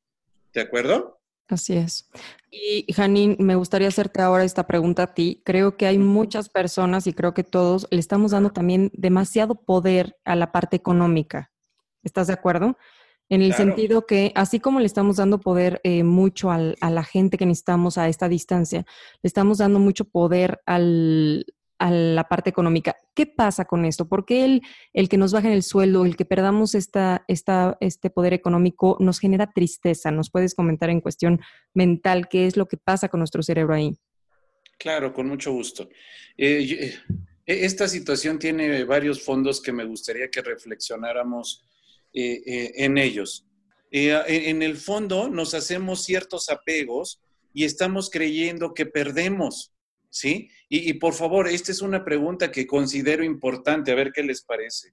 ¿De 0.53 0.62
acuerdo? 0.62 1.20
Así 1.49 1.76
es. 1.76 2.09
Y 2.51 2.92
Janine, 2.92 3.36
me 3.38 3.55
gustaría 3.55 3.88
hacerte 3.88 4.20
ahora 4.20 4.44
esta 4.44 4.66
pregunta 4.66 5.05
a 5.05 5.14
ti. 5.14 5.42
Creo 5.44 5.76
que 5.76 5.86
hay 5.86 5.99
muchas 5.99 6.49
personas 6.49 7.07
y 7.07 7.12
creo 7.12 7.34
que 7.34 7.44
todos 7.44 7.86
le 7.90 8.01
estamos 8.01 8.32
dando 8.32 8.51
también 8.51 8.90
demasiado 8.94 9.55
poder 9.55 10.16
a 10.24 10.34
la 10.34 10.51
parte 10.51 10.76
económica. 10.76 11.53
¿Estás 12.03 12.26
de 12.26 12.32
acuerdo? 12.32 12.76
En 13.28 13.42
el 13.42 13.55
sentido 13.55 14.07
que, 14.07 14.30
así 14.36 14.61
como 14.61 14.78
le 14.78 14.86
estamos 14.86 15.16
dando 15.16 15.40
poder 15.40 15.80
eh, 15.82 16.05
mucho 16.05 16.51
a 16.53 16.59
la 16.59 17.03
gente 17.03 17.36
que 17.36 17.47
necesitamos 17.47 17.99
a 17.99 18.09
esta 18.09 18.28
distancia, 18.28 18.86
le 19.20 19.26
estamos 19.26 19.59
dando 19.59 19.80
mucho 19.80 20.05
poder 20.05 20.61
al, 20.64 21.44
a 21.78 21.90
la 21.90 22.24
parte 22.24 22.50
económica. 22.50 22.96
¿Qué 23.14 23.26
pasa 23.26 23.64
con 23.64 23.84
esto? 23.84 24.08
¿Por 24.08 24.24
qué 24.24 24.44
el, 24.44 24.62
el 24.92 25.08
que 25.08 25.18
nos 25.18 25.32
bajen 25.32 25.52
el 25.52 25.62
sueldo, 25.62 26.04
el 26.04 26.16
que 26.16 26.24
perdamos 26.24 26.74
esta, 26.74 27.24
esta, 27.28 27.76
este 27.80 28.10
poder 28.10 28.32
económico 28.32 28.96
nos 29.00 29.18
genera 29.18 29.52
tristeza? 29.52 30.10
¿Nos 30.10 30.30
puedes 30.30 30.54
comentar 30.54 30.90
en 30.90 31.00
cuestión 31.00 31.40
mental 31.74 32.28
qué 32.28 32.46
es 32.46 32.56
lo 32.56 32.66
que 32.66 32.76
pasa 32.76 33.08
con 33.08 33.20
nuestro 33.20 33.42
cerebro 33.42 33.74
ahí? 33.74 33.96
Claro, 34.78 35.12
con 35.12 35.26
mucho 35.26 35.52
gusto. 35.52 35.88
Eh, 36.36 36.66
eh, 36.80 36.94
esta 37.46 37.88
situación 37.88 38.38
tiene 38.38 38.84
varios 38.84 39.22
fondos 39.22 39.60
que 39.60 39.72
me 39.72 39.84
gustaría 39.84 40.30
que 40.30 40.42
reflexionáramos 40.42 41.64
eh, 42.12 42.72
en 42.76 42.98
ellos. 42.98 43.46
en 43.90 44.62
el 44.62 44.76
fondo 44.76 45.28
nos 45.28 45.54
hacemos 45.54 46.02
ciertos 46.02 46.48
apegos 46.50 47.20
y 47.54 47.64
estamos 47.64 48.10
creyendo 48.10 48.74
que 48.74 48.84
perdemos 48.84 49.72
¿sí? 50.18 50.50
Y, 50.68 50.94
por 50.94 51.14
favor, 51.14 51.48
esta 51.48 51.72
es 51.72 51.82
una 51.82 52.04
pregunta 52.04 52.50
que 52.50 52.66
considero 52.66 53.24
importante, 53.24 53.92
a 53.92 53.94
ver 53.94 54.12
qué 54.12 54.22
les 54.22 54.42
parece. 54.42 54.92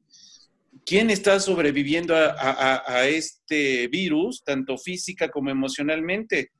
¿Quién 0.86 1.10
está 1.10 1.40
sobreviviendo 1.40 2.16
a, 2.16 3.08
este 3.08 3.88
virus, 3.88 4.44
tanto 4.44 4.78
física 4.78 5.30
como 5.30 5.50
emocionalmente? 5.50 6.52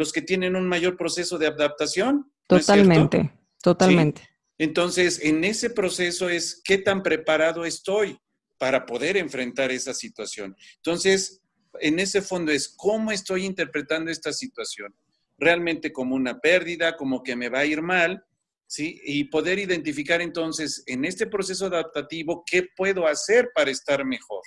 los 0.00 0.12
que 0.12 0.22
tienen 0.22 0.56
un 0.56 0.66
mayor 0.66 0.96
proceso 0.96 1.36
de 1.36 1.46
adaptación. 1.46 2.32
Totalmente, 2.46 3.30
totalmente. 3.62 4.22
Entonces, 4.56 5.20
en 5.22 5.44
ese 5.44 5.68
proceso 5.68 6.30
es 6.30 6.60
qué 6.64 6.78
tan 6.78 7.02
preparado 7.02 7.66
estoy 7.66 8.18
para 8.56 8.86
poder 8.86 9.18
enfrentar 9.18 9.70
esa 9.70 9.92
situación. 9.92 10.56
Entonces, 10.76 11.42
en 11.80 11.98
ese 11.98 12.22
fondo 12.22 12.50
es 12.50 12.68
cómo 12.68 13.12
estoy 13.12 13.44
interpretando 13.44 14.10
esta 14.10 14.32
situación. 14.32 14.94
Realmente 15.40 15.92
como 15.92 16.14
una 16.14 16.38
pérdida, 16.38 16.96
como 16.96 17.22
que 17.24 17.34
me 17.34 17.48
va 17.48 17.60
a 17.60 17.66
ir 17.66 17.82
mal, 17.82 18.22
¿sí? 18.66 19.00
Y 19.04 19.24
poder 19.24 19.58
identificar 19.58 20.20
entonces 20.20 20.84
en 20.86 21.04
este 21.04 21.26
proceso 21.26 21.66
adaptativo 21.66 22.44
qué 22.48 22.68
puedo 22.76 23.06
hacer 23.06 23.50
para 23.52 23.72
estar 23.72 24.04
mejor. 24.04 24.42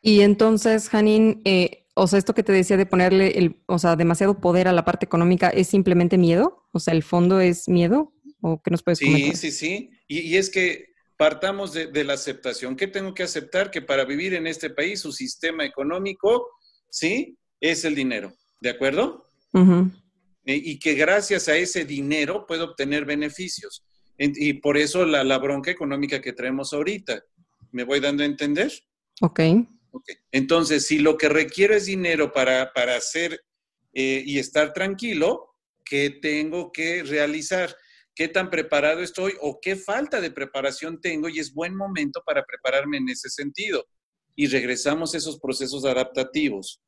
Y 0.00 0.20
entonces, 0.20 0.88
Janine, 0.88 1.40
eh, 1.44 1.86
o 1.94 2.06
sea, 2.06 2.18
esto 2.18 2.34
que 2.34 2.42
te 2.42 2.52
decía 2.52 2.76
de 2.76 2.86
ponerle 2.86 3.38
el, 3.38 3.62
o 3.66 3.78
sea, 3.78 3.96
demasiado 3.96 4.40
poder 4.40 4.68
a 4.68 4.72
la 4.72 4.84
parte 4.84 5.06
económica, 5.06 5.48
¿es 5.48 5.68
simplemente 5.68 6.18
miedo? 6.18 6.66
O 6.72 6.80
sea, 6.80 6.92
¿el 6.92 7.02
fondo 7.02 7.40
es 7.40 7.68
miedo? 7.68 8.12
¿O 8.40 8.60
qué 8.62 8.70
nos 8.70 8.82
puedes 8.82 8.98
sí, 8.98 9.06
comentar? 9.06 9.36
Sí, 9.36 9.50
sí, 9.50 9.58
sí. 9.58 9.90
Y, 10.08 10.36
es 10.36 10.50
que 10.50 10.94
partamos 11.16 11.72
de, 11.72 12.04
la 12.04 12.14
aceptación. 12.14 12.76
¿Qué 12.76 12.86
tengo 12.86 13.14
que 13.14 13.22
aceptar? 13.22 13.70
Que 13.70 13.80
para 13.80 14.04
vivir 14.04 14.34
en 14.34 14.46
este 14.46 14.70
país, 14.70 15.00
su 15.00 15.12
sistema 15.12 15.64
económico, 15.64 16.48
¿sí? 16.90 17.38
Es 17.60 17.84
el 17.84 17.94
dinero. 17.94 18.34
¿De 18.60 18.70
acuerdo? 18.70 19.26
Y 20.44 20.78
que 20.78 20.94
gracias 20.94 21.48
a 21.48 21.56
ese 21.56 21.84
dinero 21.84 22.46
puedo 22.46 22.64
obtener 22.64 23.04
beneficios. 23.04 23.84
Y 24.18 24.54
por 24.54 24.76
eso 24.76 25.04
la, 25.04 25.24
la 25.24 25.38
bronca 25.38 25.70
económica 25.70 26.20
que 26.20 26.32
traemos 26.32 26.72
ahorita. 26.72 27.22
¿Me 27.72 27.84
voy 27.84 28.00
dando 28.00 28.22
a 28.22 28.26
entender? 28.26 28.72
Ok. 29.20 29.40
Entonces, 30.32 30.86
si 30.86 30.98
lo 30.98 31.16
que 31.16 31.28
requiero 31.28 31.74
es 31.74 31.86
dinero 31.86 32.32
para, 32.32 32.70
hacer 32.96 33.40
eh, 33.92 34.22
y 34.24 34.38
estar 34.38 34.72
tranquilo, 34.72 35.54
¿qué 35.84 36.10
tengo 36.10 36.72
que 36.72 37.02
realizar? 37.02 37.76
¿Qué 38.14 38.28
tan 38.28 38.50
preparado 38.50 39.00
estoy 39.00 39.34
o 39.40 39.58
qué 39.60 39.76
falta 39.76 40.20
de 40.20 40.30
preparación 40.30 41.00
tengo? 41.00 41.28
Y 41.28 41.40
es 41.40 41.52
buen 41.52 41.76
momento 41.76 42.22
para 42.24 42.44
prepararme 42.44 42.98
en 42.98 43.08
ese 43.08 43.28
sentido. 43.28 43.84
Y 44.36 44.46
regresamos 44.46 45.14
a 45.14 45.18
esos 45.18 45.38
procesos 45.38 45.84
adaptativos. 45.84 46.80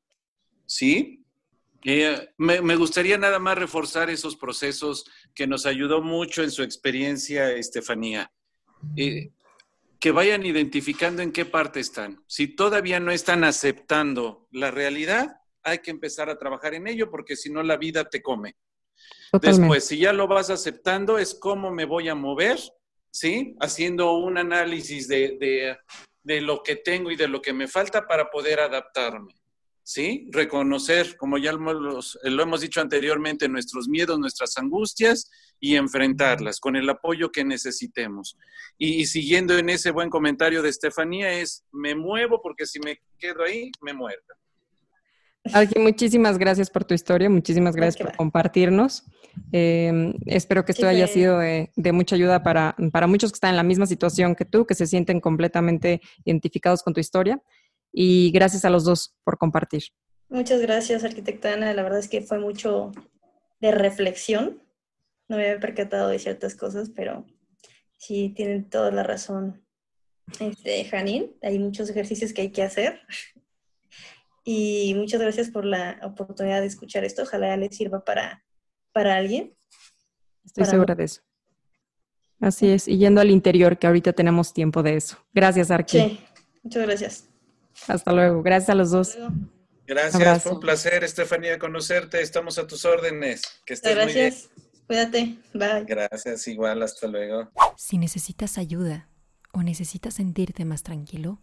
¿Sí? 0.66 1.24
Eh, 1.88 2.30
me, 2.38 2.74
gustaría 2.74 3.16
nada 3.16 3.38
más 3.38 3.56
reforzar 3.56 4.10
esos 4.10 4.34
procesos 4.34 5.08
que 5.32 5.46
nos 5.46 5.66
ayudó 5.66 6.02
mucho 6.02 6.42
en 6.42 6.50
su 6.50 6.64
experiencia, 6.64 7.52
Estefanía. 7.52 8.32
Eh, 8.96 9.30
que 10.00 10.10
vayan 10.10 10.44
identificando 10.44 11.22
en 11.22 11.30
qué 11.30 11.44
parte 11.44 11.78
están. 11.78 12.24
Si 12.26 12.48
todavía 12.48 12.98
no 12.98 13.12
están 13.12 13.44
aceptando 13.44 14.48
la 14.50 14.72
realidad, 14.72 15.36
hay 15.62 15.78
que 15.78 15.92
empezar 15.92 16.28
a 16.28 16.36
trabajar 16.36 16.74
en 16.74 16.88
ello 16.88 17.08
porque 17.08 17.36
si 17.36 17.50
no 17.50 17.62
la 17.62 17.76
vida 17.76 18.08
te 18.08 18.20
come. 18.20 18.56
Después, 19.40 19.86
si 19.86 19.98
ya 19.98 20.12
lo 20.12 20.26
vas 20.26 20.50
aceptando, 20.50 21.18
es 21.18 21.36
cómo 21.36 21.70
me 21.70 21.84
voy 21.84 22.08
a 22.08 22.16
mover, 22.16 22.58
¿sí? 23.12 23.54
Haciendo 23.60 24.14
un 24.14 24.38
análisis 24.38 25.06
de, 25.06 25.36
de, 25.38 25.78
de 26.24 26.40
lo 26.40 26.64
que 26.64 26.74
tengo 26.74 27.12
y 27.12 27.16
de 27.16 27.28
lo 27.28 27.40
que 27.40 27.52
me 27.52 27.68
falta 27.68 28.08
para 28.08 28.28
poder 28.28 28.58
adaptarme. 28.58 29.32
¿Sí? 29.86 30.26
Reconocer, 30.32 31.16
como 31.16 31.38
ya 31.38 31.52
lo, 31.52 32.00
hemos 32.42 32.60
dicho 32.60 32.80
anteriormente, 32.80 33.48
nuestros 33.48 33.88
miedos, 33.88 34.18
nuestras 34.18 34.58
angustias 34.58 35.30
y 35.60 35.76
enfrentarlas 35.76 36.58
con 36.58 36.74
el 36.74 36.90
apoyo 36.90 37.30
que 37.30 37.44
necesitemos. 37.44 38.36
Y, 38.76 39.06
siguiendo 39.06 39.56
en 39.56 39.68
ese 39.68 39.92
buen 39.92 40.10
comentario 40.10 40.60
de 40.60 40.70
Estefanía 40.70 41.32
es, 41.34 41.64
me 41.70 41.94
muevo 41.94 42.42
porque 42.42 42.66
si 42.66 42.80
me 42.80 42.98
quedo 43.16 43.44
ahí, 43.44 43.70
me 43.80 43.94
muero. 43.94 44.20
Alguien, 45.52 45.84
muchísimas 45.84 46.36
gracias 46.36 46.68
por 46.68 46.84
tu 46.84 46.92
historia, 46.92 47.30
muchísimas 47.30 47.76
gracias 47.76 48.04
por 48.04 48.16
compartirnos. 48.16 49.04
Em, 49.52 50.14
espero 50.26 50.64
que 50.64 50.72
esto 50.72 50.88
haya 50.88 51.06
sido 51.06 51.38
de, 51.38 51.70
mucha 51.92 52.16
ayuda 52.16 52.42
para, 52.42 52.74
para 52.90 53.06
muchos 53.06 53.30
que 53.30 53.36
están 53.36 53.50
en 53.50 53.56
la 53.56 53.62
misma 53.62 53.86
situación 53.86 54.34
que 54.34 54.44
tú, 54.44 54.66
que 54.66 54.74
se 54.74 54.88
sienten 54.88 55.20
completamente 55.20 56.00
identificados 56.24 56.82
con 56.82 56.92
tu 56.92 56.98
historia 56.98 57.40
y 57.98 58.30
gracias 58.30 58.66
a 58.66 58.70
los 58.70 58.84
dos 58.84 59.16
por 59.24 59.38
compartir. 59.38 59.84
Muchas 60.28 60.60
gracias, 60.60 61.02
arquitecta 61.02 61.54
Ana. 61.54 61.72
La 61.72 61.82
verdad 61.82 61.98
es 61.98 62.08
que 62.08 62.20
fue 62.20 62.38
mucho 62.38 62.92
de 63.58 63.72
reflexión. 63.72 64.62
No 65.28 65.38
me 65.38 65.46
había 65.48 65.58
percatado 65.58 66.10
de 66.10 66.18
ciertas 66.18 66.54
cosas, 66.54 66.90
pero 66.94 67.24
sí 67.96 68.34
tienen 68.36 68.68
toda 68.68 68.90
la 68.90 69.02
razón, 69.02 69.64
este, 70.40 70.84
Janine. 70.84 71.32
Hay 71.40 71.58
muchos 71.58 71.88
ejercicios 71.88 72.34
que 72.34 72.42
hay 72.42 72.52
que 72.52 72.62
hacer. 72.62 73.00
Y 74.48 74.94
muchas 74.94 75.20
gracias 75.20 75.50
por 75.50 75.64
la 75.64 75.98
oportunidad 76.04 76.60
de 76.60 76.68
escuchar 76.68 77.02
esto. 77.02 77.24
Ojalá 77.24 77.56
les 77.56 77.76
sirva 77.76 78.04
para, 78.04 78.44
para 78.92 79.16
alguien. 79.16 79.56
Estoy 80.44 80.66
segura 80.66 80.94
de 80.94 81.02
eso. 81.02 81.22
Así 82.38 82.68
es, 82.68 82.86
y 82.86 82.96
yendo 82.96 83.20
al 83.20 83.32
interior, 83.32 83.76
que 83.76 83.88
ahorita 83.88 84.12
tenemos 84.12 84.52
tiempo 84.52 84.84
de 84.84 84.98
eso. 84.98 85.18
Gracias, 85.34 85.72
Arqui. 85.72 85.98
Sí, 85.98 86.20
muchas 86.62 86.82
gracias. 86.86 87.35
Hasta 87.86 88.12
luego. 88.12 88.42
Gracias 88.42 88.70
a 88.70 88.74
los 88.74 88.90
dos. 88.90 89.16
Gracias, 89.86 90.42
fue 90.42 90.52
un 90.52 90.60
placer, 90.60 91.04
Estefanía, 91.04 91.58
conocerte. 91.58 92.20
Estamos 92.20 92.58
a 92.58 92.66
tus 92.66 92.84
órdenes. 92.84 93.42
Que 93.64 93.74
estés 93.74 93.94
Gracias. 93.94 94.50
Cuídate. 94.86 95.36
Bye. 95.52 95.84
Gracias, 95.86 96.48
igual, 96.48 96.82
hasta 96.82 97.06
luego. 97.06 97.50
Si 97.76 97.98
necesitas 97.98 98.58
ayuda 98.58 99.08
o 99.52 99.62
necesitas 99.62 100.14
sentirte 100.14 100.64
más 100.64 100.82
tranquilo, 100.82 101.40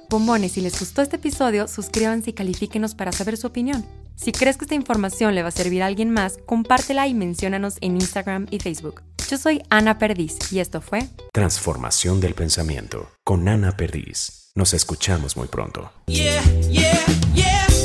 Bombones, 0.09 0.51
si 0.53 0.61
les 0.61 0.77
gustó 0.79 1.01
este 1.01 1.15
episodio, 1.15 1.67
suscríbanse 1.67 2.31
y 2.31 2.33
califíquenos 2.33 2.95
para 2.95 3.11
saber 3.11 3.37
su 3.37 3.47
opinión. 3.47 3.85
Si 4.15 4.31
crees 4.31 4.57
que 4.57 4.65
esta 4.65 4.75
información 4.75 5.33
le 5.35 5.41
va 5.41 5.47
a 5.47 5.51
servir 5.51 5.83
a 5.83 5.87
alguien 5.87 6.11
más, 6.11 6.37
compártela 6.45 7.07
y 7.07 7.13
menciónanos 7.13 7.77
en 7.81 7.95
Instagram 7.95 8.47
y 8.51 8.59
Facebook. 8.59 9.01
Yo 9.29 9.37
soy 9.37 9.63
Ana 9.69 9.97
Perdiz 9.97 10.37
y 10.51 10.59
esto 10.59 10.81
fue 10.81 11.07
Transformación 11.31 12.19
del 12.19 12.33
Pensamiento 12.33 13.09
con 13.23 13.47
Ana 13.47 13.77
Perdiz. 13.77 14.51
Nos 14.53 14.73
escuchamos 14.73 15.37
muy 15.37 15.47
pronto. 15.47 15.91
Yeah, 16.07 16.43
yeah. 16.69 17.80